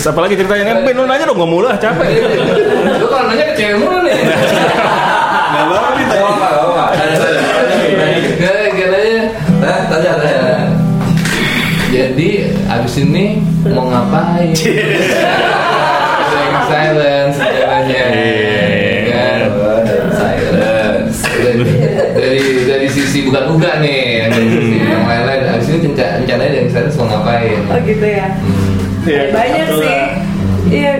Terus 0.00 0.16
apa 0.16 0.24
lagi 0.24 0.32
ceritanya? 0.32 0.64
Kan 0.64 0.78
Ben 0.80 0.96
lu 0.96 1.04
nanya 1.04 1.28
dong, 1.28 1.36
ngomong 1.36 1.60
mulu 1.60 1.68
ah, 1.68 1.76
capek. 1.76 2.08
Lu 2.96 3.04
kalau 3.12 3.28
nanya 3.28 3.52
ke 3.52 3.54
cewek 3.60 3.76
mulu 3.76 4.00
nih. 4.00 4.16
Gak 4.16 5.60
apa-apa, 5.68 5.88
gak 5.92 6.08
apa-apa, 6.16 6.40
gak 6.40 6.52
apa-apa. 6.56 6.84
Tanya. 6.96 7.16
Gak 8.40 8.80
gak 8.80 8.88
Nah, 9.60 9.78
tanya, 9.92 10.10
tanya. 10.16 10.40
Jadi 11.92 12.48
abis 12.64 12.94
ini 13.04 13.44
mau 13.68 13.92
ngapain? 13.92 14.56
Silence 16.64 17.36
katanya. 17.36 18.02
Kan? 19.04 19.40
Silence. 20.16 21.18
Dari, 21.28 21.60
dari 22.16 22.40
dari 22.64 22.88
sisi 22.88 23.28
bukan 23.28 23.52
uga 23.52 23.84
nih, 23.84 24.24
yang 24.24 24.32
dari 24.32 24.48
sisi 24.48 24.76
yang 24.80 25.04
lain-lain. 25.04 25.44
Abis 25.60 25.68
ini 25.68 25.92
renca- 25.92 26.24
rencananya 26.24 26.52
dari 26.56 26.68
silence 26.72 26.96
mau 26.96 27.04
ngapain? 27.04 27.68
Oh 27.68 27.76
gitu 27.84 28.06
ya. 28.08 28.32
Iya, 29.06 29.22
Banyak 29.32 29.66
sih. 29.80 29.98
Iya. 30.70 30.94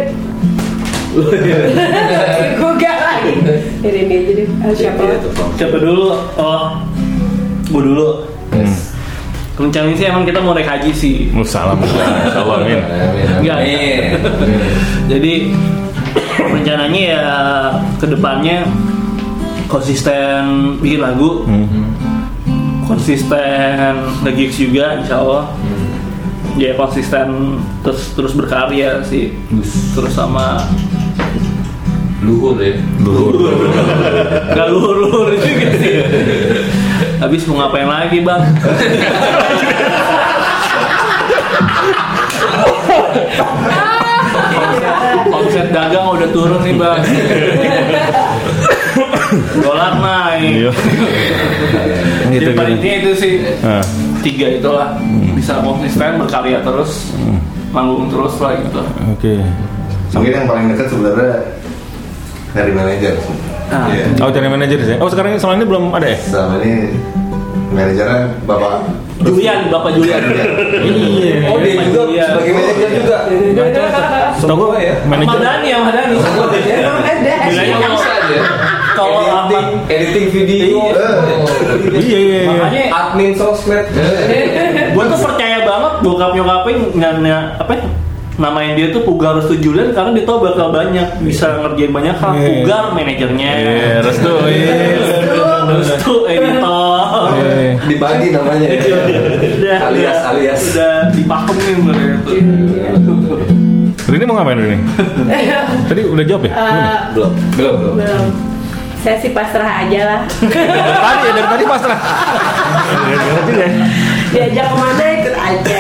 Gue 2.61 2.73
gak 2.79 2.99
lagi. 3.03 3.33
Ini 3.83 3.99
ini 4.07 4.17
jadi 4.31 4.43
ah, 4.63 4.73
siapa? 4.73 5.03
Siapa 5.59 5.77
dulu? 5.83 6.15
Oh, 6.39 6.79
gue 7.67 7.83
dulu. 7.83 8.09
Rencananya 9.61 9.97
sih 9.99 10.07
emang 10.09 10.25
kita 10.25 10.41
mau 10.41 10.55
naik 10.57 10.71
haji 10.71 10.91
sih. 10.95 11.17
Musalam. 11.35 11.77
Insyaallah 11.83 12.65
amin. 12.65 12.81
Enggak. 13.45 13.59
Amin. 13.61 14.03
Jadi 15.11 15.35
rencananya 16.55 17.01
ya 17.03 17.25
ke 18.01 18.07
depannya 18.09 18.65
konsisten 19.69 20.75
bikin 20.83 20.99
lagu, 21.05 21.45
konsisten 22.89 23.95
nge-gigs 24.25 24.57
juga 24.59 24.99
insya 24.99 25.21
Allah. 25.23 25.45
Ya 26.59 26.75
konsisten 26.75 27.59
terus 27.83 28.11
terus 28.13 28.33
berkarya 28.35 29.01
sih, 29.07 29.33
terus 29.95 30.13
sama 30.13 30.67
luhur 32.21 32.59
ya. 32.61 32.77
Gak 34.57 34.67
luhur-luhur 34.69 35.33
juga 35.39 35.69
sih. 35.79 35.93
Habis 37.21 37.45
mau 37.49 37.65
ngapain 37.65 37.89
lagi 37.89 38.19
bang? 38.21 38.43
Omset 45.31 45.69
dagang 45.71 46.07
udah 46.11 46.29
turun 46.31 46.61
nih 46.65 46.75
bang. 46.77 47.01
Dolar 49.63 49.93
naik. 49.99 50.43
Iya. 50.43 50.71
gitu 52.31 52.47
Jadi 52.47 52.55
paling 52.55 52.77
gitu. 52.79 52.83
intinya 52.83 52.97
itu 53.03 53.13
sih 53.19 53.33
Ah. 53.63 53.83
tiga 54.23 54.47
itulah 54.55 54.95
bisa 55.51 55.67
konsisten 55.67 56.11
berkarya 56.23 56.59
terus 56.63 57.11
manggung 57.75 58.07
terus 58.07 58.39
lah 58.39 58.55
gitu. 58.55 58.83
Oke. 59.11 59.35
Mungkin 60.15 60.31
yang 60.31 60.47
paling 60.47 60.65
dekat 60.71 60.87
sebenarnya 60.95 61.35
dari 62.55 62.71
manajer. 62.71 63.15
Ah. 63.71 63.91
Iya. 63.91 64.07
Oh, 64.23 64.31
cari 64.31 64.47
manajer 64.47 64.79
sih. 64.83 64.97
Oh, 65.03 65.11
sekarang 65.11 65.35
selama 65.43 65.55
ini 65.59 65.67
belum 65.67 65.85
ada 65.91 66.07
ya? 66.07 66.19
Selama 66.23 66.55
ini 66.63 66.95
manajernya 67.71 68.23
Bapak 68.47 68.75
Julian, 69.27 69.59
Bapak 69.75 69.91
Julian. 69.99 70.23
Iya. 70.87 71.51
Oh 71.51 71.59
dia 71.59 71.75
juga 71.83 72.03
sebagai 72.31 72.53
manajer 72.55 72.89
juga. 72.95 73.17
Setahu 74.39 74.71
gue 74.71 74.81
ya, 74.87 74.95
manajer. 75.07 75.39
Dhani. 75.39 75.69
Emang 75.75 75.91
ada. 75.91 76.01
Bilangnya 77.51 77.77
kalau 77.83 77.99
Bisa 77.99 78.11
aja. 78.15 78.39
kalau 78.95 79.19
Ahmad 79.27 79.67
Editing 79.91 80.27
video. 80.31 80.79
Iya, 81.91 81.99
iya, 82.01 82.19
iya. 82.19 82.43
makanya 82.49 82.83
Admin 82.91 83.33
sosmed. 83.35 83.87
Gue 85.01 85.09
tuh 85.09 85.21
percaya 85.23 85.59
banget 85.63 85.93
bokap 86.01 86.31
nyokapnya 86.31 86.75
nanya 86.95 87.37
apa 87.57 87.73
ya, 87.73 87.83
namain 88.37 88.73
dia 88.73 88.89
tuh 88.89 89.01
Pugar 89.01 89.33
Restu 89.35 89.57
Julian 89.57 89.91
karena 89.91 90.13
dia 90.13 90.25
tau 90.25 90.39
bakal 90.39 90.69
banyak 90.71 91.21
bisa 91.21 91.57
ngerjain 91.59 91.89
banyak 91.91 92.15
hal 92.15 92.33
Iya. 92.35 92.47
Pugar 92.55 92.85
manajernya 92.93 93.49
Iya, 93.51 94.01
restu. 94.01 94.33
Iya. 94.45 94.75
Restu 95.71 96.15
editor 96.27 97.29
Iya. 97.33 97.81
Dibagi 97.83 98.29
namanya. 98.31 98.69
udah 98.71 99.79
Alias, 99.83 100.19
udah, 100.19 100.31
alias. 100.31 100.61
udah 100.71 100.93
dipakemin 101.11 101.77
tuh 101.85 101.95
Rini 104.07 104.25
mau 104.25 104.35
ngapain 104.35 104.59
Rini? 104.59 104.79
Tadi 105.87 106.01
udah 106.03 106.25
jawab 106.25 106.43
ya? 106.43 106.53
Eh, 106.53 106.99
Belum. 107.15 107.33
Belum. 107.55 107.75
Belum. 107.77 107.95
belum. 107.97 108.25
Saya 109.01 109.17
sih 109.17 109.33
pasrah 109.33 109.89
aja 109.89 110.01
lah. 110.05 110.21
Dari 110.45 110.93
tadi 111.01 111.25
ya, 111.25 111.33
dari 111.33 111.49
tadi 111.49 111.65
pasrah. 111.65 111.99
Diajak 114.31 114.67
ke 114.69 114.77
mana 114.77 115.05
ikut 115.17 115.35
aja. 115.35 115.79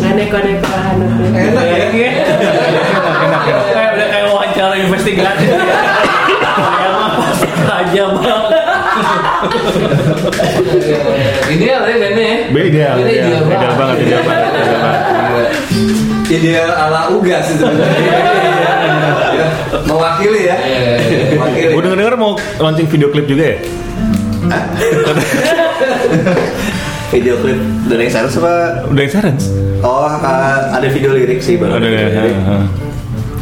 Nggak 0.00 0.12
neko-neko 0.16 0.68
lah 0.68 0.84
anaknya. 0.96 1.28
Enak 1.44 1.66
ya. 1.68 1.80
Enak, 1.92 2.12
enak. 3.20 3.42
kayak 3.68 3.90
udah 3.96 4.06
kayak 4.08 4.26
wawancara 4.32 4.74
investigasi 4.80 5.44
ya 5.50 6.88
mah 6.96 7.10
aja 7.80 8.02
bang 8.16 8.42
Ideal 11.50 11.82
ya 11.88 11.96
bandnya 11.98 12.26
ya. 12.26 12.38
Beda, 12.52 12.86
Ini 12.96 13.02
beda, 13.02 13.10
ideal 13.10 13.42
beda 13.48 13.68
banget, 13.74 13.96
beda 14.04 14.18
banget. 14.22 14.52
Ideal 16.30 16.70
ala 16.70 17.10
ugas 17.10 17.44
itu 17.50 17.64
sebenarnya. 17.64 18.14
Ya, 18.14 18.59
Mewakili 19.86 20.46
ya. 20.46 20.56
Iya. 20.60 20.80
Mewakili. 21.36 21.72
Gue 21.74 21.82
denger-denger 21.82 22.16
mau 22.16 22.36
launching 22.58 22.88
video 22.88 23.08
klip 23.10 23.26
juga 23.26 23.44
ya? 23.54 23.58
Video 27.10 27.34
klip 27.42 27.58
dari 27.90 28.06
Cyrus 28.06 28.38
apa? 28.38 28.86
Udah 28.86 29.02
yang 29.02 29.10
Sarens? 29.10 29.50
Oh, 29.82 30.06
uh, 30.06 30.70
ada 30.70 30.86
video 30.86 31.10
lirik 31.10 31.42
sih 31.42 31.58
baru. 31.58 31.82
Ada 31.82 31.88
ya. 31.90 32.06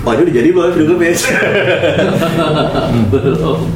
Wah, 0.09 0.17
ini 0.17 0.25
udah 0.25 0.35
jadi 0.41 0.49
belum 0.57 0.73
video 0.73 0.97
klip 0.97 1.05
ya? 1.05 1.13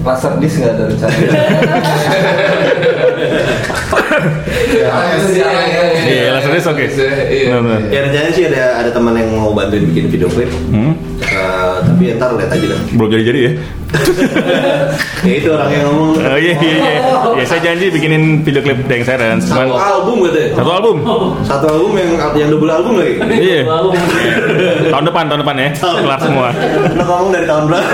Laser 0.08 0.32
disc 0.40 0.64
nggak 0.64 0.72
ada 0.72 0.88
rencana. 0.88 1.12
Iya, 4.72 4.88
oke. 6.68 6.84
Iya. 6.88 7.48
Benar, 7.48 7.60
benar. 7.64 7.80
ya 7.92 8.00
rencananya 8.04 8.32
sih 8.34 8.44
ada 8.48 8.62
ada 8.84 8.90
teman 8.92 9.14
yang 9.16 9.28
mau 9.36 9.52
bantuin 9.52 9.84
bikin 9.88 10.08
video 10.08 10.28
klip. 10.32 10.50
Hmm? 10.72 10.92
Tapi 12.02 12.18
ntar 12.18 12.34
lihat 12.34 12.50
aja 12.50 12.66
lah. 12.74 12.80
Belum 12.98 13.10
jadi-jadi 13.14 13.40
ya? 13.46 13.52
Ya 15.22 15.38
itu 15.38 15.48
orang 15.54 15.70
yang 15.70 15.86
ngomong. 15.86 16.18
Oh 16.18 16.34
iya 16.34 16.54
iya 16.58 16.74
iya. 16.74 16.94
Ya 17.38 17.44
saya 17.46 17.62
janji 17.62 17.94
bikinin 17.94 18.42
video 18.42 18.58
klip 18.58 18.82
Deng 18.90 19.06
Sarens. 19.06 19.46
Satu 19.46 19.70
Cuman 19.70 19.78
album 19.78 20.16
katanya. 20.26 20.48
satu 20.58 20.70
album. 20.74 20.96
Satu 21.46 21.66
album 21.70 21.90
yang 21.94 22.10
yang 22.34 22.48
double 22.50 22.66
album 22.66 22.92
lagi. 22.98 23.22
Iya. 23.38 23.62
Tahun 24.90 25.04
depan, 25.06 25.30
tahun 25.30 25.40
depan 25.46 25.56
ya. 25.56 25.68
Kelar 25.78 26.18
semua. 26.18 26.48
Lo 26.98 27.04
ngomong 27.06 27.30
dari 27.30 27.46
tahun 27.46 27.62
berapa? 27.70 27.86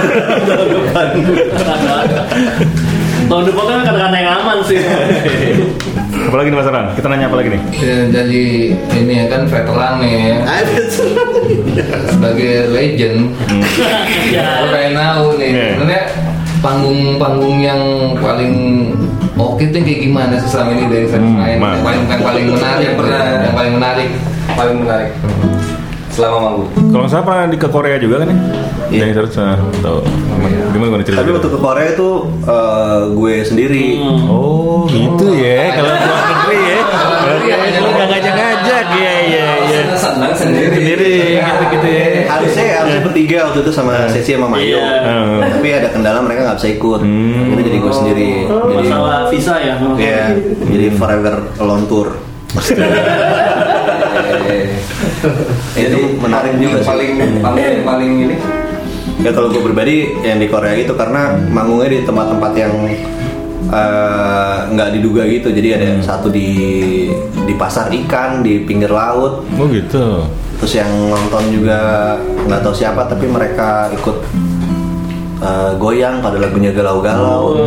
tahun 0.48 0.68
depan. 0.72 1.06
tahun 3.28 3.44
depan 3.44 3.64
kan 3.68 3.80
kata-kata 3.84 4.16
yang 4.16 4.32
aman 4.40 4.59
sih 4.64 4.80
Apalagi 6.29 6.53
nih 6.53 6.59
Mas 6.59 6.68
Arang? 6.68 6.87
Kita 6.93 7.07
nanya 7.09 7.26
apa 7.26 7.37
lagi 7.37 7.49
nih? 7.49 7.61
Ya, 7.74 7.97
jadi 8.12 8.43
ini 8.95 9.12
ya 9.16 9.26
kan 9.26 9.43
veteran 9.45 9.95
nih 9.99 10.12
ya. 10.12 10.37
sebagai 12.09 12.53
legend 12.68 13.33
ya 14.29 14.61
lo 14.61 14.66
pengen 14.68 14.93
tahu 14.93 15.26
nih 15.39 15.49
Iya. 15.49 15.66
sebenarnya 15.72 16.03
panggung-panggung 16.59 17.57
yang 17.59 17.81
paling 18.18 18.55
oke 19.35 19.62
tuh 19.64 19.81
kayak 19.81 20.01
gimana 20.03 20.35
sih 20.37 20.51
selama 20.51 20.70
ini 20.74 20.85
dari 20.87 21.07
saya 21.07 21.20
Hmm, 21.22 21.39
main 21.39 21.57
ma- 21.57 21.72
yang 21.72 21.83
paling 21.83 22.03
yang 22.05 22.20
paling 22.20 22.47
menarik 22.51 22.85
Yang 22.85 22.97
pernah. 22.99 23.20
yang 23.41 23.55
paling 23.55 23.72
menarik 23.74 24.09
Paling 24.51 24.76
menarik. 24.76 25.11
Selama 26.19 26.39
manggung. 26.43 26.66
Kalau 26.75 27.03
nggak 27.07 27.12
salah 27.14 27.25
pernah 27.31 27.45
di 27.47 27.59
ke 27.62 27.69
Korea 27.71 27.97
juga 28.03 28.27
kan 28.27 28.35
ya? 28.35 28.37
Iya. 28.91 29.03
Deng 29.07 29.31
Sarens. 29.31 29.37
Nah, 29.39 29.59
tahu. 29.79 29.99
Gimana 30.75 30.87
gimana 30.91 31.03
cerita? 31.07 31.23
Tapi 31.23 31.31
waktu 31.31 31.49
ke 31.55 31.59
Korea 31.62 31.87
itu 31.95 32.11
eh, 32.43 32.99
gue 33.14 33.35
sendiri. 33.47 33.87
Oh 34.27 34.83
gitu 34.91 35.27
ya. 35.39 35.79
Kalau 35.79 35.95
luar 35.95 36.23
negeri 36.27 36.59
ya. 36.59 36.79
Kalau 36.91 37.16
negeri 37.23 37.47
ya, 37.47 37.57
lu 37.79 37.91
nggak 37.95 38.09
ngajak-ngajak 38.11 38.87
ya 38.99 39.14
iya 39.31 39.47
iya. 39.71 39.81
Senang 39.95 40.35
sendiri. 40.35 40.75
Sendiri 40.75 41.14
gitu 41.39 41.64
gitu 41.79 41.87
ya. 41.87 42.07
Harusnya 42.27 42.64
harusnya 42.83 43.03
bertiga 43.07 43.39
waktu 43.47 43.59
itu 43.62 43.71
sama 43.71 43.95
Sesi 44.11 44.31
sama 44.35 44.49
Mayo. 44.51 44.75
Iya. 44.75 44.91
Hmm. 45.07 45.39
Tapi 45.55 45.69
ada 45.71 45.89
kendala 45.95 46.19
mereka 46.27 46.51
nggak 46.51 46.59
bisa 46.59 46.69
ikut. 46.75 47.01
Hmm. 47.07 47.55
Itu 47.55 47.62
jadi 47.62 47.79
gue 47.79 47.93
sendiri. 47.95 48.31
Jadi 48.51 48.75
masalah 48.91 49.31
visa 49.31 49.55
ya 49.62 49.75
ya 50.03 50.35
jadi 50.66 50.87
forever 50.99 51.35
alone 51.62 51.87
tour. 51.87 52.11
itu 55.79 55.99
menarik 56.20 56.55
juga 56.59 56.79
Yang 56.81 56.87
paling 56.87 57.12
paling 57.43 57.64
yang 57.64 57.85
paling 57.87 58.12
ini. 58.29 58.37
Ya 59.18 59.31
kalau 59.35 59.51
gue 59.51 59.59
pribadi 59.59 60.14
yang 60.22 60.39
di 60.39 60.47
Korea 60.47 60.79
itu 60.79 60.95
karena 60.95 61.35
manggungnya 61.51 61.91
di 61.91 62.01
tempat-tempat 62.07 62.53
yang 62.55 62.74
eh, 63.74 64.57
nggak 64.70 64.89
diduga 64.95 65.26
gitu. 65.26 65.51
Jadi 65.51 65.68
ada 65.74 65.89
satu 66.05 66.31
di 66.31 66.51
di 67.43 67.55
pasar 67.59 67.91
ikan 67.91 68.47
di 68.47 68.62
pinggir 68.62 68.93
laut. 68.95 69.43
Oh 69.59 69.66
gitu. 69.66 70.22
Terus 70.62 70.72
yang 70.79 70.91
nonton 71.11 71.45
juga 71.51 71.79
nggak 72.47 72.61
tahu 72.62 72.74
siapa 72.74 73.11
tapi 73.11 73.26
mereka 73.26 73.91
ikut 73.91 74.16
eh, 75.43 75.72
goyang 75.83 76.22
pada 76.22 76.39
lagunya 76.39 76.70
galau-galau. 76.70 77.59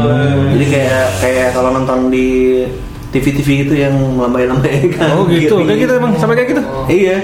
Jadi 0.56 0.66
kayak 0.72 1.06
kayak 1.20 1.50
kalau 1.52 1.76
nonton 1.76 2.08
di 2.08 2.64
TV-TV 3.12 3.48
gitu 3.62 3.74
yang 3.76 3.92
melambai-lambai 4.16 4.88
kan. 4.96 5.12
Oh 5.14 5.24
gitu. 5.26 5.60
Kayak 5.62 5.80
gitu 5.82 5.94
emang 5.96 6.12
sampai 6.16 6.36
kayak 6.38 6.50
gitu. 6.56 6.62
Iya. 6.88 7.18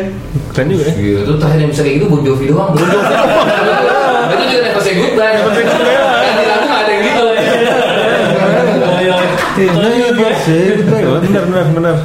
Keren 0.52 0.68
juga 0.70 0.84
ya. 0.86 0.94
gitu 0.94 1.20
tuh 1.24 1.36
terakhir 1.38 1.60
yang 1.60 1.72
bisa 1.72 1.82
kayak 1.82 1.96
gitu 1.96 2.08
Bon 2.08 2.22
Jovi 2.22 2.46
doang 2.48 2.70
Bon 2.72 2.82
Jovi 2.82 2.98
itu 4.28 4.44
juga 4.44 4.62
Never 4.64 4.82
Say 4.82 4.94
Goodbye 4.96 5.34
Never 5.34 5.52
Say 5.52 5.64
Goodbye 5.64 5.98
kan 5.98 6.34
di 6.34 6.46
lagu 6.46 6.68
ada 6.68 6.92
yang 6.92 7.04
gitu 7.06 7.26
Bener 9.58 11.44
bener 11.44 11.66
bener. 11.74 11.96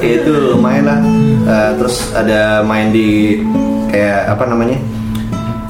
itu 0.00 0.32
lumayan 0.54 0.84
lah 0.84 1.00
Eh, 1.48 1.70
terus 1.80 2.12
ada 2.12 2.60
main 2.60 2.92
di 2.92 3.40
kayak 3.88 4.36
apa 4.36 4.44
namanya 4.44 4.76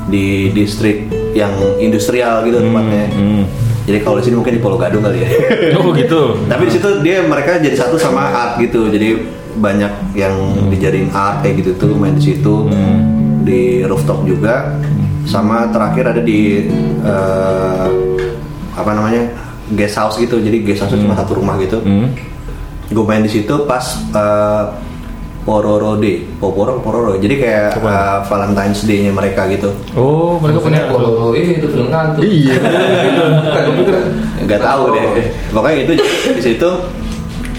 di 0.09 0.51
distrik 0.51 1.07
yang 1.33 1.53
industrial 1.79 2.43
gitu 2.43 2.59
tempatnya 2.59 3.07
Hmm. 3.15 3.45
Jadi 3.89 4.05
kalau 4.05 4.21
di 4.21 4.29
sini 4.29 4.37
mungkin 4.37 4.53
di 4.53 4.61
Pulau 4.61 4.77
Gadung 4.77 5.01
kali 5.01 5.25
ya. 5.25 5.31
Oh 5.81 5.97
gitu. 5.97 6.45
tapi 6.45 6.69
di 6.69 6.73
situ 6.77 7.01
dia 7.01 7.25
mereka 7.25 7.57
jadi 7.57 7.73
satu 7.73 7.97
sama 7.97 8.29
art 8.29 8.61
gitu. 8.61 8.93
Jadi 8.93 9.17
banyak 9.57 10.13
yang 10.13 10.37
dijadiin 10.69 11.09
art 11.09 11.41
kayak 11.41 11.65
gitu 11.65 11.71
tuh 11.81 11.97
main 11.97 12.13
di 12.13 12.25
situ. 12.35 12.69
Hmm. 12.69 13.17
di 13.49 13.81
rooftop 13.89 14.29
juga. 14.29 14.77
Sama 15.25 15.73
terakhir 15.73 16.13
ada 16.13 16.21
di 16.21 16.69
eh, 17.01 17.89
apa 18.77 18.91
namanya 18.93 19.25
guest 19.73 19.97
house 19.97 20.21
gitu. 20.21 20.37
Jadi 20.37 20.61
guest 20.61 20.85
house 20.85 20.93
cuma 20.93 21.17
satu 21.17 21.41
rumah 21.41 21.57
gitu. 21.57 21.81
Hmm. 21.81 22.13
gue 22.89 23.05
main 23.05 23.21
di 23.21 23.29
situ 23.29 23.53
pas 23.69 23.85
uh, 24.17 24.73
Pororo 25.49 25.97
Day, 25.97 26.29
Poporo 26.37 26.77
Pororo. 26.85 27.17
Jadi 27.17 27.41
kayak 27.41 27.81
uh, 27.81 28.21
Valentine's 28.29 28.85
Day-nya 28.85 29.17
mereka 29.17 29.49
gitu. 29.49 29.73
Oh 29.97 30.37
mereka 30.45 30.61
punya. 30.61 30.85
kalau 30.93 31.33
itu 31.33 31.65
film 31.73 31.89
kantuk 31.89 32.21
Iya. 32.21 32.61
Nggak 34.45 34.61
tahu 34.61 34.93
deh. 34.93 35.33
Pokoknya 35.49 35.89
itu 35.89 35.93
di 36.37 36.43
situ 36.45 36.71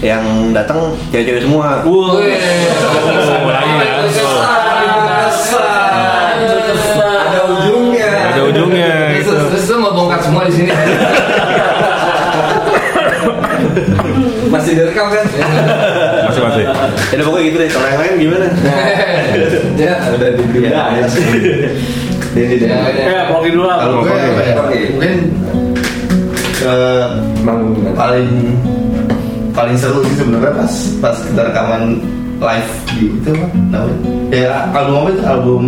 yang 0.06 0.22
datang 0.54 0.94
cewek-cewek 1.10 1.42
semua. 1.42 1.82
Oh, 1.82 2.22
ya. 2.22 2.38
Ada 7.26 7.40
ujungnya. 7.42 8.10
Ada 8.30 8.40
ujungnya. 8.54 9.18
di 10.46 10.54
sini. 10.54 10.70
Masih 14.48 14.72
direkam 14.72 15.06
kan? 15.12 15.24
Masih 16.30 16.40
masih. 16.40 16.64
Ya 16.64 17.14
udah 17.20 17.26
pokoknya 17.28 17.44
gitu 17.50 17.56
deh. 17.60 17.68
Kalau 17.68 17.86
yang 17.90 18.00
lain 18.00 18.14
gimana? 18.16 18.46
Ya, 19.76 19.94
udah 20.16 20.28
di 20.32 20.42
Ya. 20.64 20.82
Ini 22.30 22.54
deh. 22.62 22.68
Ya, 22.70 22.78
ya. 22.94 23.04
Ya, 23.10 23.20
Rocky 23.28 23.50
dulu 23.52 23.64
lah. 23.66 23.76
Kalau 23.82 24.06
gue 24.06 24.14
ya? 24.14 24.54
Oke. 24.56 24.78
Mungkin 24.96 25.14
eh, 26.62 27.06
paling 27.92 28.28
paling 29.50 29.76
seru 29.76 30.00
sih 30.06 30.14
sebenarnya 30.14 30.54
pas 30.54 30.72
pas 31.02 31.16
kita 31.26 31.42
rekaman 31.50 31.98
live 32.40 32.70
di 32.96 33.04
itu 33.20 33.30
apa 33.36 33.46
namanya? 33.68 33.96
Ya 34.30 34.52
album 34.72 34.94
apa 35.02 35.08
itu? 35.10 35.22
Album 35.26 35.62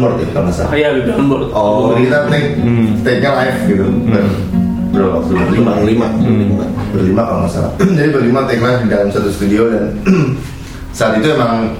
Board 0.00 0.16
ya 0.18 0.26
kalau 0.32 0.44
nggak 0.48 0.56
salah. 0.56 0.72
Iya, 0.74 0.88
di 0.98 1.02
dalam 1.06 1.28
board. 1.30 1.52
Oh, 1.52 1.92
kita 1.94 2.18
take 2.32 2.48
Hmm. 2.64 2.98
take-nya 3.04 3.30
live 3.36 3.58
gitu. 3.68 3.84
Ber, 4.08 4.24
berapa 4.94 5.12
waktu? 5.18 5.32
Berlima, 5.34 5.72
berlima, 5.76 6.06
berlima, 6.16 6.64
berlima 6.90 7.22
kalau 7.22 7.38
nggak 7.42 7.52
salah. 7.52 7.72
jadi 7.98 8.08
berlima 8.10 8.40
take 8.46 8.62
live 8.62 8.80
di 8.80 8.88
dalam 8.88 9.08
satu 9.10 9.28
studio 9.28 9.62
dan 9.68 9.84
saat 10.98 11.18
itu 11.18 11.28
emang 11.28 11.74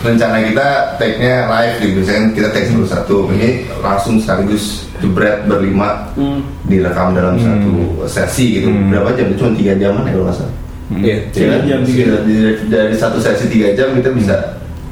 rencana 0.00 0.36
kita 0.44 0.68
take-nya 0.96 1.48
live 1.48 1.74
gitu. 1.80 1.92
Misalnya 1.98 2.22
kita 2.32 2.48
take 2.52 2.66
satu 2.68 2.84
satu, 2.84 3.16
ini 3.32 3.48
langsung 3.80 4.20
sekaligus 4.20 4.86
jebret 5.00 5.44
berlima 5.44 6.06
Hmm. 6.14 6.44
direkam 6.64 7.12
dalam 7.12 7.34
satu 7.36 7.72
sesi 8.06 8.60
gitu. 8.60 8.68
Hmm. 8.70 8.92
Berapa 8.92 9.16
jam? 9.16 9.34
Cuma 9.34 9.50
tiga 9.56 9.74
jaman 9.74 10.06
ya 10.06 10.12
kalau 10.12 10.24
nggak 10.28 10.36
salah. 10.36 10.54
Iya. 10.94 11.16
Tiga 11.32 11.56
jam, 11.64 11.78
tiga 11.82 12.02
jam. 12.06 12.20
Dari, 12.28 12.54
dari 12.68 12.94
satu 12.94 13.18
sesi 13.18 13.48
tiga 13.48 13.72
jam 13.72 13.96
kita 13.96 14.12
bisa 14.12 14.36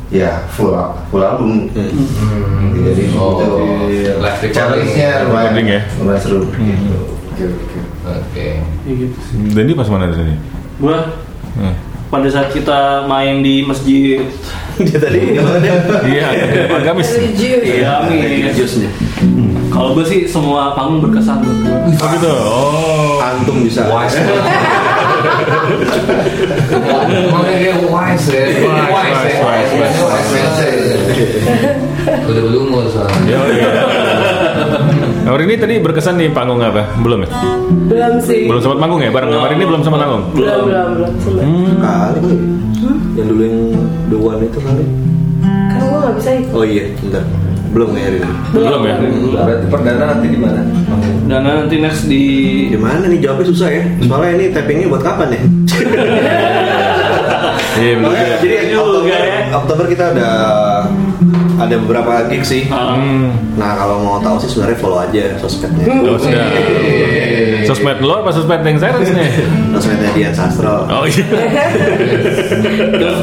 ya 0.08 0.40
full 0.50 0.72
full 1.12 1.20
album. 1.20 1.68
Jadi 1.72 3.02
Oh, 3.14 3.38
itu 3.38 4.08
iya. 4.08 4.50
Challenge-nya 4.50 5.28
lumayan, 5.28 5.54
ya? 5.62 5.80
lumayan 6.00 6.20
seru. 6.20 6.48
Gitu. 6.50 6.96
Oke, 7.33 7.45
oke. 7.49 7.78
Oke. 8.05 8.47
Ya 8.85 8.93
gitu 8.95 9.16
sih. 9.24 9.37
Dan 9.51 9.64
dia 9.64 9.74
pas 9.74 9.89
mana 9.89 10.09
tadi? 10.09 10.37
Gua 10.76 10.99
Hmm. 11.53 11.76
pada 12.09 12.28
saat 12.28 12.49
kita 12.49 13.05
main 13.05 13.41
di 13.41 13.61
masjid 13.61 14.24
Dia 14.80 14.97
tadi 14.97 15.37
Iya, 16.03 16.26
agamis. 16.74 17.12
Iya, 17.12 18.01
amin. 18.01 18.49
jusnya. 18.53 18.89
Kalau 19.68 19.93
gue 19.93 20.01
sih 20.03 20.24
semua 20.24 20.72
panggung 20.72 21.01
berkesan 21.01 21.41
buat 21.41 21.59
gue. 21.59 21.76
Oh 21.95 22.09
gitu. 22.11 22.28
Oh. 22.28 23.20
Antum 23.20 23.64
bisa. 23.64 23.85
Makanya 27.33 27.59
dia 27.59 27.74
wise 27.78 28.28
ya. 28.28 28.45
Wise 28.49 28.64
ya. 28.64 28.85
wise, 28.89 29.72
wise, 29.76 30.01
Wise, 30.03 30.30
wise. 30.33 30.68
Udah 32.26 32.43
berumur 32.43 32.85
soalnya. 32.89 33.37
Ya, 35.23 35.31
iya. 35.31 35.39
Nah, 35.39 35.47
ini 35.47 35.55
tadi 35.55 35.75
berkesan 35.79 36.18
nih 36.18 36.35
panggung 36.35 36.59
apa? 36.59 36.83
Belum 36.99 37.23
ya? 37.23 37.29
Belum 37.87 38.14
sih. 38.18 38.51
Belum 38.51 38.59
sempat 38.59 38.79
manggung 38.83 39.01
ya? 39.07 39.11
Bareng 39.14 39.31
kemarin 39.31 39.55
ini 39.55 39.66
belum 39.70 39.83
sempat 39.87 40.01
manggung. 40.03 40.23
Belum, 40.35 40.61
belum, 40.66 40.89
belum. 40.99 41.12
Sempet. 41.23 41.47
Kali 41.79 42.18
kali. 42.18 42.35
Yang 43.14 43.27
dulu 43.31 43.43
yang 43.47 43.59
The 44.11 44.16
One 44.18 44.43
itu 44.43 44.59
kali. 44.59 44.85
Kan 45.43 45.79
gue 45.79 45.99
gak 46.03 46.14
bisa 46.18 46.31
ikut. 46.43 46.53
Oh 46.59 46.64
iya, 46.66 46.85
bentar. 46.99 47.23
Belum 47.73 47.89
ya 47.95 48.03
hari 48.05 48.18
ini. 48.18 48.33
Belum 48.53 48.81
ya? 48.83 48.95
Berarti 49.47 49.66
perdana 49.70 50.05
nanti 50.11 50.27
di 50.27 50.39
mana? 50.43 50.61
Dan 51.31 51.41
nanti 51.47 51.77
next 51.79 52.05
di 52.11 52.23
Gimana 52.75 53.07
nih 53.07 53.18
jawabnya 53.23 53.47
susah 53.47 53.68
ya? 53.70 53.85
Soalnya 54.03 54.31
ini 54.37 54.45
tappingnya 54.51 54.87
buat 54.91 55.03
kapan 55.07 55.29
ya? 55.39 55.43
Iya, 57.73 57.99
belum. 57.99 58.12
Jadi 58.12 58.55
Juga 58.68 58.85
Oktober, 58.85 59.16
ya. 59.16 59.41
Oktober 59.57 59.85
kita 59.89 60.05
ada 60.12 60.29
ada 61.66 61.76
beberapa 61.78 62.26
gig 62.28 62.42
sih. 62.44 62.62
Hmm. 62.68 63.54
Nah 63.54 63.78
kalau 63.78 64.02
mau 64.02 64.18
tahu 64.18 64.42
sih 64.42 64.50
sebenarnya 64.50 64.78
follow 64.78 65.00
aja 65.00 65.38
sosmednya. 65.38 65.86
Oh. 65.88 66.18
Sosmed 67.64 67.98
lo 67.98 68.14
apa 68.18 68.30
sosmed 68.30 68.60
yang 68.60 68.76
saya 68.76 68.92
nih? 68.96 69.30
Sosmednya 69.70 70.10
Dian 70.12 70.32
Sastro. 70.32 70.84
Oh 70.86 71.04
iya. 71.04 71.24
terus 72.92 73.18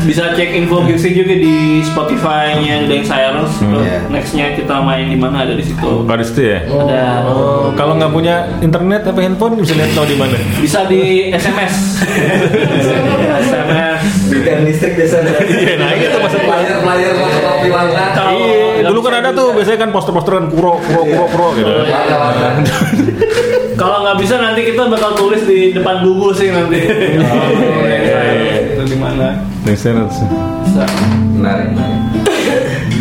bisa 0.00 0.32
cek 0.32 0.50
info 0.54 0.80
gigsnya 0.82 1.12
juga 1.14 1.34
di 1.34 1.54
Spotify-nya 1.82 2.84
Deng 2.84 3.02
Cyrus. 3.02 3.52
Terus 3.56 3.78
Iya. 3.80 3.98
Nextnya 4.08 4.46
kita 4.54 4.74
main 4.78 5.06
di 5.06 5.16
mana 5.16 5.44
ada 5.44 5.52
di 5.52 5.62
situ. 5.62 6.04
Pada 6.04 6.20
situ 6.20 6.42
ya. 6.46 6.58
Ada 6.64 7.02
Oh, 7.22 7.70
kalau 7.74 7.94
nggak 7.94 8.10
punya 8.10 8.34
internet 8.60 9.04
apa 9.04 9.20
handphone 9.20 9.54
bisa 9.56 9.72
lihat 9.72 9.92
tahu 9.92 10.04
di 10.04 10.16
mana? 10.16 10.36
bisa 10.58 10.84
di 10.84 11.30
SMS. 11.30 11.74
SMS. 13.40 14.00
Bidang 14.26 14.60
listrik 14.64 14.92
biasanya. 14.94 15.32
Iya, 15.60 15.74
nah 15.76 15.90
itu 15.92 16.16
maksud 16.16 16.40
gua. 16.40 16.56
Player 16.56 16.78
player 16.80 17.12
motor 17.14 17.40
topi 17.42 17.68
warna. 17.68 18.04
Kalau 18.12 18.32
Iya, 18.32 18.82
dulu 18.86 19.00
kan 19.02 19.14
ada 19.16 19.30
tuh 19.30 19.52
biasanya 19.52 19.78
kan 19.78 19.90
poster-posteran 19.90 20.44
kuro 20.48 20.80
kuro 20.80 21.02
kuro 21.04 21.24
kuro 21.28 21.48
gitu. 21.54 21.70
Kalau 23.80 24.04
nggak 24.04 24.20
bisa 24.20 24.36
nanti 24.36 24.60
kita 24.68 24.92
bakal 24.92 25.16
tulis 25.16 25.40
di 25.48 25.72
depan 25.72 26.04
Google 26.04 26.36
sih 26.36 26.52
nanti. 26.52 26.84
Oh, 26.84 27.80
Itu 28.76 28.82
di 28.84 28.96
mana? 29.00 29.40
Bisa. 29.64 29.96
Bisa. 29.96 30.84
Menarik. 31.32 31.72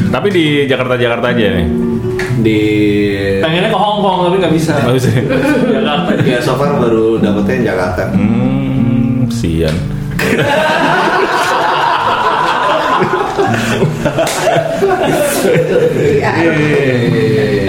Tapi 0.08 0.28
di 0.32 0.46
Jakarta 0.72 0.96
Jakarta 0.96 1.36
aja 1.36 1.60
nih. 1.60 1.68
Di 2.40 2.60
Pengennya 3.44 3.68
ke 3.68 3.76
Hong 3.76 4.00
Kong 4.00 4.32
tapi 4.32 4.40
nggak 4.40 4.56
bisa. 4.56 4.80
Nggak 4.80 4.96
bisa. 4.96 5.10
Jakarta. 5.68 6.12
ya 6.24 6.40
so 6.40 6.56
far 6.56 6.72
baru 6.80 7.20
dapetnya 7.20 7.54
yang 7.60 7.66
Jakarta. 7.76 8.04
Hmm, 8.16 9.28
sian. 9.28 9.76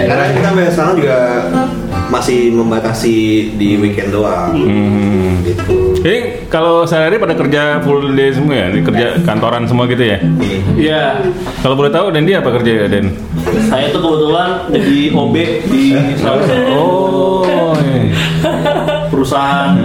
Karena 0.07 0.25
kita 0.31 0.49
sekarang 0.71 0.95
juga 0.95 1.19
masih 2.11 2.51
membatasi 2.53 3.15
di 3.55 3.79
weekend 3.79 4.11
doang. 4.11 4.53
Hmm. 4.53 5.41
Gitu. 5.47 5.95
Ini 6.03 6.19
kalau 6.51 6.83
sehari 6.85 7.17
pada 7.17 7.39
kerja 7.39 7.79
full 7.81 8.13
day 8.19 8.35
semua 8.35 8.55
ya? 8.55 8.67
Kerja 8.83 9.07
kantoran 9.23 9.65
semua 9.71 9.87
gitu 9.87 10.03
ya? 10.03 10.19
Iya. 10.75 11.23
Kalau 11.63 11.79
boleh 11.79 11.93
tahu 11.93 12.11
Dan 12.11 12.27
dia 12.27 12.43
apa 12.43 12.51
kerja 12.59 12.85
ya 12.85 12.87
Den? 12.91 13.15
Saya 13.71 13.95
tuh 13.95 14.03
kebetulan 14.03 14.49
jadi 14.75 14.99
OB 15.15 15.35
di 15.71 15.83
Oh, 16.75 17.73
iya. 17.79 18.11
perusahaan 19.09 19.77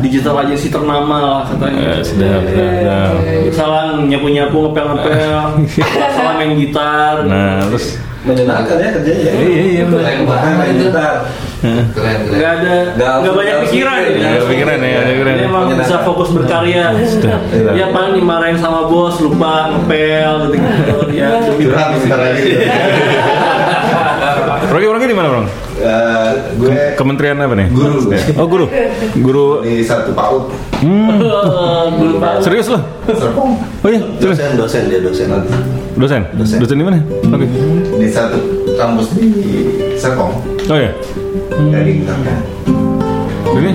digital 0.00 0.40
agency 0.46 0.68
ternama 0.70 1.16
lah 1.18 1.42
katanya. 1.52 1.80
Ya, 1.80 1.94
sedap, 2.00 2.42
sedap. 2.48 3.12
Salah 3.52 3.84
nyapu-nyapu 4.00 4.70
ngepel-ngepel, 4.70 5.42
salah 6.16 6.34
main 6.38 6.54
gitar. 6.56 7.26
Nah, 7.26 7.66
terus 7.68 7.98
Menyenangkan 8.28 8.76
ya 8.76 8.88
kerjanya 8.92 9.22
ya. 9.24 9.32
Iya, 9.32 9.62
iya, 9.64 9.82
Keren 9.88 10.20
banget 10.28 10.54
Main 10.60 10.74
itu. 10.76 10.84
gitar. 10.92 11.14
Keren 11.58 11.86
keren. 11.96 12.18
Nggak 12.28 12.50
ada, 12.60 12.74
nggak 13.24 13.34
banyak 13.34 13.56
pikiran 13.66 13.98
ya. 13.98 14.28
ada 14.28 14.42
pikiran 14.46 14.78
ya, 14.78 15.00
pikiran. 15.08 15.34
Dia 15.34 15.46
emang 15.48 15.64
bisa 15.72 15.96
fokus 16.04 16.28
berkarya. 16.36 16.84
Ya 17.72 17.86
paling 17.90 18.14
dimarahin 18.20 18.58
sama 18.60 18.86
bos, 18.86 19.16
lupa 19.18 19.72
ngepel 19.72 20.32
gitu-gitu. 20.52 20.96
Ya, 21.16 21.40
demi 21.42 21.66
Curhat 21.66 21.96
sebentar 21.96 22.20
lagi. 22.20 22.52
Rogi 24.68 24.84
orangnya 24.84 25.08
di 25.08 25.16
mana, 25.16 25.28
Bang? 25.32 25.46
Eh, 25.80 26.30
gue 26.60 26.68
Kementerian 26.92 27.40
apa 27.40 27.54
nih? 27.56 27.68
Guru. 27.72 27.98
Oh, 28.36 28.46
guru. 28.46 28.66
Guru. 29.16 29.46
di 29.64 29.80
satu 29.80 30.12
PAUD. 30.12 30.52
Hmm, 30.84 31.18
belum 31.98 32.16
tahu. 32.20 32.38
serius 32.44 32.68
loh? 32.68 32.82
Serpong. 33.08 33.50
Oh 33.56 33.88
iya, 33.88 34.00
serius. 34.20 34.36
Dosen, 34.36 34.50
dosen 34.60 34.82
dia 34.92 35.00
dosen. 35.00 35.26
Dosen? 35.96 36.20
Dosen. 36.36 36.56
Dosen 36.60 36.76
di 36.76 36.84
mana? 36.84 36.98
Oke. 37.32 37.46
Di 37.96 38.08
satu 38.12 38.38
kampus 38.76 39.08
di 39.16 39.26
Serpong. 39.96 40.36
Oh 40.68 40.76
iya. 40.76 40.92
Dari 41.72 42.04
Tangga. 42.04 42.34
Ini? 43.48 43.72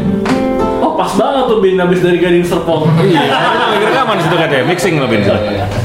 Oh 0.79 0.93
pas 0.93 1.11
banget 1.17 1.43
tuh 1.49 1.57
Bin 1.59 1.81
habis 1.81 1.99
dari 1.99 2.21
Gading 2.21 2.45
Serpong. 2.45 2.85
Iya. 3.01 3.23
Lagi 3.73 3.85
rekaman 3.89 4.15
di 4.21 4.23
situ 4.29 4.35
katanya, 4.37 4.63
mixing 4.69 4.95
loh 5.01 5.09
Bin. 5.09 5.25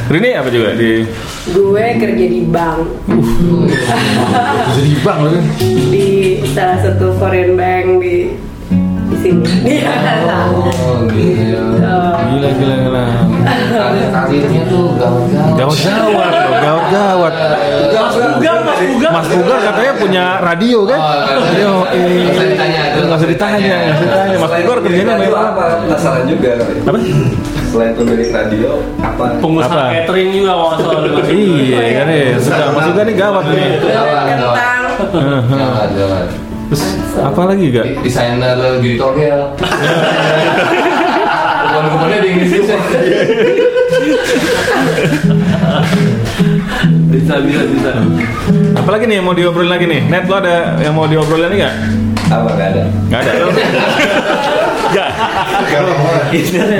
Rini 0.09 0.32
apa 0.32 0.48
juga? 0.48 0.72
Di 0.72 1.04
Gue 1.52 1.84
kerja 2.00 2.24
di 2.32 2.40
bank. 2.48 2.80
Di 4.88 4.94
bank 5.04 5.18
loh 5.20 5.32
kan? 5.36 5.44
di 5.88 6.40
salah 6.56 6.78
satu 6.80 7.12
foreign 7.20 7.56
bank 7.56 8.00
di 8.00 8.32
sini. 9.22 9.44
Iya. 9.66 9.94
Oh 10.28 11.04
gitu. 11.12 11.60
Oh. 11.82 12.14
Gila 12.28 12.48
gila 12.54 12.74
gila. 12.84 13.04
Karirnya 14.08 14.62
tuh 14.68 14.84
gawat-gawat. 14.98 15.54
Gawat 15.58 15.78
gawat 15.78 16.32
loh, 16.32 16.54
gawat 16.62 16.84
gawat. 16.92 17.34
Mas 17.98 18.14
Pugar, 18.16 18.58
Mas 18.64 18.80
Pugar. 18.80 19.10
Mas 19.12 19.26
Pugar 19.28 19.58
katanya 19.62 19.92
punya 19.98 20.24
radio 20.42 20.78
kan? 20.88 20.98
Oh, 20.98 21.14
Radio, 21.48 21.72
nggak 21.88 22.32
usah 22.34 22.44
eh, 22.44 22.50
ditanya, 22.52 22.80
itu. 22.88 22.98
nggak 23.04 23.18
usah 23.18 23.30
ditanya, 23.30 23.76
nggak 23.78 23.94
usah 23.94 24.06
ditanya. 24.06 24.36
Mas 24.38 24.52
Pugar 24.52 24.78
kerjanya 24.84 25.14
apa? 25.18 25.64
Penasaran 25.86 26.24
juga. 26.28 26.52
Apa? 26.88 26.98
Selain 27.68 27.92
pemilik 27.92 28.28
radio 28.32 28.70
apa? 29.04 29.24
Pengusaha 29.44 29.76
Apa? 29.76 29.94
catering 30.02 30.30
juga 30.32 30.52
kalau 30.56 30.70
Pugar. 30.76 31.24
Iya 31.28 31.78
kan 32.02 32.06
ya, 32.08 32.26
sudah 32.40 32.68
Mas 32.72 32.84
Pugar 32.90 33.04
nih 33.06 33.16
gawat 33.16 33.44
nih. 33.48 33.68
Gawat. 33.80 34.24
Gawat 35.52 35.88
gawat. 35.94 36.26
Terus 36.68 36.84
apa 37.18 37.40
lagi 37.50 37.64
gak? 37.74 37.86
Desainer 38.02 38.58
beauty 38.78 38.98
togel. 38.98 39.40
Bukan-bukannya 41.68 42.18
di 42.22 42.28
Inggris 42.32 42.50
juga. 42.54 42.76
Bisa 47.08 47.34
bisa 47.42 47.62
bisa. 47.66 47.90
Apa 48.76 48.88
Apalagi 48.88 49.04
nih 49.04 49.20
yang 49.20 49.26
mau 49.28 49.36
diobrolin 49.36 49.68
lagi 49.68 49.84
nih? 49.84 50.00
Net 50.08 50.24
lo 50.32 50.40
ada 50.40 50.80
yang 50.80 50.96
mau 50.96 51.04
diobrolin 51.04 51.44
lagi 51.44 51.60
nggak? 51.60 51.74
Apa 52.32 52.48
nggak 52.56 52.68
ada? 52.72 52.82
Nggak 53.12 53.20
ada. 53.20 53.32
Nggak. 54.88 55.10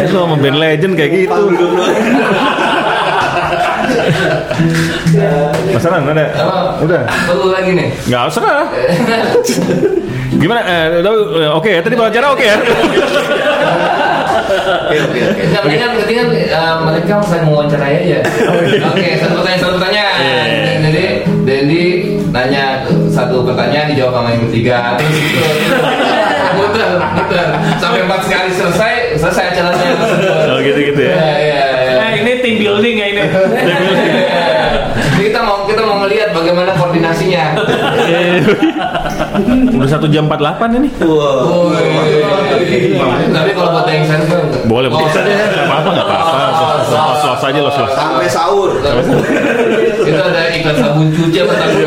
Lo 0.09 0.25
sama 0.25 0.41
band 0.41 0.57
legend 0.57 0.97
kayak 0.97 1.11
gitu. 1.29 1.43
Masalah 1.53 2.78
nggak 5.99 6.15
ada? 6.15 6.27
Udah. 6.83 7.03
Perlu 7.27 7.47
lagi 7.53 7.71
nih. 7.75 7.89
Nggak 8.07 8.23
usah 8.31 8.43
lah. 8.45 8.67
Gimana? 10.41 10.61
Eh, 10.63 11.03
eh, 11.03 11.51
oke 11.51 11.71
ya, 11.73 11.81
tadi 11.83 11.95
wawancara 11.99 12.27
oke 12.31 12.45
ya. 12.45 12.57
Oke 14.89 14.97
oke 15.03 15.21
oke. 15.21 15.43
Enggak, 15.45 15.63
kan, 15.67 15.91
eh, 16.33 16.75
mereka 16.85 17.15
saya 17.27 17.41
mau 17.45 17.61
wawancarai 17.61 17.97
aja. 18.07 18.21
Oke, 18.93 19.07
satu 19.19 19.35
pertanyaan, 19.41 19.61
satu 19.61 19.73
pertanyaan. 19.81 20.47
Jadi, 20.89 21.05
Dendi 21.49 21.85
nanya 22.29 22.85
satu 23.09 23.41
pertanyaan 23.41 23.89
dijawab 23.93 24.21
sama 24.21 24.29
yang 24.37 24.43
ketiga. 24.49 24.77
Terus 25.01 25.17
gitu. 25.17 25.41
Muter, 26.57 26.91
muter. 27.17 27.47
Sampai 27.81 28.01
empat 28.05 28.21
sekali 28.29 28.51
selesai, 28.53 28.95
selesai 29.17 29.45
acaranya. 29.57 29.91
Oh 30.53 30.59
gitu-gitu 30.61 31.03
ya. 31.03 31.15
Iya, 31.17 31.33
iya, 31.41 31.48
building 32.79 32.97
ya 33.03 33.07
ini. 33.11 33.23
Jadi 35.19 35.23
kita 35.35 35.41
mau 35.43 35.67
kita 35.67 35.83
mau 35.83 35.99
ngelihat 36.07 36.31
bagaimana 36.31 36.71
koordinasinya. 36.79 37.59
Udah 39.75 39.89
satu 39.91 40.07
jam 40.07 40.31
48 40.31 40.79
ini. 40.79 40.89
Oh, 41.03 41.75
Tapi 43.35 43.51
kalau 43.51 43.71
buat 43.75 43.91
yang 43.91 44.07
saya 44.07 44.23
Boleh, 44.71 44.87
boleh. 44.87 45.11
Nggak 45.11 45.67
apa-apa, 45.67 45.89
nggak 45.91 46.07
apa-apa. 46.07 46.39
Los 47.19 47.43
aja, 47.43 47.59
los 47.59 47.75
los. 47.75 47.91
Sampai 47.99 48.31
sahur. 48.31 48.71
Itu 50.07 50.23
ada 50.23 50.41
iklan 50.55 50.77
sabun 50.79 51.11
cuci 51.11 51.39
apa 51.43 51.55
sabun. 51.59 51.83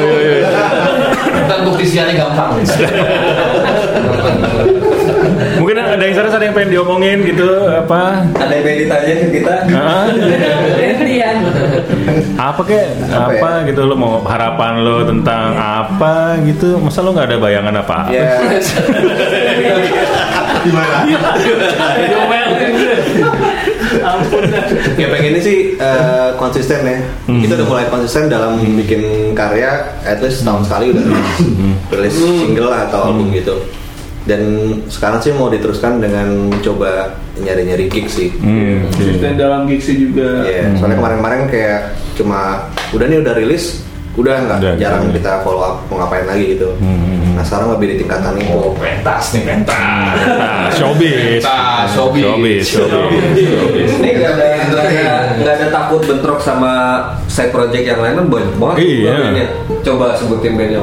Ntar 1.48 1.60
bukti 1.64 1.86
siarnya 1.88 2.20
gampang. 2.20 2.60
Mungkin 5.62 5.78
ada 5.78 6.02
yang 6.02 6.16
serius 6.18 6.34
ada 6.34 6.46
yang 6.50 6.56
pengen 6.58 6.72
diomongin 6.74 7.22
gitu 7.26 7.48
apa? 7.70 8.26
Ada 8.34 8.54
yang 8.54 8.64
pengen 8.66 8.80
ditanya 8.88 9.14
ke 9.14 9.28
kita? 9.40 9.56
Apa 12.42 12.62
kek 12.66 12.88
Apa 13.08 13.32
apa, 13.38 13.50
gitu 13.70 13.82
lo 13.86 13.96
mau 13.96 14.14
harapan 14.26 14.82
lo 14.82 15.06
tentang 15.06 15.54
apa 15.56 16.42
gitu 16.44 16.82
masa 16.82 17.06
lo 17.06 17.14
nggak 17.14 17.30
ada 17.30 17.38
bayangan 17.38 17.76
apa 17.80 17.94
apa 18.08 18.10
Ya. 18.12 18.28
Gimana? 20.66 20.98
Diomelin. 22.08 22.74
Ampun 24.02 24.44
dah. 24.48 24.66
ya 24.96 25.08
pengennya 25.12 25.42
sih 25.44 25.76
eh, 25.76 26.30
konsisten 26.40 26.82
ya. 26.88 26.98
Kita 27.28 27.54
udah 27.60 27.68
mulai 27.68 27.86
konsisten 27.92 28.32
dalam 28.32 28.62
bikin 28.62 29.34
karya, 29.36 29.84
at 30.08 30.24
least 30.24 30.42
setahun 30.42 30.68
sekali 30.68 30.96
udah 30.96 31.04
rilis, 31.04 31.40
rilis 31.92 32.16
single 32.16 32.70
lah 32.72 32.88
atau 32.88 33.12
album 33.12 33.36
gitu. 33.36 33.56
Dan 34.22 34.42
sekarang 34.86 35.18
sih 35.18 35.34
mau 35.34 35.50
diteruskan 35.50 35.98
dengan 35.98 36.54
coba 36.62 37.10
nyari-nyari 37.42 37.90
gig 37.90 38.08
sih. 38.08 38.30
Hmm. 38.38 38.86
Dan 39.18 39.34
dalam 39.36 39.66
gigsnya 39.66 39.96
juga. 39.98 40.46
Iya, 40.46 40.78
soalnya 40.78 40.98
kemarin-kemarin 41.02 41.42
kayak 41.50 41.80
cuma 42.14 42.70
udah 42.94 43.06
nih 43.10 43.20
udah 43.26 43.34
rilis, 43.34 43.82
udah 44.12 44.34
nggak 44.44 44.76
jarang 44.76 45.08
udah. 45.08 45.16
kita 45.16 45.32
follow 45.44 45.64
up 45.64 45.76
mau 45.88 46.04
ngapain 46.04 46.28
lagi 46.28 46.60
gitu. 46.60 46.76
Hmm. 46.84 47.36
Nah 47.40 47.44
sekarang 47.48 47.80
lebih 47.80 47.96
di 47.96 47.96
tingkatan 48.04 48.36
itu. 48.36 48.52
Oh, 48.52 48.76
pentas 48.76 49.32
nih 49.32 49.44
pentas. 49.48 50.16
Showbiz 50.76 51.40
Pentas, 51.40 51.86
showbiz. 51.96 52.24
showbiz 52.24 52.64
showbiz 52.68 53.90
Ini 54.04 54.10
nggak 54.20 54.32
ada 54.36 54.46
nggak 54.68 54.84
ada 54.84 55.52
ada 55.52 55.68
takut 55.72 56.02
bentrok 56.04 56.40
sama 56.44 56.74
side 57.32 57.56
project 57.56 57.86
yang 57.88 58.00
lain 58.04 58.14
kan 58.20 58.26
banyak 58.28 58.56
banget. 58.60 58.78
Iya. 58.84 59.14
bandnya. 59.16 59.48
Coba 59.82 60.06
sebutin 60.20 60.54
bandnya. 60.60 60.80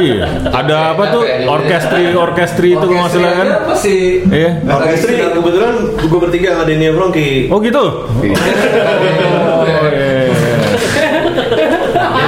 Iya 0.00 0.26
ada 0.50 0.76
apa 0.94 1.04
tuh 1.10 1.22
orkestri 1.46 2.04
orkestri 2.14 2.68
itu 2.76 2.84
kalau 2.84 3.00
nggak 3.06 3.12
salah 3.12 3.32
kan 3.32 3.48
apa 3.64 3.74
sih? 3.74 4.22
iya 4.28 4.50
Orkestri 4.62 5.12
kebetulan 5.18 5.74
gue 5.96 6.18
bertiga 6.20 6.48
sama 6.56 6.64
Denny 6.68 6.88
Bronki. 6.92 7.48
oh 7.48 7.58
gitu 7.62 7.80
oh, 7.80 8.22
iya. 8.22 8.36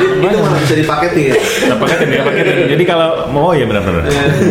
Jadi 0.02 0.26
itu 0.28 0.40
malah 0.40 0.60
bisa 0.60 0.74
dipaketin. 0.74 1.30
Nah, 1.66 1.76
paketin 1.78 2.08
ya, 2.10 2.22
paketin. 2.22 2.56
Jadi 2.68 2.84
kalau 2.84 3.08
mau 3.28 3.50
oh 3.50 3.54
ya 3.54 3.64
benar-benar. 3.64 4.02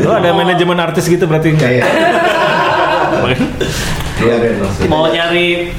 Lo 0.01 0.11
ada 0.13 0.29
manajemen 0.31 0.77
artis 0.77 1.05
gitu 1.05 1.25
berarti? 1.25 1.51
Iya. 1.53 1.83
Iya, 4.21 4.35
Ben. 4.37 4.55
Mau 4.85 5.09
nyari 5.09 5.73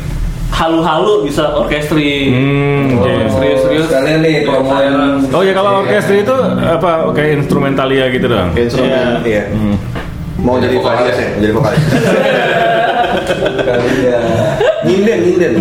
halu-halu 0.52 1.24
bisa 1.24 1.54
orkestri. 1.54 2.28
Hmm, 2.28 2.98
Oh, 2.98 3.06
oke. 3.06 3.12
serius-serius. 3.32 3.86
Sekalian 3.88 4.20
nih 4.20 4.36
promoin. 4.44 4.92
Oh 5.32 5.40
ya 5.40 5.52
kalau 5.52 5.80
orkestri 5.80 6.22
itu 6.22 6.36
apa 6.60 7.08
kayak 7.14 7.40
instrumentalia 7.40 8.10
gitu 8.12 8.26
dong? 8.28 8.52
Instrumen, 8.52 9.22
iya. 9.24 9.48
Hmm. 9.48 9.76
Mau 10.42 10.58
jadi 10.58 10.74
vokalis 10.76 11.16
ya? 11.16 11.28
Mau 11.32 11.40
jadi 11.40 11.54
vokalis. 11.54 11.82
Kalian. 13.62 14.22
Nyinden, 14.82 15.18
nyinden. 15.22 15.52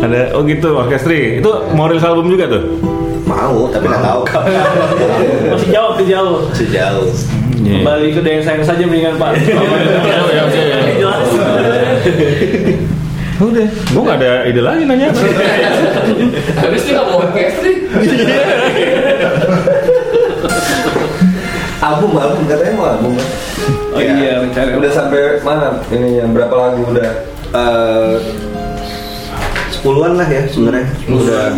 Ada 0.00 0.20
oh 0.32 0.42
gitu 0.42 0.68
orkestri. 0.74 1.38
Itu 1.38 1.50
mau 1.76 1.86
rilis 1.86 2.02
album 2.02 2.26
juga 2.26 2.48
tuh? 2.48 2.62
mau 3.24 3.68
tapi 3.72 3.84
nggak 3.88 4.04
tahu 4.04 4.22
masih 5.52 5.68
jauh 5.72 5.90
masih 5.96 6.06
jauh 6.08 6.36
masih 6.52 6.68
jauh 6.72 7.08
yeah. 7.64 7.80
kembali 7.80 8.08
ke 8.12 8.20
daya 8.20 8.40
saya 8.44 8.64
saja 8.64 8.84
mendingan 8.84 9.16
pak 9.16 9.32
iya, 9.40 9.56
iya, 10.52 10.78
iya, 10.84 10.98
jauh 11.02 11.24
Udah, 13.34 13.66
gua 13.90 14.02
nggak 14.06 14.18
ada 14.22 14.32
ide 14.46 14.62
lagi 14.62 14.86
nanya. 14.86 15.10
Habis 16.62 16.86
nggak 16.86 17.02
mau 17.10 17.18
podcast 17.18 17.56
sih 17.66 17.76
Album, 21.82 22.14
album 22.14 22.42
katanya 22.46 22.74
mau 22.78 22.86
album. 22.94 23.12
Oh 23.90 23.98
ya, 23.98 24.14
iya. 24.14 24.34
Udah 24.78 24.90
sampai 24.94 25.42
mana? 25.42 25.82
Ini 25.90 26.24
yang 26.24 26.30
berapa 26.30 26.54
lagu 26.54 26.86
udah? 26.94 27.10
Uh, 27.50 28.16
10-an 29.84 30.12
lah 30.16 30.28
ya 30.32 30.42
sebenarnya. 30.48 30.86
Udah. 31.12 31.52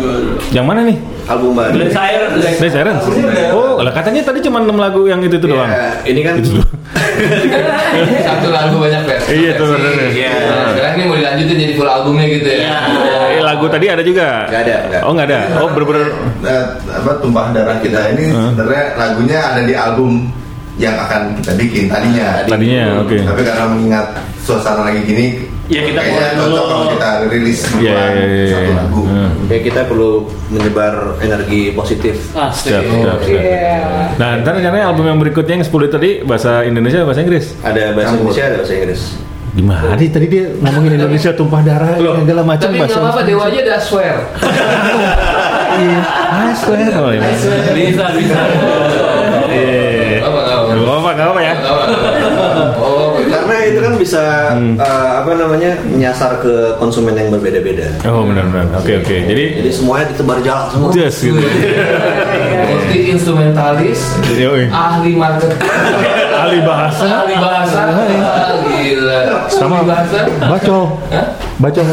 Yang 0.51 0.65
mana 0.67 0.79
nih? 0.83 0.97
Album 1.31 1.51
baru. 1.55 1.71
Black 1.79 1.91
Siren. 1.95 2.95
Black 2.99 3.51
Oh, 3.55 3.79
lah 3.79 3.93
katanya 3.95 4.21
tadi 4.27 4.39
cuma 4.43 4.59
6 4.59 4.75
lagu 4.75 5.07
yang 5.07 5.23
itu 5.23 5.39
itu 5.39 5.47
yeah, 5.47 5.55
doang. 5.55 5.71
ini 6.03 6.21
kan 6.27 6.33
itu 6.43 6.59
Satu 8.27 8.47
lagu 8.51 8.75
banyak 8.77 9.01
versi. 9.07 9.31
Iya, 9.31 9.49
itu 9.55 9.63
benar. 9.63 9.91
Iya. 9.95 10.07
iya. 10.11 10.31
Nah, 10.43 10.69
sekarang 10.75 10.93
ini 10.99 11.03
mau 11.07 11.17
dilanjutin 11.17 11.57
jadi 11.57 11.73
full 11.79 11.89
albumnya 11.89 12.25
gitu 12.29 12.47
ya. 12.51 12.59
Iya. 12.59 12.77
Eh, 13.39 13.41
lagu 13.41 13.65
tadi 13.71 13.85
ada 13.87 14.03
juga. 14.03 14.27
Enggak 14.51 14.61
ada. 14.67 14.77
Oh, 15.01 15.11
enggak 15.15 15.27
ada. 15.31 15.39
Iya. 15.39 15.57
Oh, 15.57 15.69
bener-bener 15.71 16.05
nah, 16.43 16.63
apa 16.93 17.11
tumpah 17.23 17.45
darah 17.55 17.77
kita 17.79 17.99
ini 18.13 18.23
sebenarnya 18.29 18.83
lagunya 18.99 19.37
ada 19.39 19.61
di 19.65 19.73
album 19.73 20.11
yang 20.77 20.93
akan 20.93 21.21
kita 21.41 21.51
bikin 21.57 21.83
tadinya. 21.89 22.45
Tadinya, 22.45 23.01
oke. 23.01 23.17
Tapi 23.17 23.41
karena 23.41 23.65
mengingat 23.65 24.05
suasana 24.45 24.93
lagi 24.93 25.01
gini 25.03 25.56
Ya, 25.67 25.83
kita 25.83 25.99
dulu. 25.99 26.55
cocok 26.55 26.65
kalau 26.65 26.85
kita 26.89 27.09
rilis 27.27 27.59
Iya, 27.75 27.91
iya, 28.07 28.23
iya, 28.23 28.47
satu 28.47 28.63
iya. 28.63 28.75
lagu. 28.77 29.01
Hmm. 29.03 29.31
ya 29.45 29.59
kita 29.59 29.81
perlu 29.83 30.11
menyebar 30.47 30.93
energi 31.19 31.61
positif. 31.71 32.15
Ah, 32.31 32.47
Siap, 32.47 32.83
siap, 32.83 33.19
siap. 33.19 33.41
Iya. 33.43 33.83
Nah, 34.15 34.29
ntar 34.39 34.55
rencananya 34.55 34.85
album 34.87 35.05
yang 35.05 35.19
berikutnya 35.19 35.59
yang 35.59 35.65
10 35.65 35.91
tadi 35.91 36.23
bahasa 36.23 36.63
Indonesia 36.63 37.03
bahasa 37.03 37.19
Inggris. 37.19 37.51
Ada 37.59 37.91
bahasa 37.91 38.07
Campur. 38.09 38.31
Indonesia, 38.31 38.43
ada 38.45 38.55
bahasa 38.57 38.73
Inggris. 38.73 39.01
Gimana? 39.49 39.85
Tadi 39.89 40.05
tadi 40.07 40.25
dia 40.27 40.45
ngomongin 40.55 40.91
Indonesia 40.95 41.31
tumpah 41.33 41.61
darah 41.61 41.97
segala 41.97 42.41
macam 42.45 42.67
Tapi 42.67 42.77
nggak 42.77 42.93
apa-apa, 42.93 43.21
Dewa 43.25 43.43
aja 43.45 43.59
ada 43.59 43.75
swear. 43.77 44.15
Iya. 45.77 46.01
I 46.01 46.57
swear. 46.57 46.89
Oh, 46.97 47.13
iya. 47.13 47.21
Bisa, 47.69 48.05
bisa. 48.17 48.39
Itu 53.67 53.79
kan 53.79 53.93
bisa 53.95 54.21
eh, 54.75 55.09
apa 55.17 55.29
namanya 55.33 55.75
menyasar 55.83 56.39
ke 56.39 56.75
konsumen 56.75 57.13
yang 57.13 57.27
berbeda-beda. 57.27 57.85
Oh, 58.03 58.23
benar-benar. 58.23 58.65
Oke, 58.75 58.97
oke. 58.97 59.15
Jadi 59.23 59.43
Jadi 59.59 59.69
semuanya 59.69 60.05
ditebar 60.11 60.37
jalan 60.41 60.65
semua. 60.69 60.89
just 60.91 61.17
gitu. 61.21 61.37
multi 62.67 62.99
instrumentalis, 63.09 63.99
ahli 64.69 65.11
market, 65.13 65.49
Ahli 66.37 66.59
bahasa. 66.61 67.03
ahli 67.03 67.35
bahasa, 67.35 67.79
Ah, 68.17 68.53
gila. 68.63 69.19
Sama. 69.49 69.81
Ahli 69.81 69.87
bahasa. 69.89 70.17
Bacol. 70.41 70.83
Hah? 71.09 71.25
Bacol. 71.57 71.85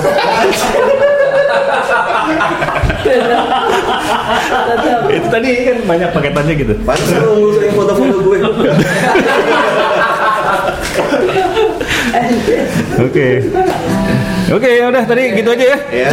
Itu 5.07 5.27
tadi 5.31 5.49
kan 5.62 5.77
banyak 5.87 6.09
paketannya 6.11 6.55
gitu. 6.57 6.72
Pantes 6.83 7.09
lu 7.20 7.55
sering 7.55 7.72
foto-foto 7.72 8.16
gue. 8.20 8.39
Oke. 13.03 13.29
Oke, 14.53 14.69
ya 14.77 14.93
udah 14.93 15.03
tadi 15.09 15.35
gitu 15.35 15.49
aja 15.57 15.65
ya. 15.65 15.79
Ya. 15.91 16.09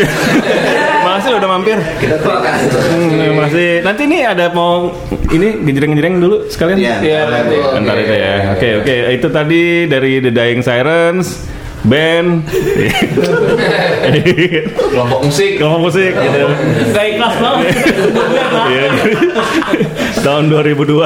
Makasih 1.05 1.31
udah 1.37 1.49
mampir. 1.51 1.77
Kita 1.99 2.15
terikat. 2.17 2.57
Hmm, 2.89 3.31
masih 3.37 3.69
nanti 3.83 4.03
nih 4.07 4.21
ada 4.23 4.45
mau 4.55 4.95
ini 5.29 5.61
gejreng-gejreng 5.67 6.15
dulu 6.17 6.47
sekalian. 6.47 6.77
Iya. 6.79 6.95
Iya, 7.03 7.19
nanti. 7.27 7.55
Bentar 7.59 7.95
itu 7.99 8.13
ya. 8.15 8.33
Oke, 8.55 8.69
oke. 8.81 8.95
Itu 9.19 9.27
tadi 9.29 9.61
dari 9.85 10.23
The 10.23 10.31
Dying 10.31 10.61
Sirens. 10.63 11.27
Band, 11.81 12.45
Kelompok 14.91 15.19
musik. 15.25 15.57
kelompok 15.57 15.81
musik 15.89 16.11
gitu. 16.13 16.41
Gak 16.91 17.05
ikhlas 17.09 17.35
banget. 17.37 17.73
Tahun 20.21 20.43
2002 20.47 21.01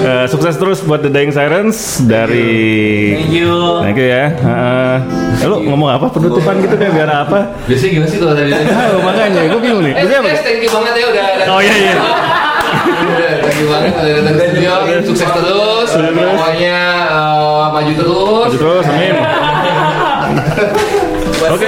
eh, 0.00 0.24
sukses 0.26 0.54
terus 0.56 0.78
buat 0.80 1.04
The 1.04 1.12
Dying 1.12 1.28
Sirens 1.30 2.00
dari 2.00 3.12
Thank 3.20 3.36
you. 3.36 3.52
Thank 3.84 3.98
you 4.00 4.08
ya. 4.08 4.24
Heeh. 4.32 4.96
Eh, 5.36 5.46
lu 5.46 5.56
ngomong 5.68 5.92
apa 5.92 6.08
penutupan 6.08 6.56
gitu 6.60 6.74
kan 6.74 6.88
biar 6.90 7.10
apa? 7.10 7.38
Biasanya 7.68 7.90
gimana 7.92 8.08
sih 8.08 8.18
kalau 8.18 8.32
tadi? 8.32 8.50
Makanya 9.06 9.40
gue 9.46 9.60
bingung 9.60 9.82
nih. 9.84 9.94
Eh, 9.94 10.04
guys, 10.08 10.40
thank 10.40 10.64
you 10.64 10.70
banget 10.72 10.94
ya 10.96 11.06
udah. 11.12 11.24
Oh 11.50 11.60
iya 11.60 11.74
iya. 11.76 11.94
Udah, 12.80 13.32
Thank 13.42 13.58
you 13.58 13.68
banget 13.68 13.92
udah 13.92 14.12
datang 14.16 14.34
ke 14.34 14.42
studio. 14.48 14.72
Sukses 15.04 15.28
terus. 15.28 15.88
Pokoknya 15.92 16.78
eh, 17.12 17.64
maju 17.68 17.92
terus. 17.92 18.48
Maju 18.48 18.56
terus, 18.56 18.84
amin. 18.88 19.14
Oke, 21.40 21.64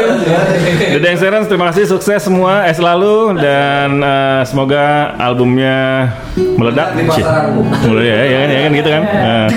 The 0.92 1.00
Dying 1.00 1.16
Sirens 1.16 1.48
terima 1.48 1.72
kasih 1.72 1.88
sukses 1.88 2.20
semua 2.20 2.68
eh 2.68 2.76
selalu 2.76 3.40
dan 3.40 4.04
eh, 4.04 4.44
semoga 4.44 5.16
albumnya 5.16 6.12
meledak. 6.36 6.92
Meledak 6.92 8.04
ya, 8.04 8.16
ya, 8.20 8.36
kan, 8.44 8.48
ya 8.52 8.60
kan 8.60 8.70
gitu 8.76 8.88
kan. 8.92 9.02
Nah, 9.08 9.48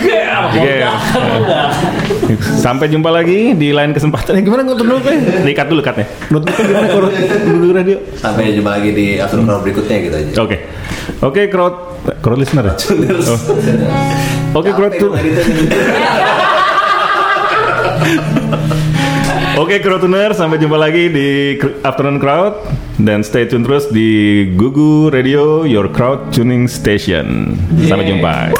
oke. 0.55 0.75
Sampai 2.63 2.87
jumpa 2.87 3.11
lagi 3.11 3.51
di 3.59 3.75
lain 3.75 3.91
kesempatan. 3.91 4.39
Gimana 4.39 4.63
gue 4.63 4.79
dulu 4.79 5.03
Dikat 5.43 5.67
dulu 5.67 5.83
katnya. 5.83 6.07
Gimana 6.31 6.87
kalau 6.87 7.11
dulu 7.45 7.75
radio? 7.75 7.99
Sampai 8.15 8.55
jumpa 8.55 8.79
lagi 8.79 8.95
di 8.95 9.19
after 9.19 9.43
crowd 9.43 9.67
berikutnya 9.67 9.97
gitu 9.99 10.15
aja. 10.15 10.31
Oke. 10.41 10.57
Oke, 11.21 11.41
crowd 11.51 11.75
crowd 12.23 12.39
listener. 12.39 12.71
ya? 12.71 12.75
Oh. 12.79 14.63
Oke, 14.63 14.71
crowd 14.71 14.95
tuh. 14.95 15.11
Oke, 19.55 19.79
crowdtuner, 19.79 20.35
sampai 20.35 20.59
jumpa 20.59 20.75
lagi 20.75 21.07
di 21.07 21.55
Afternoon 21.79 22.19
Crowd 22.19 22.59
dan 22.99 23.23
stay 23.23 23.47
tune 23.47 23.63
terus 23.63 23.87
di 23.87 24.43
Gugu 24.51 25.07
Radio, 25.07 25.63
your 25.63 25.87
crowd 25.87 26.27
tuning 26.35 26.67
station. 26.67 27.55
Sampai 27.87 28.03
jumpa. 28.03 28.51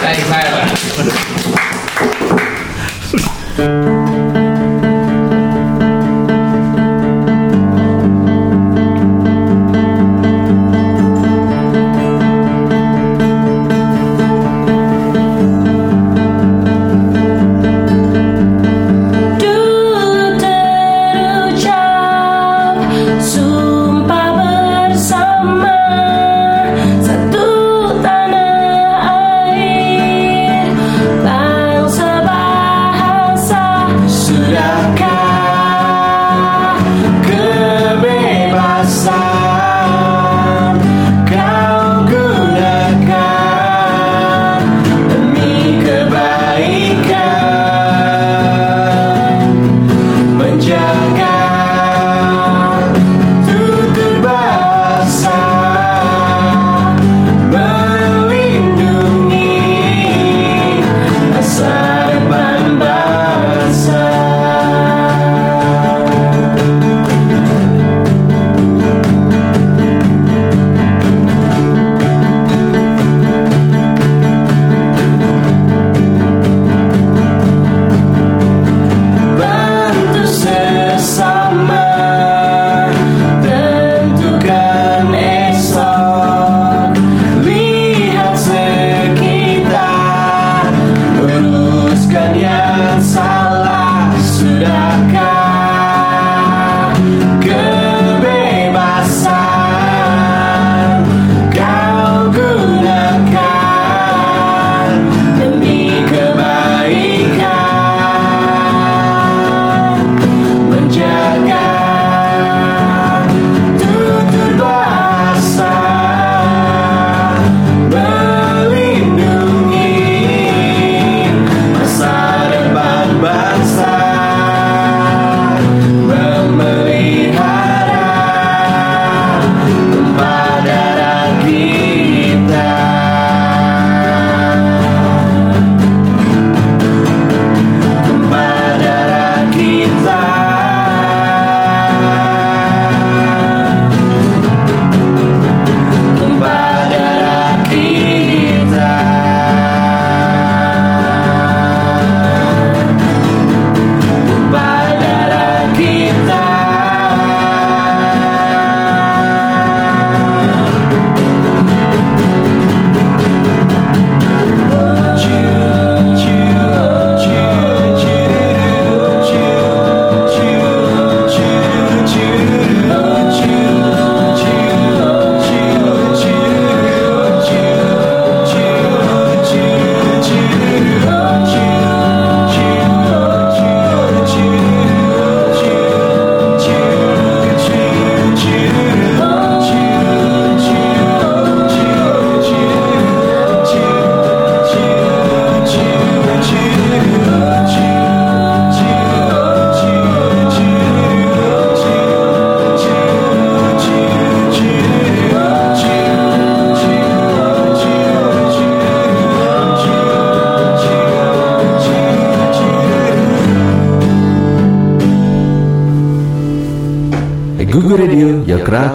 Thanks, 0.00 0.24
saya. 0.28 0.68
Dulu 3.60 3.99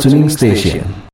tuning 0.09 0.29
station. 0.29 0.84